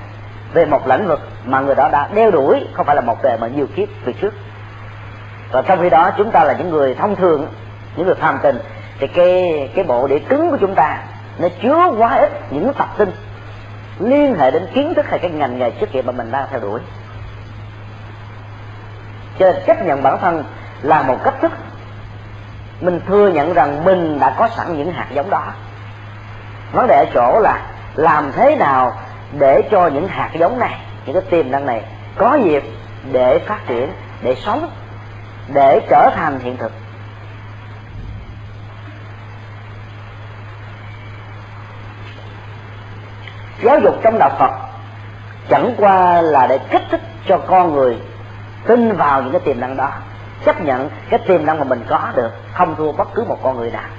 về 0.53 0.65
một 0.65 0.87
lĩnh 0.87 1.07
vực 1.07 1.19
mà 1.45 1.59
người 1.59 1.75
đó 1.75 1.89
đã 1.91 2.09
đeo 2.13 2.31
đuổi, 2.31 2.67
không 2.73 2.85
phải 2.85 2.95
là 2.95 3.01
một 3.01 3.23
đời 3.23 3.37
mà 3.41 3.47
nhiều 3.47 3.67
kiếp 3.75 3.87
về 4.05 4.13
trước. 4.21 4.33
Và 5.51 5.61
trong 5.61 5.79
khi 5.81 5.89
đó, 5.89 6.11
chúng 6.17 6.31
ta 6.31 6.43
là 6.43 6.53
những 6.53 6.69
người 6.69 6.95
thông 6.95 7.15
thường, 7.15 7.47
những 7.95 8.05
người 8.05 8.15
phàm 8.15 8.39
tình, 8.43 8.59
thì 8.99 9.07
cái 9.07 9.69
cái 9.75 9.83
bộ 9.83 10.07
đĩa 10.07 10.19
cứng 10.19 10.49
của 10.49 10.57
chúng 10.57 10.75
ta, 10.75 11.03
nó 11.37 11.47
chứa 11.61 11.91
quá 11.97 12.15
ít 12.15 12.31
những 12.51 12.73
tập 12.73 12.87
tin 12.97 13.11
liên 13.99 14.35
hệ 14.39 14.51
đến 14.51 14.67
kiến 14.73 14.93
thức 14.93 15.05
hay 15.09 15.19
cái 15.19 15.31
ngành 15.31 15.59
nghề 15.59 15.71
chức 15.71 15.95
nghiệp 15.95 16.05
mà 16.05 16.11
mình 16.11 16.31
đang 16.31 16.47
theo 16.51 16.59
đuổi. 16.59 16.79
Cho 19.39 19.51
nên 19.51 19.63
chấp 19.67 19.85
nhận 19.85 20.03
bản 20.03 20.17
thân 20.21 20.43
là 20.81 21.01
một 21.01 21.17
cách 21.23 21.33
thức 21.41 21.51
mình 22.81 22.99
thừa 23.07 23.27
nhận 23.27 23.53
rằng 23.53 23.83
mình 23.83 24.19
đã 24.19 24.35
có 24.37 24.49
sẵn 24.55 24.77
những 24.77 24.91
hạt 24.93 25.07
giống 25.13 25.29
đó. 25.29 25.43
Vấn 26.71 26.87
đề 26.87 26.95
ở 26.95 27.05
chỗ 27.13 27.39
là 27.39 27.61
làm 27.95 28.31
thế 28.31 28.55
nào 28.55 28.93
để 29.39 29.61
cho 29.71 29.87
những 29.87 30.07
hạt 30.07 30.29
giống 30.33 30.59
này, 30.59 30.79
những 31.05 31.13
cái 31.15 31.23
tiềm 31.29 31.51
năng 31.51 31.65
này 31.65 31.83
có 32.17 32.39
dịp 32.43 32.63
để 33.11 33.39
phát 33.39 33.59
triển, 33.67 33.89
để 34.21 34.35
sống, 34.35 34.69
để 35.53 35.81
trở 35.89 36.09
thành 36.15 36.39
hiện 36.39 36.57
thực. 36.57 36.71
Giáo 43.63 43.79
dục 43.79 43.95
trong 44.03 44.19
đạo 44.19 44.29
phật 44.39 44.51
chẳng 45.49 45.73
qua 45.77 46.21
là 46.21 46.47
để 46.47 46.59
kích 46.71 46.83
thích 46.91 47.01
cho 47.27 47.37
con 47.37 47.73
người 47.73 47.97
tin 48.67 48.91
vào 48.97 49.21
những 49.21 49.31
cái 49.31 49.41
tiềm 49.45 49.59
năng 49.59 49.77
đó 49.77 49.91
chấp 50.45 50.61
nhận 50.61 50.89
cái 51.09 51.19
tiềm 51.27 51.45
năng 51.45 51.59
mà 51.59 51.63
mình 51.63 51.85
có 51.89 52.11
được, 52.15 52.31
không 52.53 52.75
thua 52.75 52.91
bất 52.91 53.13
cứ 53.13 53.23
một 53.23 53.39
con 53.43 53.57
người 53.57 53.71
nào. 53.71 53.89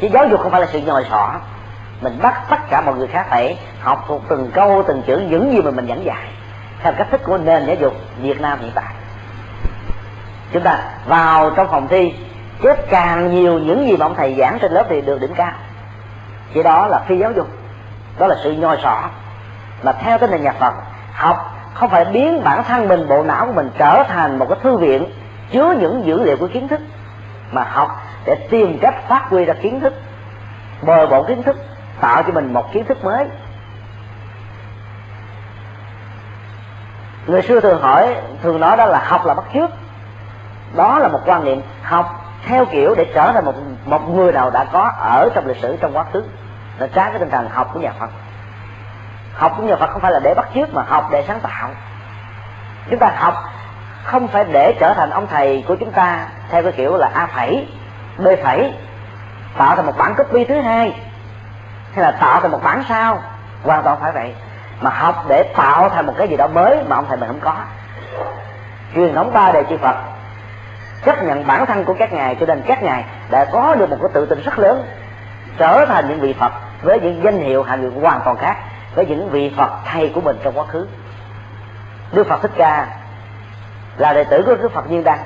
Chứ 0.00 0.08
giáo 0.12 0.28
dục 0.28 0.40
không 0.40 0.52
phải 0.52 0.60
là 0.60 0.66
sự 0.72 0.80
nhồi 0.80 1.06
sọ 1.10 1.34
mình 2.00 2.18
bắt 2.22 2.42
tất 2.48 2.70
cả 2.70 2.80
mọi 2.80 2.94
người 2.94 3.06
khác 3.06 3.26
phải 3.30 3.58
học 3.80 4.04
thuộc 4.08 4.22
từng 4.28 4.50
câu, 4.54 4.84
từng 4.88 5.02
chữ 5.06 5.22
những 5.28 5.52
gì 5.52 5.62
mà 5.62 5.70
mình 5.70 5.86
dẫn 5.86 6.04
dạy, 6.04 6.28
theo 6.82 6.92
cách 6.98 7.06
thức 7.10 7.20
của 7.24 7.38
nền 7.38 7.66
giáo 7.66 7.76
dục 7.76 7.94
Việt 8.20 8.40
Nam 8.40 8.58
hiện 8.60 8.70
tại. 8.74 8.94
Chúng 10.52 10.62
ta 10.62 10.78
vào 11.06 11.50
trong 11.50 11.68
phòng 11.70 11.88
thi, 11.88 12.14
chép 12.62 12.90
càng 12.90 13.34
nhiều 13.34 13.58
những 13.58 13.88
gì 13.88 13.96
mà 13.96 14.06
ông 14.06 14.14
thầy 14.14 14.34
giảng 14.38 14.58
trên 14.62 14.72
lớp 14.72 14.86
thì 14.88 15.00
được 15.00 15.20
điểm 15.20 15.34
cao. 15.34 15.52
Chỉ 16.54 16.62
đó 16.62 16.86
là 16.86 16.98
phi 17.06 17.18
giáo 17.18 17.32
dục, 17.32 17.48
đó 18.18 18.26
là 18.26 18.36
sự 18.44 18.52
nhồi 18.52 18.78
sọ 18.82 19.02
mà 19.82 19.92
theo 19.92 20.18
cái 20.18 20.28
nền 20.28 20.42
nhà 20.42 20.52
Phật, 20.52 20.74
học 21.12 21.53
không 21.74 21.90
phải 21.90 22.04
biến 22.04 22.44
bản 22.44 22.64
thân 22.64 22.88
mình, 22.88 23.08
bộ 23.08 23.22
não 23.22 23.46
của 23.46 23.52
mình 23.52 23.70
trở 23.78 24.02
thành 24.08 24.38
một 24.38 24.46
cái 24.48 24.58
thư 24.62 24.76
viện 24.76 25.04
chứa 25.50 25.74
những 25.80 26.06
dữ 26.06 26.22
liệu 26.24 26.36
của 26.36 26.48
kiến 26.48 26.68
thức, 26.68 26.80
mà 27.50 27.64
học 27.64 28.02
để 28.24 28.34
tìm 28.50 28.78
cách 28.80 28.94
phát 29.08 29.26
huy 29.30 29.44
ra 29.44 29.54
kiến 29.54 29.80
thức, 29.80 29.94
bồi 30.82 31.06
bổ 31.06 31.22
kiến 31.22 31.42
thức, 31.42 31.56
tạo 32.00 32.22
cho 32.22 32.32
mình 32.32 32.52
một 32.52 32.72
kiến 32.72 32.84
thức 32.84 33.04
mới. 33.04 33.26
Người 37.26 37.42
xưa 37.42 37.60
thường 37.60 37.82
hỏi, 37.82 38.14
thường 38.42 38.60
nói 38.60 38.76
đó 38.76 38.86
là 38.86 39.04
học 39.04 39.26
là 39.26 39.34
bắt 39.34 39.44
chước. 39.54 39.70
Đó 40.76 40.98
là 40.98 41.08
một 41.08 41.20
quan 41.26 41.44
niệm 41.44 41.62
học 41.82 42.20
theo 42.46 42.64
kiểu 42.64 42.94
để 42.94 43.12
trở 43.14 43.32
thành 43.32 43.44
một 43.44 43.54
một 43.84 44.08
người 44.08 44.32
nào 44.32 44.50
đã 44.50 44.64
có 44.72 44.92
ở 44.98 45.28
trong 45.34 45.46
lịch 45.46 45.56
sử, 45.56 45.76
trong 45.80 45.96
quá 45.96 46.04
khứ. 46.12 46.22
Là 46.78 46.86
trái 46.86 47.10
cái 47.10 47.18
tinh 47.18 47.30
thần 47.30 47.48
học 47.48 47.70
của 47.72 47.80
nhà 47.80 47.92
Phật 48.00 48.10
học 49.34 49.52
của 49.56 49.62
nhà 49.62 49.76
Phật 49.76 49.90
không 49.90 50.00
phải 50.00 50.12
là 50.12 50.20
để 50.20 50.34
bắt 50.34 50.48
chước 50.54 50.74
mà 50.74 50.82
học 50.82 51.08
để 51.12 51.24
sáng 51.28 51.40
tạo. 51.40 51.68
Chúng 52.90 52.98
ta 52.98 53.12
học 53.16 53.34
không 54.04 54.28
phải 54.28 54.44
để 54.44 54.74
trở 54.80 54.94
thành 54.94 55.10
ông 55.10 55.26
thầy 55.26 55.64
của 55.68 55.76
chúng 55.76 55.92
ta 55.92 56.26
theo 56.50 56.62
cái 56.62 56.72
kiểu 56.72 56.96
là 56.96 57.10
a 57.14 57.26
phẩy, 57.26 57.68
b 58.18 58.26
phẩy, 58.44 58.72
tạo 59.58 59.76
thành 59.76 59.86
một 59.86 59.98
bản 59.98 60.14
copy 60.14 60.44
thứ 60.44 60.60
hai, 60.60 61.00
hay 61.94 62.04
là 62.04 62.10
tạo 62.10 62.40
thành 62.40 62.50
một 62.50 62.60
bản 62.64 62.84
sao. 62.88 63.22
Hoàn 63.62 63.82
toàn 63.82 63.98
phải 64.00 64.12
vậy. 64.12 64.34
Mà 64.80 64.90
học 64.90 65.24
để 65.28 65.52
tạo 65.56 65.88
thành 65.88 66.06
một 66.06 66.14
cái 66.18 66.28
gì 66.28 66.36
đó 66.36 66.46
mới 66.46 66.84
mà 66.88 66.96
ông 66.96 67.06
thầy 67.08 67.16
mình 67.16 67.28
không 67.28 67.40
có. 67.40 67.54
Truyền 68.94 69.14
thống 69.14 69.32
ba 69.32 69.52
đề 69.52 69.64
chư 69.70 69.76
Phật, 69.76 69.96
chấp 71.04 71.22
nhận 71.22 71.46
bản 71.46 71.66
thân 71.66 71.84
của 71.84 71.94
các 71.98 72.12
ngài 72.12 72.34
cho 72.40 72.46
nên 72.46 72.62
các 72.66 72.82
ngài 72.82 73.04
đã 73.30 73.44
có 73.44 73.74
được 73.74 73.90
một 73.90 73.96
cái 74.02 74.10
tự 74.14 74.26
tin 74.26 74.42
rất 74.42 74.58
lớn, 74.58 74.84
trở 75.58 75.86
thành 75.88 76.08
những 76.08 76.20
vị 76.20 76.32
Phật 76.32 76.52
với 76.82 77.00
những 77.00 77.20
danh 77.24 77.38
hiệu 77.38 77.62
hạng 77.62 77.80
người 77.80 78.02
hoàn 78.02 78.20
toàn 78.24 78.36
khác 78.36 78.56
với 78.94 79.06
những 79.06 79.30
vị 79.30 79.52
Phật 79.56 79.70
thầy 79.84 80.12
của 80.14 80.20
mình 80.20 80.36
trong 80.42 80.58
quá 80.58 80.66
khứ. 80.66 80.86
Đức 82.12 82.26
Phật 82.26 82.42
Thích 82.42 82.50
Ca 82.56 82.86
là 83.96 84.12
đệ 84.12 84.24
tử 84.24 84.42
của 84.46 84.54
Đức 84.54 84.72
Phật 84.72 84.90
như 84.90 85.02
Đăng, 85.02 85.24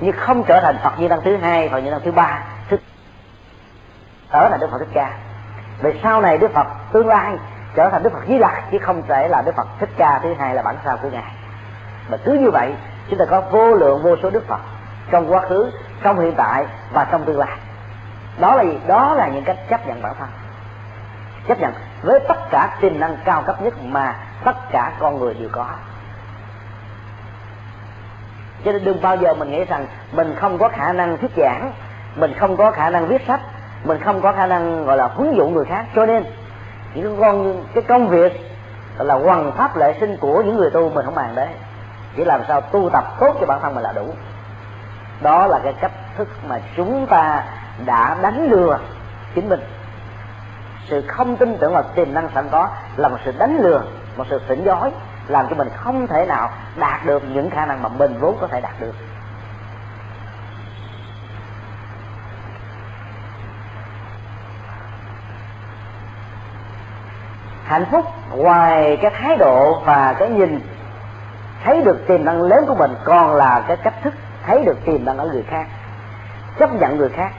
nhưng 0.00 0.16
không 0.16 0.44
trở 0.44 0.60
thành 0.60 0.78
Phật 0.82 0.92
như 0.98 1.08
Đăng 1.08 1.20
thứ 1.24 1.36
hai 1.36 1.68
và 1.68 1.78
như 1.78 1.90
Đăng 1.90 2.00
thứ 2.04 2.12
ba. 2.12 2.42
Thứ 2.68 2.76
ở 4.28 4.48
là 4.48 4.56
Đức 4.56 4.70
Phật 4.70 4.78
Thích 4.78 4.88
Ca. 4.94 5.10
Về 5.82 6.00
sau 6.02 6.20
này 6.20 6.38
Đức 6.38 6.52
Phật 6.54 6.66
tương 6.92 7.06
lai 7.06 7.32
trở 7.74 7.88
thành 7.90 8.02
Đức 8.02 8.12
Phật 8.12 8.24
Di 8.28 8.38
Lặc, 8.38 8.64
chứ 8.72 8.78
không 8.78 9.02
thể 9.08 9.28
là 9.28 9.42
Đức 9.42 9.54
Phật 9.56 9.66
Thích 9.80 9.90
Ca 9.96 10.20
thứ 10.22 10.34
hai 10.38 10.54
là 10.54 10.62
bản 10.62 10.76
sao 10.84 10.96
của 11.02 11.10
ngài. 11.10 11.32
Mà 12.08 12.16
cứ 12.24 12.32
như 12.32 12.50
vậy, 12.50 12.74
chúng 13.10 13.18
ta 13.18 13.24
có 13.24 13.40
vô 13.40 13.74
lượng 13.74 14.02
vô 14.02 14.16
số 14.22 14.30
Đức 14.30 14.48
Phật 14.48 14.60
trong 15.10 15.32
quá 15.32 15.40
khứ, 15.48 15.70
trong 16.02 16.20
hiện 16.20 16.34
tại 16.36 16.66
và 16.92 17.06
trong 17.10 17.24
tương 17.24 17.38
lai. 17.38 17.56
Đó 18.38 18.54
là 18.54 18.62
gì? 18.62 18.78
Đó 18.86 19.14
là 19.14 19.28
những 19.28 19.44
cách 19.44 19.56
chấp 19.68 19.86
nhận 19.86 20.02
bản 20.02 20.12
thân. 20.18 20.28
Chấp 21.48 21.60
nhận 21.60 21.72
với 22.04 22.20
tất 22.28 22.38
cả 22.50 22.76
tiềm 22.80 23.00
năng 23.00 23.16
cao 23.24 23.42
cấp 23.46 23.62
nhất 23.62 23.74
mà 23.84 24.16
tất 24.44 24.56
cả 24.70 24.92
con 24.98 25.18
người 25.18 25.34
đều 25.34 25.48
có. 25.52 25.66
Cho 28.64 28.72
nên 28.72 28.84
đừng 28.84 29.02
bao 29.02 29.16
giờ 29.16 29.34
mình 29.34 29.50
nghĩ 29.50 29.64
rằng 29.64 29.86
mình 30.12 30.34
không 30.40 30.58
có 30.58 30.68
khả 30.68 30.92
năng 30.92 31.18
thuyết 31.18 31.30
giảng, 31.36 31.72
mình 32.16 32.34
không 32.38 32.56
có 32.56 32.70
khả 32.70 32.90
năng 32.90 33.06
viết 33.06 33.22
sách, 33.26 33.40
mình 33.84 34.00
không 34.00 34.20
có 34.20 34.32
khả 34.32 34.46
năng, 34.46 34.84
gọi 34.84 34.96
là, 34.96 35.06
huấn 35.06 35.34
dụ 35.36 35.48
người 35.48 35.64
khác. 35.64 35.86
Cho 35.94 36.06
nên, 36.06 36.24
những 36.94 37.20
con, 37.20 37.64
cái 37.74 37.82
công 37.82 38.08
việc 38.08 38.32
là 38.98 39.14
hoàn 39.14 39.52
pháp 39.52 39.76
lệ 39.76 39.96
sinh 40.00 40.16
của 40.16 40.42
những 40.42 40.56
người 40.56 40.70
tu 40.70 40.90
mình 40.90 41.04
không 41.04 41.14
bàn 41.14 41.34
đấy. 41.34 41.48
Chỉ 42.16 42.24
làm 42.24 42.40
sao 42.48 42.60
tu 42.60 42.90
tập 42.90 43.04
tốt 43.20 43.36
cho 43.40 43.46
bản 43.46 43.60
thân 43.62 43.74
mình 43.74 43.84
là 43.84 43.92
đủ. 43.92 44.14
Đó 45.20 45.46
là 45.46 45.60
cái 45.64 45.72
cách 45.80 45.92
thức 46.16 46.28
mà 46.48 46.60
chúng 46.76 47.06
ta 47.06 47.44
đã 47.84 48.16
đánh 48.22 48.48
lừa 48.50 48.78
chính 49.34 49.48
mình 49.48 49.60
sự 50.88 51.04
không 51.08 51.36
tin 51.36 51.58
tưởng 51.58 51.72
vào 51.72 51.82
tiềm 51.82 52.14
năng 52.14 52.28
sẵn 52.34 52.48
có 52.52 52.68
là 52.96 53.08
một 53.08 53.16
sự 53.24 53.32
đánh 53.38 53.56
lừa, 53.56 53.82
một 54.16 54.24
sự 54.30 54.40
phỉnh 54.48 54.64
dối, 54.64 54.90
làm 55.28 55.46
cho 55.50 55.56
mình 55.56 55.68
không 55.76 56.06
thể 56.06 56.26
nào 56.26 56.50
đạt 56.76 57.06
được 57.06 57.22
những 57.32 57.50
khả 57.50 57.66
năng 57.66 57.82
mà 57.82 57.88
mình 57.88 58.18
vốn 58.20 58.36
có 58.40 58.46
thể 58.46 58.60
đạt 58.60 58.80
được. 58.80 58.94
Hạnh 67.64 67.84
phúc 67.90 68.04
ngoài 68.30 68.98
cái 69.02 69.10
thái 69.14 69.36
độ 69.36 69.80
và 69.84 70.14
cái 70.18 70.28
nhìn, 70.28 70.60
thấy 71.64 71.82
được 71.82 72.04
tiềm 72.08 72.24
năng 72.24 72.42
lớn 72.42 72.64
của 72.68 72.74
mình 72.74 72.94
còn 73.04 73.34
là 73.34 73.64
cái 73.68 73.76
cách 73.76 73.94
thức 74.02 74.14
thấy 74.46 74.64
được 74.64 74.84
tiềm 74.84 75.04
năng 75.04 75.18
ở 75.18 75.26
người 75.26 75.44
khác, 75.48 75.66
chấp 76.58 76.70
nhận 76.72 76.96
người 76.96 77.08
khác. 77.08 77.32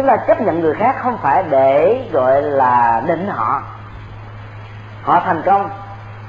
Chúng 0.00 0.08
ta 0.08 0.16
chấp 0.16 0.40
nhận 0.40 0.60
người 0.60 0.74
khác 0.74 0.96
không 1.02 1.18
phải 1.22 1.44
để, 1.50 2.04
gọi 2.12 2.42
là, 2.42 3.02
định 3.06 3.28
họ. 3.28 3.62
Họ 5.02 5.20
thành 5.20 5.42
công, 5.46 5.70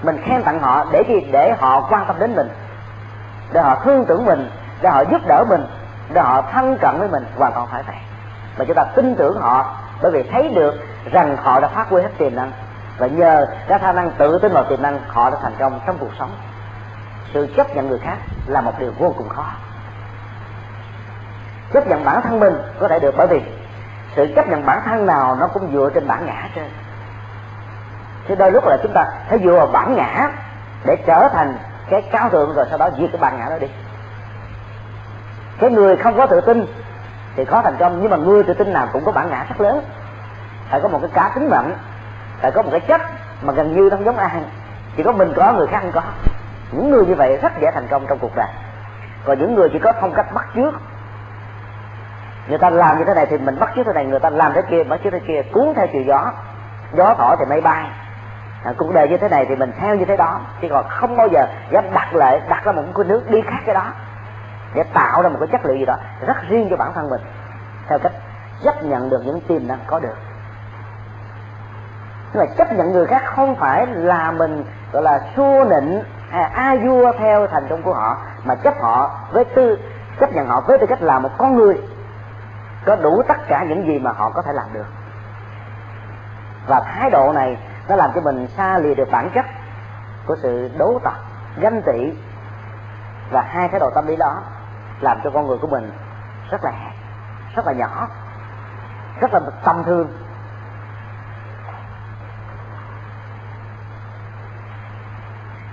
mình 0.04 0.22
khen 0.26 0.44
tặng 0.44 0.60
họ 0.60 0.86
để 0.92 1.04
gì? 1.08 1.28
Để 1.32 1.54
họ 1.60 1.88
quan 1.90 2.06
tâm 2.08 2.16
đến 2.20 2.36
mình, 2.36 2.50
để 3.54 3.62
họ 3.62 3.76
thương 3.84 4.06
tưởng 4.06 4.26
mình, 4.26 4.50
để 4.82 4.90
họ 4.90 5.04
giúp 5.12 5.22
đỡ 5.28 5.46
mình, 5.50 5.66
để 6.14 6.22
họ 6.22 6.42
thân 6.42 6.78
cận 6.82 7.00
với 7.00 7.08
mình. 7.08 7.26
Hoàn 7.38 7.54
toàn 7.54 7.68
phải 7.72 7.84
vậy. 7.88 7.96
Mà 8.58 8.66
chúng 8.66 8.76
ta 8.76 8.84
tin 8.84 9.16
tưởng 9.16 9.42
họ, 9.42 9.76
bởi 10.02 10.12
vì 10.12 10.24
thấy 10.32 10.50
được 10.56 10.76
rằng 11.12 11.38
họ 11.38 11.60
đã 11.60 11.68
phát 11.68 11.90
huy 11.90 12.02
hết 12.02 12.10
tiềm 12.18 12.36
năng. 12.36 12.52
Và 12.98 13.08
nhờ 13.08 13.46
cái 13.68 13.80
khả 13.80 13.92
năng 13.92 14.12
tự 14.12 14.40
tin 14.40 14.54
vào 14.54 14.64
tiềm 14.64 14.82
năng, 14.82 15.00
họ 15.08 15.30
đã 15.30 15.38
thành 15.42 15.56
công 15.60 15.80
trong 15.88 15.98
cuộc 15.98 16.12
sống. 16.20 16.32
Sự 17.34 17.48
chấp 17.58 17.76
nhận 17.76 17.90
người 17.90 18.00
khác 18.00 18.18
là 18.48 18.62
một 18.62 18.74
điều 18.80 18.92
vô 19.00 19.14
cùng 19.18 19.30
khó. 19.30 19.46
Chấp 21.74 21.88
nhận 21.88 22.06
bản 22.06 22.22
thân 22.22 22.40
mình 22.40 22.54
có 22.80 22.88
thể 22.88 23.00
được 23.00 23.14
bởi 23.18 23.28
vì 23.28 23.42
sự 24.16 24.28
chấp 24.36 24.48
nhận 24.48 24.66
bản 24.66 24.82
thân 24.86 25.06
nào 25.06 25.36
nó 25.36 25.48
cũng 25.48 25.70
dựa 25.74 25.90
trên 25.94 26.08
bản 26.08 26.26
ngã 26.26 26.50
trên 26.56 26.70
Thế 28.28 28.36
đôi 28.36 28.52
lúc 28.52 28.68
là 28.68 28.78
chúng 28.84 28.94
ta 28.94 29.06
phải 29.30 29.40
dựa 29.44 29.54
vào 29.54 29.68
bản 29.68 29.96
ngã 29.96 30.30
để 30.86 30.96
trở 31.06 31.30
thành 31.34 31.58
cái 31.90 32.02
cao 32.02 32.30
thượng 32.30 32.56
rồi 32.56 32.66
sau 32.70 32.78
đó 32.78 32.90
diệt 32.98 33.10
cái 33.12 33.22
bản 33.22 33.40
ngã 33.40 33.50
đó 33.50 33.58
đi. 33.60 33.68
Cái 35.60 35.70
người 35.70 35.98
không 35.98 36.18
có 36.18 36.26
tự 36.26 36.42
tin 36.42 36.66
thì 37.36 37.46
khó 37.46 37.62
thành 37.62 37.76
công, 37.80 38.02
nhưng 38.02 38.12
mà 38.12 38.18
người 38.18 38.44
tự 38.44 38.54
tin 38.54 38.74
nào 38.74 38.88
cũng 38.94 39.06
có 39.06 39.12
bản 39.12 39.30
ngã 39.30 39.46
rất 39.50 39.62
lớn. 39.62 39.84
Phải 40.70 40.82
có 40.82 40.88
một 40.88 41.00
cái 41.02 41.12
cá 41.14 41.32
tính 41.36 41.50
mạnh, 41.50 41.78
phải 42.42 42.52
có 42.52 42.62
một 42.62 42.70
cái 42.72 42.80
chất 42.80 43.02
mà 43.42 43.54
gần 43.54 43.76
như 43.76 43.90
không 43.90 44.06
giống 44.06 44.18
ai. 44.18 44.42
Chỉ 44.98 45.04
có 45.04 45.12
mình 45.12 45.34
có, 45.36 45.54
người 45.54 45.68
khác 45.68 45.80
không 45.82 45.92
có. 45.92 46.02
Những 46.72 46.92
người 46.92 47.06
như 47.06 47.16
vậy 47.16 47.38
rất 47.42 47.52
dễ 47.62 47.72
thành 47.74 47.88
công 47.88 48.06
trong 48.08 48.20
cuộc 48.20 48.36
đời. 48.36 48.48
Còn 49.26 49.40
những 49.40 49.56
người 49.56 49.70
chỉ 49.74 49.80
có 49.80 49.94
phong 50.02 50.14
cách 50.14 50.34
bắt 50.34 50.46
chước 50.56 50.74
người 52.48 52.58
ta 52.58 52.70
làm 52.70 52.98
như 52.98 53.06
thế 53.06 53.14
này 53.14 53.26
thì 53.26 53.38
mình 53.38 53.60
bắt 53.60 53.70
chước 53.76 53.86
thế 53.86 53.94
này 53.94 54.06
người 54.06 54.20
ta 54.20 54.30
làm 54.30 54.54
thế 54.54 54.62
kia 54.70 54.84
bắt 54.84 55.00
chước 55.04 55.14
thế 55.14 55.20
kia 55.28 55.42
cuốn 55.54 55.74
theo 55.76 55.88
chiều 55.94 56.02
gió. 56.02 56.32
Gió 56.94 57.16
thổi 57.18 57.36
thì 57.40 57.46
mây 57.46 57.62
bay. 57.62 57.86
À, 58.64 58.74
cuộc 58.78 58.94
đời 58.94 59.10
như 59.10 59.18
thế 59.18 59.30
này 59.30 59.46
thì 59.50 59.56
mình 59.56 59.72
theo 59.80 59.96
như 59.96 60.06
thế 60.06 60.18
đó. 60.18 60.40
Chứ 60.62 60.68
còn 60.72 60.86
không 60.90 61.18
bao 61.18 61.28
giờ 61.28 61.46
dám 61.72 61.84
đặt 61.94 62.16
lại 62.16 62.42
đặt 62.50 62.64
ra 62.64 62.72
một 62.72 62.84
cái 62.96 63.06
nước 63.06 63.30
đi 63.30 63.42
khác 63.42 63.60
cái 63.66 63.76
đó 63.76 63.86
để 64.74 64.84
tạo 64.94 65.22
ra 65.22 65.30
một 65.30 65.38
cái 65.40 65.48
chất 65.52 65.66
liệu 65.66 65.78
gì 65.78 65.86
đó 65.86 65.96
rất 66.28 66.38
riêng 66.50 66.68
cho 66.70 66.78
bản 66.78 66.92
thân 66.96 67.10
mình. 67.10 67.22
Theo 67.88 68.00
cách 68.00 68.12
chấp 68.64 68.84
nhận 68.84 69.10
được 69.10 69.22
những 69.26 69.42
tiềm 69.42 69.68
năng 69.68 69.80
có 69.88 70.00
được. 70.00 70.16
Nhưng 72.34 72.46
mà 72.46 72.54
chấp 72.58 72.74
nhận 72.74 72.92
người 72.92 73.06
khác 73.06 73.24
không 73.26 73.56
phải 73.56 73.88
là 73.88 74.32
mình 74.32 74.64
gọi 74.92 75.04
là 75.04 75.22
xua 75.36 75.66
nịnh 75.70 76.04
hay 76.30 76.44
a 76.44 76.76
vua 76.86 77.12
theo 77.20 77.48
thành 77.48 77.68
công 77.70 77.84
của 77.84 77.94
họ 77.94 78.18
mà 78.44 78.56
chấp 78.56 78.74
họ 78.82 79.20
với 79.32 79.46
tư 79.46 79.78
chấp 80.20 80.34
nhận 80.34 80.48
họ 80.48 80.62
với 80.62 80.78
tư 80.78 80.86
cách 80.88 81.02
là 81.02 81.20
một 81.20 81.30
con 81.38 81.56
người 81.56 81.82
có 82.86 82.96
đủ 82.96 83.22
tất 83.28 83.38
cả 83.48 83.64
những 83.64 83.88
gì 83.88 84.00
mà 84.00 84.12
họ 84.12 84.30
có 84.30 84.42
thể 84.42 84.54
làm 84.54 84.74
được. 84.74 84.88
Và 86.68 86.80
thái 86.80 87.10
độ 87.10 87.32
này 87.34 87.58
nó 87.90 87.96
làm 87.96 88.12
cho 88.16 88.22
mình 88.22 88.48
xa 88.48 88.78
lìa 88.78 88.96
được 88.96 89.12
bản 89.12 89.30
chất 89.34 89.46
của 90.26 90.36
sự 90.42 90.70
đố 90.78 91.00
tập 91.04 91.14
ganh 91.58 91.82
tị 91.82 92.14
và 93.32 93.42
hai 93.42 93.68
thái 93.68 93.80
độ 93.80 93.90
tâm 93.96 94.08
lý 94.08 94.16
đó 94.16 94.42
làm 95.00 95.20
cho 95.24 95.30
con 95.34 95.48
người 95.48 95.58
của 95.62 95.68
mình 95.68 95.92
rất 96.50 96.64
là 96.64 96.72
hẹp, 96.72 96.94
rất 97.56 97.66
là 97.68 97.74
nhỏ, 97.74 98.08
rất 99.22 99.34
là 99.34 99.40
tâm 99.64 99.84
thương 99.84 100.08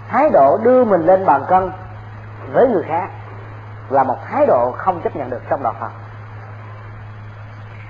thái 0.09 0.31
độ 0.31 0.59
đưa 0.63 0.85
mình 0.85 1.07
lên 1.07 1.27
bàn 1.27 1.45
cân 1.49 1.73
với 2.53 2.69
người 2.69 2.83
khác 2.89 3.09
là 3.89 4.05
một 4.05 4.17
thái 4.29 4.47
độ 4.47 4.75
không 4.79 5.01
chấp 5.01 5.17
nhận 5.17 5.31
được 5.31 5.41
trong 5.51 5.63
đạo 5.63 5.75
Phật. 5.81 5.91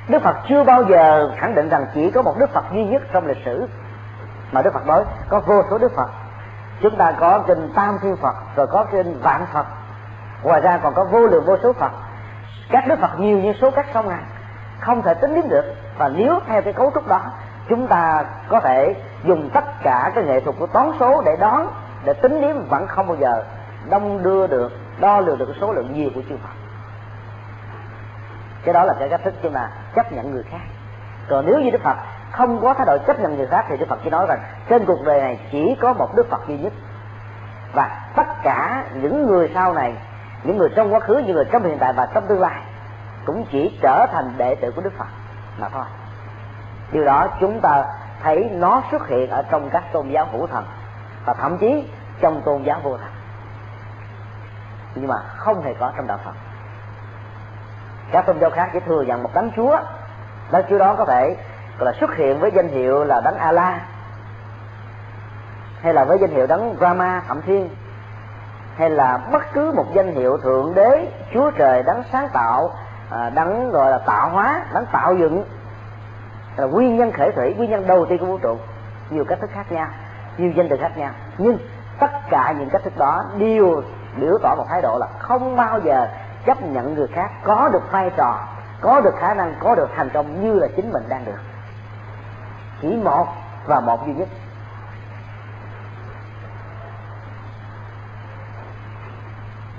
Đức 0.09 0.23
Phật 0.23 0.37
chưa 0.49 0.65
bao 0.65 0.83
giờ 0.83 1.33
khẳng 1.37 1.55
định 1.55 1.69
rằng 1.69 1.87
chỉ 1.95 2.11
có 2.11 2.23
một 2.23 2.35
Đức 2.39 2.51
Phật 2.51 2.65
duy 2.73 2.85
nhất 2.85 3.03
trong 3.13 3.27
lịch 3.27 3.45
sử 3.45 3.67
mà 4.53 4.63
Đức 4.63 4.75
Phật 4.75 4.87
nói 4.87 5.05
có 5.29 5.41
vô 5.41 5.63
số 5.71 5.79
Đức 5.79 5.93
Phật. 5.97 6.09
Chúng 6.81 6.97
ta 6.97 7.13
có 7.21 7.45
trên 7.47 7.73
Tam 7.75 7.99
Thiên 8.03 8.17
Phật 8.17 8.35
rồi 8.57 8.67
có 8.67 8.87
trên 8.93 9.19
Vạn 9.23 9.47
Phật. 9.53 9.67
Ngoài 10.43 10.61
ra 10.61 10.81
còn 10.83 10.95
có 10.95 11.05
vô 11.05 11.27
lượng 11.27 11.45
vô 11.45 11.57
số 11.63 11.73
Phật. 11.73 11.93
Các 12.71 12.89
Đức 12.89 12.99
Phật 13.01 13.21
nhiều 13.21 13.39
như 13.39 13.53
số 13.61 13.71
các 13.71 13.87
sông 13.95 14.09
ngàn. 14.09 14.25
Không 14.81 15.03
thể 15.03 15.15
tính 15.15 15.35
đến 15.35 15.49
được. 15.49 15.75
Và 15.99 16.09
nếu 16.09 16.41
theo 16.47 16.63
cái 16.63 16.73
cấu 16.73 16.91
trúc 16.95 17.09
đó 17.09 17.21
chúng 17.69 17.87
ta 17.87 18.25
có 18.49 18.61
thể 18.61 18.95
dùng 19.25 19.51
tất 19.55 19.65
cả 19.83 20.13
cái 20.15 20.25
nghệ 20.25 20.41
thuật 20.41 20.57
của 20.59 20.67
toán 20.67 20.91
số 21.01 21.23
để 21.25 21.37
đón, 21.41 21.67
để 22.05 22.13
tính 22.13 22.41
đến 22.41 22.67
vẫn 22.69 22.87
không 22.87 23.07
bao 23.07 23.17
giờ 23.17 23.45
đông 23.91 24.23
đưa 24.23 24.47
được 24.47 24.73
đo 25.01 25.21
lường 25.21 25.39
được 25.39 25.55
số 25.61 25.73
lượng 25.73 25.93
nhiều 25.93 26.11
của 26.15 26.21
chư 26.29 26.37
Phật 26.37 26.68
cái 28.69 28.73
đó 28.75 28.85
là 28.85 28.95
cái 28.99 29.09
cách 29.09 29.21
thức 29.25 29.35
chúng 29.43 29.53
ta 29.53 29.69
chấp 29.95 30.13
nhận 30.13 30.31
người 30.31 30.43
khác. 30.43 30.61
Còn 31.29 31.47
nếu 31.47 31.61
như 31.61 31.71
Đức 31.71 31.83
Phật 31.83 31.97
không 32.33 32.61
có 32.63 32.75
thái 32.75 32.87
độ 32.87 32.99
chấp 32.99 33.21
nhận 33.21 33.37
người 33.37 33.47
khác 33.47 33.65
thì 33.69 33.77
Đức 33.77 33.87
Phật 33.89 33.99
chỉ 34.05 34.11
nói 34.11 34.27
rằng, 34.29 34.41
trên 34.69 34.85
cuộc 34.85 35.05
đời 35.05 35.21
này 35.21 35.41
chỉ 35.53 35.77
có 35.81 35.93
một 35.93 36.17
Đức 36.17 36.27
Phật 36.31 36.49
duy 36.49 36.59
nhất. 36.59 36.73
Và 37.75 38.11
tất 38.17 38.27
cả 38.43 38.85
những 38.95 39.27
người 39.27 39.51
sau 39.55 39.75
này, 39.75 39.95
những 40.43 40.59
người 40.59 40.69
trong 40.77 40.95
quá 40.95 41.01
khứ, 41.01 41.23
những 41.27 41.37
người 41.37 41.45
trong 41.45 41.63
hiện 41.63 41.79
tại 41.79 41.93
và 41.93 42.09
trong 42.15 42.27
tương 42.27 42.41
lai 42.41 42.63
cũng 43.27 43.45
chỉ 43.51 43.79
trở 43.83 44.07
thành 44.13 44.33
đệ 44.37 44.55
tử 44.55 44.71
của 44.71 44.83
Đức 44.83 44.93
Phật 44.99 45.09
mà 45.59 45.69
thôi. 45.69 45.85
Điều 46.93 47.05
đó 47.05 47.27
chúng 47.41 47.61
ta 47.61 47.85
thấy 48.23 48.51
nó 48.53 48.83
xuất 48.91 49.09
hiện 49.09 49.31
ở 49.31 49.43
trong 49.51 49.71
các 49.71 49.85
tôn 49.93 50.09
giáo 50.09 50.29
hữu 50.33 50.47
thần 50.47 50.65
và 51.25 51.35
thậm 51.35 51.59
chí 51.59 51.89
trong 52.21 52.43
tôn 52.45 52.63
giáo 52.63 52.81
vô 52.83 52.97
thần. 52.97 53.11
Nhưng 54.95 55.09
mà 55.09 55.17
không 55.37 55.63
hề 55.63 55.75
có 55.81 55.93
trong 55.97 56.07
đạo 56.07 56.19
phật 56.25 56.33
các 58.13 58.27
tôn 58.27 58.39
giáo 58.41 58.51
khác 58.51 58.71
chỉ 58.73 58.81
thừa 58.81 59.03
nhận 59.03 59.23
một 59.23 59.31
đấng 59.35 59.51
chúa. 59.57 59.79
Đấng 60.51 60.65
chúa 60.71 60.79
đó 60.79 60.95
có 60.99 61.05
thể, 61.05 61.37
gọi 61.79 61.87
là, 61.87 61.93
xuất 62.01 62.17
hiện 62.17 62.41
với 62.41 62.51
danh 62.55 62.69
hiệu 62.69 63.05
là 63.05 63.21
đấng 63.21 63.37
a 63.37 63.53
la 63.53 63.81
hay 65.83 65.95
là 65.95 66.05
với 66.05 66.19
danh 66.19 66.31
hiệu 66.31 66.47
đấng 66.47 66.77
brahma 66.79 67.23
thậm 67.29 67.43
thiên. 67.43 67.69
Hay 68.77 68.91
là 68.91 69.19
bất 69.33 69.43
cứ 69.53 69.73
một 69.77 69.87
danh 69.95 70.15
hiệu 70.15 70.39
thượng 70.43 70.75
đế, 70.75 71.09
chúa 71.35 71.51
trời 71.51 71.83
đấng 71.83 72.03
sáng 72.13 72.29
tạo 72.33 72.71
à, 73.11 73.31
đấng, 73.31 73.71
gọi 73.71 73.91
là, 73.91 73.99
tạo 73.99 74.31
hóa, 74.31 74.63
đấng 74.75 74.87
tạo 74.93 75.15
dựng. 75.15 75.45
Là 76.57 76.67
nguyên 76.67 76.97
nhân 76.97 77.13
khởi 77.13 77.33
thủy, 77.33 77.55
nguyên 77.57 77.71
nhân 77.71 77.87
đầu 77.87 78.07
tiên 78.07 78.19
của 78.19 78.27
vũ 78.27 78.39
trụ. 78.39 78.57
Nhiều 79.11 79.25
cách 79.25 79.39
thức 79.41 79.51
khác 79.53 79.73
nhau, 79.73 79.87
nhiều 80.39 80.51
danh 80.57 80.69
từ 80.69 80.77
khác 80.81 80.99
nhau. 80.99 81.11
Nhưng 81.39 81.59
tất 81.99 82.11
cả 82.31 82.55
những 82.59 82.71
cách 82.71 82.83
thức 82.85 82.99
đó 82.99 83.25
đều 83.39 83.83
biểu 84.17 84.39
tỏ 84.43 84.55
một 84.55 84.65
thái 84.69 84.83
độ 84.83 84.99
là 84.99 85.07
không 85.19 85.57
bao 85.57 85.81
giờ 85.81 86.07
chấp 86.49 86.63
nhận 86.63 86.95
người 86.95 87.07
khác, 87.07 87.31
có 87.45 87.69
được 87.73 87.93
vai 87.93 88.11
trò, 88.17 88.39
có 88.81 89.01
được 89.01 89.15
khả 89.19 89.35
năng, 89.35 89.55
có 89.61 89.75
được 89.75 89.89
thành 89.97 90.09
công 90.15 90.45
như 90.45 90.53
là 90.59 90.69
chính 90.77 90.93
mình 90.93 91.03
đang 91.09 91.25
được. 91.25 91.39
Chỉ 92.81 92.89
một 92.89 93.27
và 93.67 93.81
một 93.81 94.07
duy 94.07 94.15
nhất. 94.15 94.29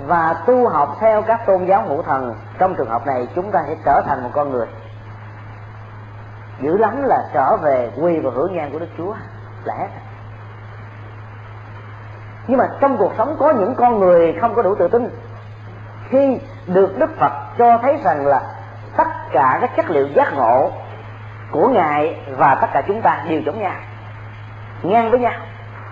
Và 0.08 0.44
tu 0.48 0.70
học 0.70 0.98
theo 1.00 1.22
các 1.22 1.46
tôn 1.46 1.66
giáo 1.66 1.84
ngũ 1.88 2.02
thần, 2.02 2.36
trong 2.60 2.76
trường 2.76 2.90
hợp 2.90 3.08
này 3.08 3.28
chúng 3.36 3.52
ta 3.52 3.64
sẽ 3.68 3.76
trở 3.86 4.02
thành 4.02 4.24
một 4.24 4.30
con 4.34 4.52
người. 4.52 4.68
Dữ 6.62 6.78
lắm 6.78 7.04
là 7.04 7.30
trở 7.34 7.58
về 7.58 7.92
quy 8.02 8.20
và 8.20 8.32
hưởng 8.34 8.56
ngang 8.56 8.72
của 8.72 8.80
đức 8.80 8.90
chúa 8.98 9.14
là 9.64 9.74
hết 9.76 9.88
nhưng 12.50 12.58
mà 12.58 12.70
trong 12.80 12.98
cuộc 12.98 13.12
sống 13.18 13.36
có 13.40 13.54
những 13.54 13.76
con 13.76 14.00
người 14.00 14.34
không 14.42 14.56
có 14.56 14.62
đủ 14.62 14.76
tự 14.76 14.88
tin. 14.88 15.10
Khi 16.10 16.40
được 16.74 16.98
đức 17.00 17.20
phật 17.20 17.32
cho 17.58 17.78
thấy 17.78 17.98
rằng 18.04 18.26
là 18.26 18.42
tất 18.98 19.08
cả 19.32 19.58
các 19.62 19.76
chất 19.76 19.90
liệu 19.90 20.08
giác 20.08 20.34
ngộ 20.34 20.72
của 21.52 21.68
ngài 21.68 22.16
và 22.38 22.56
tất 22.56 22.68
cả 22.74 22.82
chúng 22.88 23.02
ta 23.02 23.24
đều 23.30 23.42
giống 23.42 23.62
nhau, 23.62 23.76
ngang 24.84 25.12
với 25.12 25.20
nhau, 25.20 25.40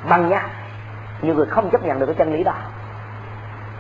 bằng 0.10 0.30
nhau. 0.30 0.42
Nhiều 1.22 1.36
người 1.36 1.46
không 1.46 1.70
chấp 1.70 1.84
nhận 1.84 2.00
được 2.00 2.06
cái 2.06 2.16
chân 2.16 2.34
lý 2.34 2.44
đó. 2.44 2.54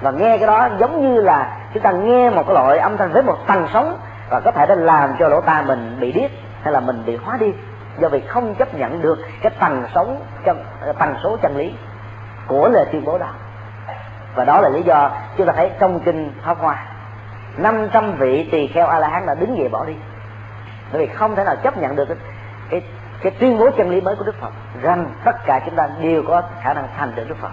Và 0.01 0.11
nghe 0.11 0.37
cái 0.37 0.47
đó 0.47 0.69
giống 0.79 1.01
như 1.01 1.21
là 1.21 1.57
chúng 1.73 1.83
ta 1.83 1.91
nghe 1.91 2.29
một 2.29 2.43
cái 2.47 2.53
loại 2.53 2.77
âm 2.77 2.97
thanh 2.97 3.11
với 3.13 3.23
một 3.23 3.37
tầng 3.47 3.67
sóng 3.73 3.97
và 4.29 4.39
có 4.39 4.51
thể 4.51 4.65
đã 4.65 4.75
làm 4.75 5.15
cho 5.19 5.27
lỗ 5.27 5.41
tai 5.41 5.63
mình 5.63 5.97
bị 5.99 6.11
điếc 6.11 6.31
hay 6.61 6.73
là 6.73 6.79
mình 6.79 7.03
bị 7.05 7.15
hóa 7.15 7.37
đi 7.37 7.53
do 7.99 8.09
vì 8.09 8.21
không 8.21 8.55
chấp 8.55 8.75
nhận 8.75 9.01
được 9.01 9.17
cái 9.41 9.51
tần 9.59 9.85
sống 9.95 10.21
chân 10.45 10.63
tần 10.99 11.15
số 11.23 11.37
chân 11.41 11.57
lý 11.57 11.73
của 12.47 12.69
lời 12.69 12.85
tuyên 12.91 13.05
bố 13.05 13.17
đó 13.17 13.27
và 14.37 14.45
đó 14.45 14.61
là 14.61 14.69
lý 14.69 14.81
do 14.81 15.11
chúng 15.37 15.47
ta 15.47 15.53
thấy 15.53 15.71
trong 15.79 15.99
kinh 15.99 16.31
pháp 16.43 16.57
hoa 16.57 16.85
500 17.57 18.11
vị 18.17 18.49
tỳ 18.51 18.67
kheo 18.67 18.87
a 18.87 18.99
la 18.99 19.07
hán 19.07 19.25
đã 19.25 19.35
đứng 19.35 19.57
dậy 19.57 19.69
bỏ 19.69 19.85
đi. 19.85 19.93
Bởi 20.91 21.07
vì 21.07 21.13
không 21.13 21.35
thể 21.35 21.43
nào 21.43 21.55
chấp 21.55 21.77
nhận 21.77 21.95
được 21.95 22.05
cái, 22.07 22.17
cái 22.69 22.81
cái 23.21 23.31
tuyên 23.39 23.59
bố 23.59 23.69
chân 23.77 23.89
lý 23.89 24.01
mới 24.01 24.15
của 24.15 24.23
đức 24.23 24.35
phật 24.41 24.51
rằng 24.81 25.09
tất 25.23 25.45
cả 25.45 25.61
chúng 25.65 25.75
ta 25.75 25.89
đều 26.01 26.23
có 26.27 26.41
khả 26.61 26.73
năng 26.73 26.87
thành 26.97 27.15
được 27.15 27.29
đức 27.29 27.37
phật. 27.41 27.51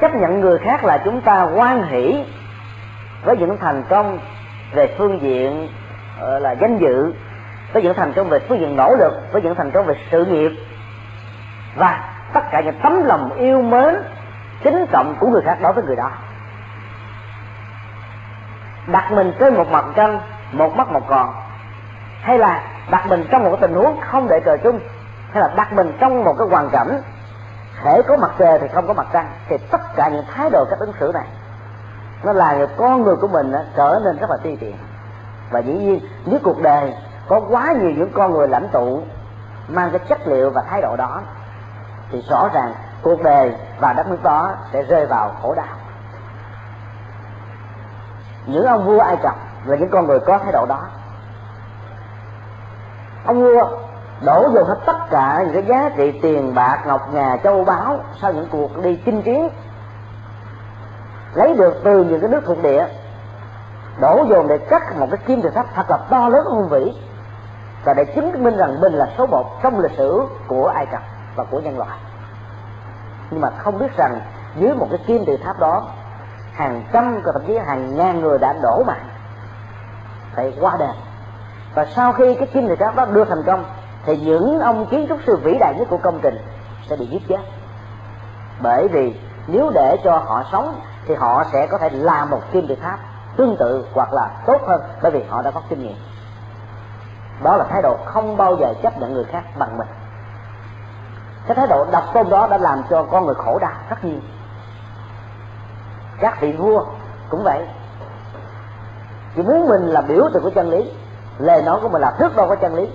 Chấp 0.00 0.14
nhận 0.14 0.40
người 0.40 0.58
khác 0.58 0.84
là 0.84 0.98
chúng 1.04 1.20
ta 1.20 1.48
quan 1.54 1.82
hỷ 1.82 2.24
với 3.24 3.36
những 3.36 3.56
thành 3.60 3.84
công 3.88 4.18
về 4.72 4.94
phương 4.98 5.22
diện 5.22 5.68
ờ, 6.20 6.38
là 6.38 6.52
danh 6.52 6.78
dự 6.78 7.12
với 7.76 7.82
những 7.82 7.94
thành 7.94 8.12
công 8.12 8.28
về 8.28 8.38
phương 8.48 8.60
diện 8.60 8.76
nỗ 8.76 8.94
lực 8.94 9.12
với 9.32 9.42
những 9.42 9.54
thành 9.54 9.70
công 9.70 9.86
về 9.86 9.94
sự 10.10 10.24
nghiệp. 10.24 10.50
Và 11.76 12.14
tất 12.32 12.40
cả 12.50 12.60
những 12.60 12.80
tấm 12.82 13.04
lòng 13.04 13.30
yêu 13.36 13.62
mến, 13.62 13.96
kính 14.62 14.86
trọng 14.90 15.14
của 15.20 15.26
người 15.26 15.42
khác 15.42 15.58
đối 15.62 15.72
với 15.72 15.84
người 15.84 15.96
đó. 15.96 16.10
Đặt 18.86 19.12
mình 19.12 19.32
trên 19.38 19.54
một 19.54 19.70
mặt 19.70 19.84
trăng, 19.96 20.20
một 20.52 20.76
mắt 20.76 20.88
một 20.88 21.08
còn. 21.08 21.34
Hay 22.22 22.38
là 22.38 22.62
đặt 22.90 23.06
mình 23.06 23.26
trong 23.30 23.44
một 23.44 23.50
cái 23.50 23.68
tình 23.68 23.74
huống 23.74 24.00
không 24.00 24.26
để 24.30 24.40
cờ 24.44 24.56
chung, 24.56 24.80
hay 25.32 25.42
là 25.42 25.50
đặt 25.56 25.72
mình 25.72 25.92
trong 26.00 26.24
một 26.24 26.34
cái 26.38 26.48
hoàn 26.50 26.70
cảnh 26.70 27.02
thể 27.82 28.02
có 28.02 28.16
mặt 28.16 28.30
trời 28.38 28.58
thì 28.58 28.68
không 28.68 28.86
có 28.86 28.94
mặt 28.94 29.06
trăng, 29.12 29.26
thì 29.48 29.56
tất 29.70 29.80
cả 29.96 30.08
những 30.08 30.24
thái 30.34 30.50
độ 30.50 30.64
cách 30.70 30.78
ứng 30.78 30.92
xử 31.00 31.10
này, 31.14 31.26
nó 32.24 32.32
làm 32.32 32.58
cho 32.58 32.66
con 32.76 33.02
người 33.02 33.16
của 33.16 33.28
mình 33.28 33.52
trở 33.76 34.00
nên 34.04 34.18
rất 34.18 34.30
là 34.30 34.36
ti 34.42 34.56
tiện. 34.56 34.76
Và 35.50 35.60
dĩ 35.60 35.72
nhiên, 35.72 36.00
nếu 36.26 36.40
cuộc 36.42 36.62
đời 36.62 36.92
có 37.28 37.40
quá 37.50 37.72
nhiều 37.72 37.90
những 37.90 38.12
con 38.14 38.32
người 38.32 38.48
lãnh 38.48 38.68
tụ, 38.68 39.02
mang 39.68 39.90
cái 39.90 40.00
chất 40.08 40.28
liệu 40.28 40.50
và 40.50 40.62
thái 40.70 40.82
độ 40.82 40.96
đó, 40.96 41.20
thì 42.10 42.22
rõ 42.30 42.48
ràng 42.52 42.72
cuộc 43.02 43.22
đời 43.22 43.54
và 43.80 43.92
đất 43.92 44.06
nước 44.10 44.22
đó 44.22 44.52
sẽ 44.72 44.82
rơi 44.82 45.06
vào 45.06 45.34
khổ 45.42 45.54
đau. 45.54 45.76
Những 48.46 48.66
ông 48.66 48.84
vua 48.84 49.00
ai 49.00 49.16
cập 49.16 49.34
là 49.64 49.76
những 49.76 49.90
con 49.90 50.06
người 50.06 50.20
có 50.20 50.38
thái 50.38 50.52
độ 50.52 50.66
đó, 50.66 50.80
ông 53.24 53.42
vua 53.42 53.68
đổ 54.24 54.48
dồn 54.54 54.68
hết 54.68 54.78
tất 54.86 55.10
cả 55.10 55.44
những 55.44 55.52
cái 55.52 55.62
giá 55.62 55.90
trị 55.96 56.18
tiền 56.22 56.54
bạc, 56.54 56.82
ngọc 56.86 57.14
ngà, 57.14 57.36
châu 57.44 57.64
báu 57.64 58.00
sau 58.20 58.32
những 58.32 58.48
cuộc 58.50 58.82
đi 58.82 59.00
chinh 59.04 59.22
chiến, 59.22 59.48
lấy 61.34 61.54
được 61.54 61.80
từ 61.84 62.04
những 62.04 62.20
cái 62.20 62.30
nước 62.30 62.40
thuộc 62.46 62.62
địa, 62.62 62.86
đổ 64.00 64.26
dồn 64.30 64.48
để 64.48 64.58
cắt 64.58 64.96
một 64.96 65.06
cái 65.10 65.18
kim 65.26 65.42
tự 65.42 65.50
tháp 65.50 65.66
thật 65.74 65.90
là 65.90 65.96
to 66.10 66.28
lớn 66.28 66.44
hùng 66.44 66.68
vĩ 66.68 66.92
và 67.84 67.94
để 67.94 68.04
chứng 68.04 68.44
minh 68.44 68.56
rằng 68.56 68.80
mình 68.80 68.92
là 68.92 69.08
số 69.18 69.26
một 69.26 69.62
trong 69.62 69.80
lịch 69.80 69.96
sử 69.96 70.26
của 70.46 70.66
ai 70.66 70.86
cập 70.86 71.02
và 71.36 71.44
của 71.44 71.60
nhân 71.60 71.78
loại. 71.78 71.98
Nhưng 73.30 73.40
mà 73.40 73.50
không 73.58 73.78
biết 73.78 73.96
rằng 73.96 74.20
dưới 74.56 74.74
một 74.74 74.86
cái 74.90 74.98
kim 75.06 75.24
tự 75.24 75.36
tháp 75.36 75.58
đó, 75.58 75.82
hàng 76.52 76.82
trăm 76.92 77.20
thậm 77.24 77.42
chí 77.46 77.58
hàng 77.58 77.96
ngàn 77.96 78.20
người 78.20 78.38
đã 78.38 78.54
đổ 78.62 78.82
mạng, 78.86 79.08
phải 80.34 80.54
qua 80.60 80.76
đời 80.78 80.94
và 81.74 81.86
sau 81.96 82.12
khi 82.12 82.34
cái 82.34 82.46
kim 82.46 82.68
tự 82.68 82.76
tháp 82.76 82.96
đó 82.96 83.04
đưa 83.04 83.24
thành 83.24 83.42
công, 83.46 83.64
thì 84.04 84.16
những 84.16 84.60
ông 84.60 84.86
kiến 84.86 85.06
trúc 85.08 85.18
sư 85.26 85.36
vĩ 85.36 85.56
đại 85.60 85.74
nhất 85.78 85.88
của 85.90 85.98
công 85.98 86.18
trình 86.22 86.38
sẽ 86.88 86.96
bị 86.96 87.06
giết 87.06 87.22
chết. 87.28 87.40
Bởi 88.62 88.88
vì 88.88 89.20
nếu 89.46 89.70
để 89.74 89.96
cho 90.04 90.16
họ 90.16 90.44
sống, 90.52 90.80
thì 91.06 91.14
họ 91.14 91.44
sẽ 91.52 91.66
có 91.66 91.78
thể 91.78 91.90
làm 91.90 92.30
một 92.30 92.40
kim 92.52 92.66
tự 92.66 92.74
tháp 92.74 92.98
tương 93.36 93.56
tự 93.56 93.86
hoặc 93.94 94.12
là 94.12 94.30
tốt 94.46 94.62
hơn, 94.66 94.80
bởi 95.02 95.12
vì 95.12 95.22
họ 95.28 95.42
đã 95.42 95.50
có 95.50 95.62
kinh 95.68 95.82
nghiệm 95.82 95.96
đó 97.42 97.56
là 97.56 97.64
thái 97.64 97.82
độ 97.82 97.96
không 98.04 98.36
bao 98.36 98.56
giờ 98.56 98.74
chấp 98.82 98.98
nhận 98.98 99.12
người 99.12 99.24
khác 99.24 99.42
bằng 99.58 99.78
mình. 99.78 99.88
Cái 101.46 101.54
thái 101.54 101.66
độ 101.66 101.86
độc 101.92 102.04
tôn 102.14 102.30
đó 102.30 102.46
đã 102.50 102.58
làm 102.58 102.82
cho 102.90 103.02
con 103.02 103.26
người 103.26 103.34
khổ 103.34 103.58
đau 103.58 103.72
rất 103.90 104.04
nhiều. 104.04 104.18
Các 106.20 106.40
vị 106.40 106.52
vua 106.52 106.84
cũng 107.30 107.42
vậy. 107.44 107.66
Chỉ 109.36 109.42
muốn 109.42 109.68
mình 109.68 109.82
là 109.86 110.00
biểu 110.00 110.28
tượng 110.32 110.42
của 110.42 110.50
chân 110.50 110.70
lý 110.70 110.92
lời 111.38 111.62
nói 111.62 111.78
của 111.82 111.88
mình 111.88 112.02
là 112.02 112.10
thước 112.10 112.36
đo 112.36 112.46
của 112.46 112.56
chân 112.56 112.74
lý, 112.74 112.88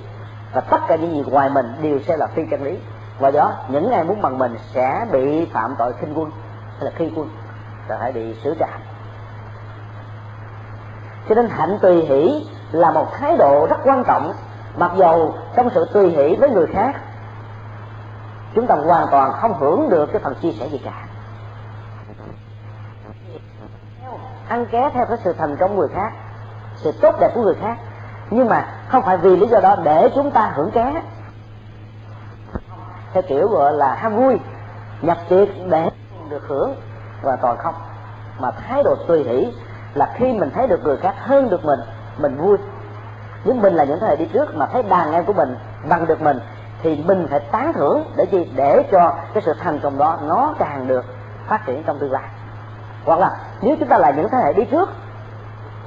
và 0.54 0.62
tất 0.62 0.82
cả 0.88 0.96
những 0.96 1.12
gì 1.12 1.24
ngoài 1.28 1.50
mình 1.50 1.74
đều 1.82 2.00
sẽ 2.08 2.18
là 2.18 2.28
phi 2.28 2.46
chân 2.52 2.64
lý. 2.64 2.78
Và 3.20 3.32
đó, 3.32 3.54
những 3.68 3.92
ai 3.92 4.04
muốn 4.04 4.22
bằng 4.22 4.38
mình 4.38 4.58
sẽ 4.74 5.06
bị 5.12 5.46
phạm 5.54 5.76
tội 5.78 5.94
khinh 5.94 6.20
quân 6.20 6.32
hay 6.80 6.86
là 6.86 6.92
khi 6.96 7.12
quân. 7.16 7.30
Sẽ 7.89 7.98
phải 8.00 8.12
bị 8.12 8.36
xử 8.44 8.56
trảm. 8.60 8.80
Cho 11.30 11.36
nên 11.36 11.50
hạnh 11.50 11.78
tùy 11.82 12.06
hỷ 12.06 12.48
là 12.72 12.91
một 12.91 13.07
thái 13.13 13.38
độ 13.38 13.67
rất 13.69 13.78
quan 13.84 14.03
trọng, 14.07 14.34
mặc 14.78 14.91
dầu 14.95 15.36
trong 15.55 15.69
sự 15.76 15.86
tùy 15.93 16.09
hỷ 16.09 16.36
với 16.36 16.49
người 16.49 16.67
khác, 16.74 16.95
chúng 18.55 18.67
ta 18.67 18.76
hoàn 18.76 19.07
toàn 19.11 19.32
không 19.34 19.53
hưởng 19.59 19.89
được 19.89 20.09
cái 20.13 20.22
phần 20.24 20.36
chia 20.41 20.51
sẻ 20.51 20.67
gì 20.67 20.82
cả. 20.86 21.05
Ăn 24.47 24.65
ké 24.65 24.89
theo 24.93 25.05
cái 25.05 25.17
sự 25.24 25.34
thành 25.34 25.57
công 25.57 25.69
của 25.69 25.82
người 25.82 25.95
khác, 25.95 26.11
sự 26.76 26.91
tốt 27.01 27.15
đẹp 27.19 27.32
của 27.36 27.41
người 27.41 27.55
khác. 27.61 27.78
Nhưng 28.30 28.49
mà 28.49 28.65
không 28.88 29.03
phải 29.03 29.17
vì 29.17 29.38
lý 29.38 29.47
do 29.47 29.59
đó 29.59 29.76
để 29.84 30.09
chúng 30.15 30.32
ta 30.32 30.51
hưởng 30.55 30.72
ké. 30.72 31.01
Theo 33.13 33.24
kiểu 33.28 33.47
gọi 33.47 33.74
là 33.74 33.95
ham 33.95 34.15
vui, 34.15 34.39
nhập 35.01 35.17
tiệc 35.30 35.47
để 35.69 35.89
được 36.30 36.47
hưởng 36.47 36.76
và 37.22 37.36
toàn 37.36 37.57
không. 37.57 37.76
Mà 38.39 38.51
thái 38.51 38.84
độ 38.84 38.95
tùy 39.07 39.24
hỷ 39.24 39.53
là 39.93 40.13
khi 40.15 40.34
mình 40.34 40.49
thấy 40.55 40.67
được 40.67 40.84
người 40.84 40.97
khác 40.97 41.13
hơn 41.17 41.49
được 41.49 41.65
mình 41.65 41.80
mình 42.18 42.38
vui. 42.38 42.57
Nếu 43.45 43.55
mình 43.55 43.74
là 43.74 43.84
những 43.84 43.99
thế 44.01 44.07
hệ 44.07 44.16
đi 44.16 44.26
trước 44.26 44.55
mà 44.55 44.66
thấy 44.66 44.84
đàn 44.84 45.12
em 45.14 45.26
của 45.26 45.34
mình 45.34 45.57
bằng 45.89 46.07
được 46.07 46.22
mình, 46.22 46.39
thì 46.84 47.03
mình 47.07 47.28
phải 47.30 47.39
tán 47.39 47.74
thưởng 47.74 48.03
để 48.16 48.26
chi 48.26 48.51
để 48.55 48.84
cho 48.91 49.14
cái 49.34 49.43
sự 49.45 49.53
thành 49.59 49.80
công 49.80 49.97
đó 49.97 50.18
nó 50.24 50.53
càng 50.59 50.88
được 50.88 51.05
phát 51.47 51.66
triển 51.66 51.84
trong 51.84 51.99
tương 51.99 52.12
lai. 52.12 52.24
Hoặc 53.05 53.20
là, 53.20 53.32
nếu 53.62 53.76
chúng 53.80 53.88
ta 53.88 53.97
là 53.97 54.12
những 54.12 54.28
thế 54.32 54.38
hệ 54.38 54.53
đi 54.53 54.66
trước 54.66 54.89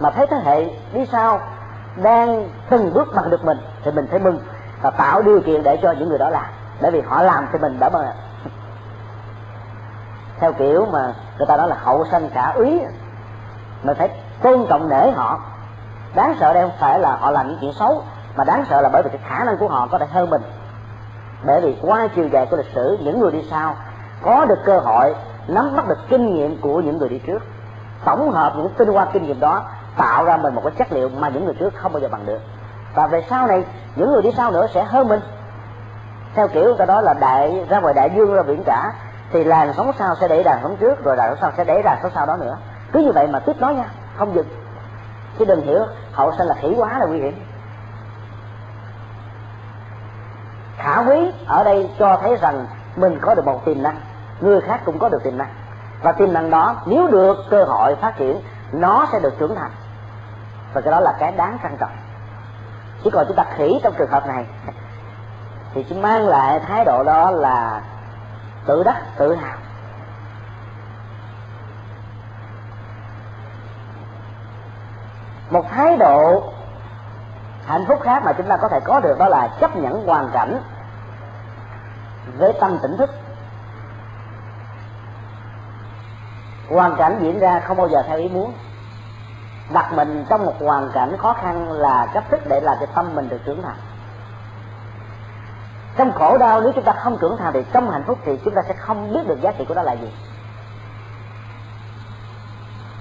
mà 0.00 0.10
thấy 0.10 0.26
thế 0.26 0.36
hệ 0.44 0.64
đi 0.92 1.06
sau 1.12 1.40
đang 2.02 2.48
từng 2.70 2.94
bước 2.94 3.08
bằng 3.14 3.30
được 3.30 3.44
mình, 3.44 3.58
thì 3.84 3.90
mình 3.90 4.06
phải 4.10 4.18
mừng 4.18 4.38
và 4.82 4.90
tạo 4.90 5.22
điều 5.22 5.40
kiện 5.40 5.62
để 5.62 5.76
cho 5.82 5.92
những 5.92 6.08
người 6.08 6.18
đó 6.18 6.30
làm. 6.30 6.46
Bởi 6.80 6.90
vì 6.90 7.00
họ 7.00 7.22
làm 7.22 7.46
thì 7.52 7.58
mình 7.58 7.78
đã 7.80 7.88
mừng 7.88 8.04
theo 10.38 10.52
kiểu 10.52 10.86
mà 10.92 11.12
người 11.38 11.46
ta 11.46 11.56
nói 11.56 11.68
là 11.68 11.76
hậu 11.82 12.04
sanh 12.10 12.30
cả 12.34 12.52
úy, 12.56 12.80
mình 13.82 13.96
phải 13.96 14.08
tôn 14.42 14.66
trọng 14.68 14.88
nể 14.88 15.10
họ 15.10 15.40
đáng 16.14 16.36
sợ 16.40 16.54
đây 16.54 16.62
không 16.62 16.78
phải 16.80 16.98
là 16.98 17.16
họ 17.16 17.30
làm 17.30 17.48
những 17.48 17.58
chuyện 17.60 17.72
xấu, 17.72 18.02
mà 18.36 18.44
đáng 18.44 18.64
sợ 18.70 18.80
là 18.80 18.88
bởi 18.92 19.02
vì 19.02 19.10
cái 19.10 19.20
khả 19.24 19.44
năng 19.44 19.56
của 19.56 19.68
họ 19.68 19.88
có 19.90 19.98
thể 19.98 20.06
hơn 20.06 20.30
mình. 20.30 20.42
Bởi 21.46 21.60
vì 21.60 21.76
qua 21.82 22.08
chiều 22.16 22.28
dài 22.28 22.46
của 22.50 22.56
lịch 22.56 22.72
sử, 22.74 22.98
những 23.00 23.20
người 23.20 23.32
đi 23.32 23.46
sau 23.50 23.74
có 24.22 24.44
được 24.44 24.58
cơ 24.64 24.78
hội 24.78 25.14
nắm 25.48 25.76
bắt 25.76 25.88
được 25.88 25.98
kinh 26.08 26.34
nghiệm 26.34 26.60
của 26.60 26.80
những 26.80 26.98
người 26.98 27.08
đi 27.08 27.20
trước, 27.26 27.42
tổng 28.04 28.30
hợp 28.30 28.52
những 28.56 28.68
tinh 28.78 28.88
hoa 28.88 29.06
kinh 29.12 29.26
nghiệm 29.26 29.40
đó, 29.40 29.62
tạo 29.96 30.24
ra 30.24 30.36
mình 30.36 30.54
một 30.54 30.60
cái 30.64 30.72
chất 30.78 30.92
liệu 30.92 31.08
mà 31.08 31.28
những 31.28 31.44
người 31.44 31.54
trước 31.54 31.74
không 31.74 31.92
bao 31.92 32.00
giờ 32.00 32.08
bằng 32.08 32.26
được. 32.26 32.40
Và 32.94 33.06
về 33.06 33.24
sau 33.30 33.46
này, 33.46 33.64
những 33.96 34.12
người 34.12 34.22
đi 34.22 34.32
sau 34.36 34.50
nữa 34.50 34.66
sẽ 34.74 34.84
hơn 34.84 35.08
mình. 35.08 35.20
Theo 36.34 36.48
kiểu 36.48 36.64
người 36.64 36.76
ta 36.78 36.86
nói 36.86 37.02
là 37.02 37.14
đại, 37.14 37.66
ra 37.68 37.80
ngoài 37.80 37.94
đại 37.94 38.10
dương 38.16 38.34
ra 38.34 38.42
biển 38.42 38.62
cả, 38.66 38.92
thì 39.32 39.44
làn 39.44 39.72
sóng 39.76 39.92
sau 39.98 40.14
sẽ 40.20 40.28
đẩy 40.28 40.44
đàn 40.44 40.58
sóng 40.62 40.76
trước, 40.76 41.04
rồi 41.04 41.16
làn 41.16 41.28
sóng 41.28 41.38
sau 41.40 41.50
sẽ 41.56 41.64
đẩy 41.64 41.82
đàn 41.82 41.98
sóng 42.02 42.10
sau 42.14 42.26
đó 42.26 42.36
nữa. 42.36 42.56
Cứ 42.92 43.00
như 43.00 43.12
vậy 43.12 43.26
mà 43.26 43.38
tiếp 43.38 43.56
nối 43.58 43.74
nha, 43.74 43.84
không 44.16 44.34
dừng 44.34 44.46
chứ 45.38 45.44
đừng 45.44 45.62
hiểu, 45.62 45.86
hậu 46.12 46.32
sinh 46.38 46.46
là 46.46 46.54
khỉ 46.54 46.74
quá 46.76 46.98
là 46.98 47.06
nguy 47.06 47.20
hiểm. 47.20 47.44
Khả 50.76 50.98
quý 50.98 51.32
ở 51.46 51.64
đây 51.64 51.90
cho 51.98 52.18
thấy 52.22 52.36
rằng 52.36 52.66
mình 52.96 53.18
có 53.20 53.34
được 53.34 53.44
một 53.44 53.64
tiềm 53.64 53.82
năng, 53.82 54.00
người 54.40 54.60
khác 54.60 54.80
cũng 54.84 54.98
có 54.98 55.08
được 55.08 55.22
tiềm 55.24 55.38
năng. 55.38 55.54
Và 56.02 56.12
tiềm 56.12 56.32
năng 56.32 56.50
đó, 56.50 56.76
nếu 56.86 57.08
được 57.08 57.36
cơ 57.50 57.64
hội 57.64 57.96
phát 57.96 58.16
triển, 58.16 58.40
nó 58.72 59.06
sẽ 59.12 59.20
được 59.20 59.34
trưởng 59.38 59.54
thành. 59.54 59.70
Và 60.72 60.80
cái 60.80 60.90
đó 60.90 61.00
là 61.00 61.16
cái 61.18 61.32
đáng 61.32 61.58
trân 61.62 61.76
trọng. 61.76 61.96
Chỉ 63.04 63.10
còn 63.10 63.24
chúng 63.28 63.36
ta 63.36 63.44
khỉ 63.56 63.80
trong 63.82 63.94
trường 63.98 64.10
hợp 64.10 64.26
này, 64.26 64.46
thì 65.74 65.86
chỉ 65.88 65.94
mang 65.94 66.28
lại 66.28 66.60
thái 66.60 66.84
độ 66.84 67.02
đó 67.04 67.30
là 67.30 67.80
tự 68.66 68.82
đắc, 68.82 69.02
tự 69.16 69.34
hào. 69.34 69.56
Một 75.54 75.64
thái 75.70 75.96
độ 75.96 76.42
hạnh 77.66 77.84
phúc 77.88 77.98
khác 78.02 78.22
mà 78.24 78.32
chúng 78.32 78.46
ta 78.46 78.56
có 78.56 78.68
thể 78.68 78.80
có 78.84 79.00
được 79.00 79.18
đó 79.18 79.28
là 79.28 79.48
chấp 79.60 79.76
nhận 79.76 80.06
hoàn 80.06 80.30
cảnh 80.32 80.60
với 82.38 82.52
tâm 82.60 82.78
tỉnh 82.82 82.96
thức. 82.96 83.10
Hoàn 86.70 86.96
cảnh 86.96 87.18
diễn 87.20 87.38
ra 87.38 87.60
không 87.60 87.76
bao 87.76 87.88
giờ 87.88 88.02
theo 88.02 88.18
ý 88.18 88.28
muốn. 88.28 88.52
Đặt 89.72 89.92
mình 89.92 90.24
trong 90.28 90.46
một 90.46 90.54
hoàn 90.60 90.90
cảnh 90.94 91.16
khó 91.18 91.32
khăn 91.32 91.72
là 91.72 92.06
cách 92.14 92.24
thức 92.30 92.40
để 92.48 92.60
làm 92.60 92.76
cho 92.80 92.86
tâm 92.86 93.14
mình 93.14 93.28
được 93.28 93.40
trưởng 93.46 93.62
thành. 93.62 93.76
Trong 95.96 96.12
khổ 96.12 96.38
đau, 96.38 96.60
nếu 96.60 96.72
chúng 96.72 96.84
ta 96.84 96.92
không 96.92 97.18
trưởng 97.20 97.36
thành 97.36 97.52
thì 97.52 97.64
trong 97.72 97.90
hạnh 97.90 98.04
phúc 98.06 98.18
thì 98.24 98.40
chúng 98.44 98.54
ta 98.54 98.62
sẽ 98.68 98.74
không 98.74 99.12
biết 99.12 99.28
được 99.28 99.40
giá 99.42 99.52
trị 99.58 99.64
của 99.68 99.74
nó 99.74 99.82
là 99.82 99.92
gì 99.92 100.12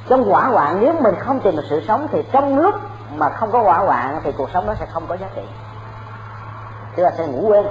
trong 0.08 0.24
hỏa 0.24 0.48
hoạn, 0.48 0.78
nếu 0.82 0.94
mình 1.02 1.16
không 1.20 1.40
tìm 1.40 1.56
được 1.56 1.66
sự 1.70 1.82
sống 1.88 2.08
thì 2.12 2.24
trong 2.32 2.58
lúc 2.58 2.76
mà 3.16 3.30
không 3.30 3.52
có 3.52 3.62
hỏa 3.62 3.78
hoạn 3.78 4.22
thì 4.24 4.32
cuộc 4.38 4.50
sống 4.54 4.66
nó 4.66 4.74
sẽ 4.76 4.86
không 4.86 5.08
có 5.08 5.18
giá 5.18 5.28
trị. 5.36 5.42
Tức 6.96 7.04
là 7.04 7.12
sẽ 7.18 7.28
ngủ 7.28 7.48
quên. 7.48 7.66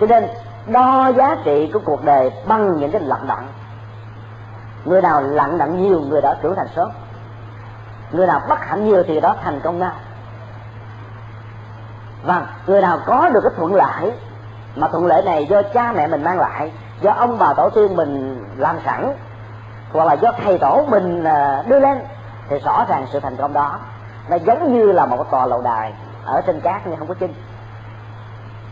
Cho 0.00 0.06
nên, 0.06 0.28
đo 0.66 1.08
giá 1.08 1.36
trị 1.44 1.70
của 1.72 1.80
cuộc 1.84 2.04
đời 2.04 2.32
bằng 2.46 2.76
những 2.78 2.90
cái 2.90 3.00
lặng 3.00 3.24
đặng. 3.26 3.48
Người 4.84 5.02
nào 5.02 5.22
lặng 5.22 5.58
đặng 5.58 5.82
nhiều, 5.82 6.00
người 6.00 6.20
đó 6.20 6.34
trưởng 6.42 6.54
thành 6.54 6.68
sớm. 6.76 6.90
Người 8.10 8.26
nào 8.26 8.40
bất 8.48 8.60
hạnh 8.60 8.84
nhiều 8.84 9.02
thì 9.06 9.20
đó 9.20 9.36
thành 9.44 9.60
công 9.60 9.78
nào 9.78 9.92
và 12.24 12.46
người 12.66 12.82
nào 12.82 12.98
có 13.06 13.28
được 13.28 13.40
cái 13.40 13.52
thuận 13.56 13.74
lợi, 13.74 14.12
mà 14.76 14.88
thuận 14.88 15.06
lợi 15.06 15.22
này 15.22 15.46
do 15.50 15.62
cha 15.62 15.92
mẹ 15.92 16.06
mình 16.06 16.24
mang 16.24 16.38
lại, 16.38 16.72
do 17.00 17.12
ông 17.12 17.38
bà 17.38 17.54
tổ 17.54 17.70
tiên 17.70 17.96
mình 17.96 18.44
làm 18.56 18.76
sẵn 18.84 19.12
hoặc 19.92 20.04
là 20.04 20.12
do 20.12 20.32
thầy 20.44 20.58
tổ 20.58 20.86
mình 20.88 21.24
à, 21.24 21.62
đưa 21.66 21.80
lên, 21.80 21.98
thì 22.48 22.58
rõ 22.58 22.84
ràng 22.88 23.06
sự 23.12 23.20
thành 23.20 23.36
công 23.36 23.52
đó 23.52 23.78
nó 24.28 24.36
giống 24.36 24.72
như 24.72 24.92
là 24.92 25.06
một 25.06 25.30
tòa 25.30 25.46
lầu 25.46 25.62
đài 25.62 25.92
ở 26.24 26.40
trên 26.40 26.60
cát 26.60 26.86
nhưng 26.86 26.96
không 26.96 27.08
có 27.08 27.14
chân 27.14 27.34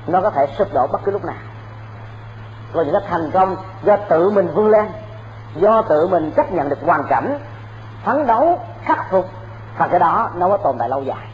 nó 0.07 0.21
có 0.21 0.31
thể 0.31 0.47
sụp 0.59 0.69
đổ 0.75 0.87
bất 0.87 1.01
cứ 1.05 1.13
lúc 1.13 1.25
nào. 1.25 1.37
Còn 2.73 2.85
những 2.85 2.95
cái 2.95 3.03
thành 3.11 3.31
công 3.31 3.57
do 3.83 3.97
tự 3.97 4.31
mình 4.31 4.49
vươn 4.55 4.69
lên, 4.69 4.87
do 5.55 5.83
tự 5.83 6.09
mình 6.09 6.31
chấp 6.37 6.53
nhận 6.53 6.69
được 6.69 6.79
hoàn 6.87 7.05
cảnh, 7.09 7.39
phấn 8.05 8.27
đấu, 8.27 8.59
khắc 8.83 9.11
phục, 9.11 9.27
và 9.79 9.87
cái 9.87 10.01
đó 10.01 10.31
nó 10.35 10.49
có 10.49 10.57
tồn 10.57 10.79
tại 10.79 10.89
lâu 10.89 11.03
dài. 11.03 11.27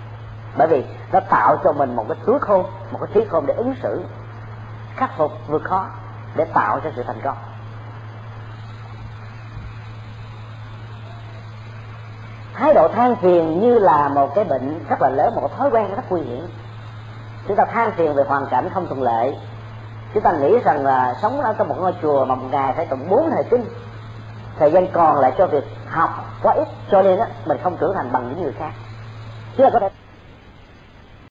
Bởi 0.57 0.69
vì 0.69 0.85
nó 1.13 1.21
tạo 1.21 1.57
cho 1.65 1.73
mình 1.73 1.97
một 1.97 2.05
cái 2.09 2.19
túi 2.27 2.39
khôn, 2.39 2.67
một 2.91 2.99
cái 3.03 3.11
trí 3.15 3.29
khôn 3.31 3.47
để 3.47 3.55
ứng 3.55 3.75
xử, 3.83 4.05
khắc 4.97 5.11
phục 5.17 5.33
vượt 5.49 5.65
khó, 5.65 5.87
để 6.37 6.45
tạo 6.45 6.81
cho 6.85 6.91
sự 6.97 7.03
thành 7.03 7.21
công. 7.25 7.37
Thái 12.59 12.75
độ 12.75 12.89
than 12.89 13.17
phiền 13.17 13.61
như 13.61 13.79
là 13.79 14.09
một 14.09 14.35
cái 14.35 14.45
bệnh 14.45 14.85
rất 14.89 15.03
là 15.03 15.09
lớn, 15.09 15.35
một 15.35 15.57
thói 15.57 15.71
quen 15.71 15.95
rất 15.97 16.03
nguy 16.11 16.21
hiểm. 16.21 16.47
Chúng 17.49 17.57
ta 17.57 17.65
than 17.65 17.93
phiền 17.93 18.15
về 18.15 18.25
hoàn 18.29 18.47
cảnh 18.47 18.71
không 18.75 18.87
thuận 18.87 19.03
lợi. 19.03 19.37
Chúng 20.15 20.23
ta 20.23 20.33
nghĩ 20.33 20.59
rằng 20.65 20.85
là 20.85 21.15
sống 21.23 21.41
ở 21.41 21.55
trong 21.59 21.69
một 21.69 21.75
ngôi 21.79 21.95
chùa 22.03 22.25
mà 22.25 22.35
một 22.35 22.47
ngày 22.51 22.73
phải 22.77 22.87
tụng 22.87 23.09
bốn 23.09 23.31
thời 23.31 23.45
kinh, 23.45 23.65
thời 24.59 24.71
gian 24.71 24.87
còn 24.93 25.19
lại 25.19 25.33
cho 25.39 25.47
việc 25.47 25.65
học 25.89 26.11
quá 26.43 26.55
ít, 26.55 26.69
cho 26.91 27.03
nên 27.03 27.19
á, 27.19 27.27
mình 27.47 27.59
không 27.63 27.77
trưởng 27.77 27.95
thành 27.95 28.13
bằng 28.13 28.29
những 28.29 28.43
người 28.43 28.53
khác. 28.59 28.71
Chứ 29.57 29.65
là 29.65 29.71
có 29.73 29.79
thể 29.79 29.89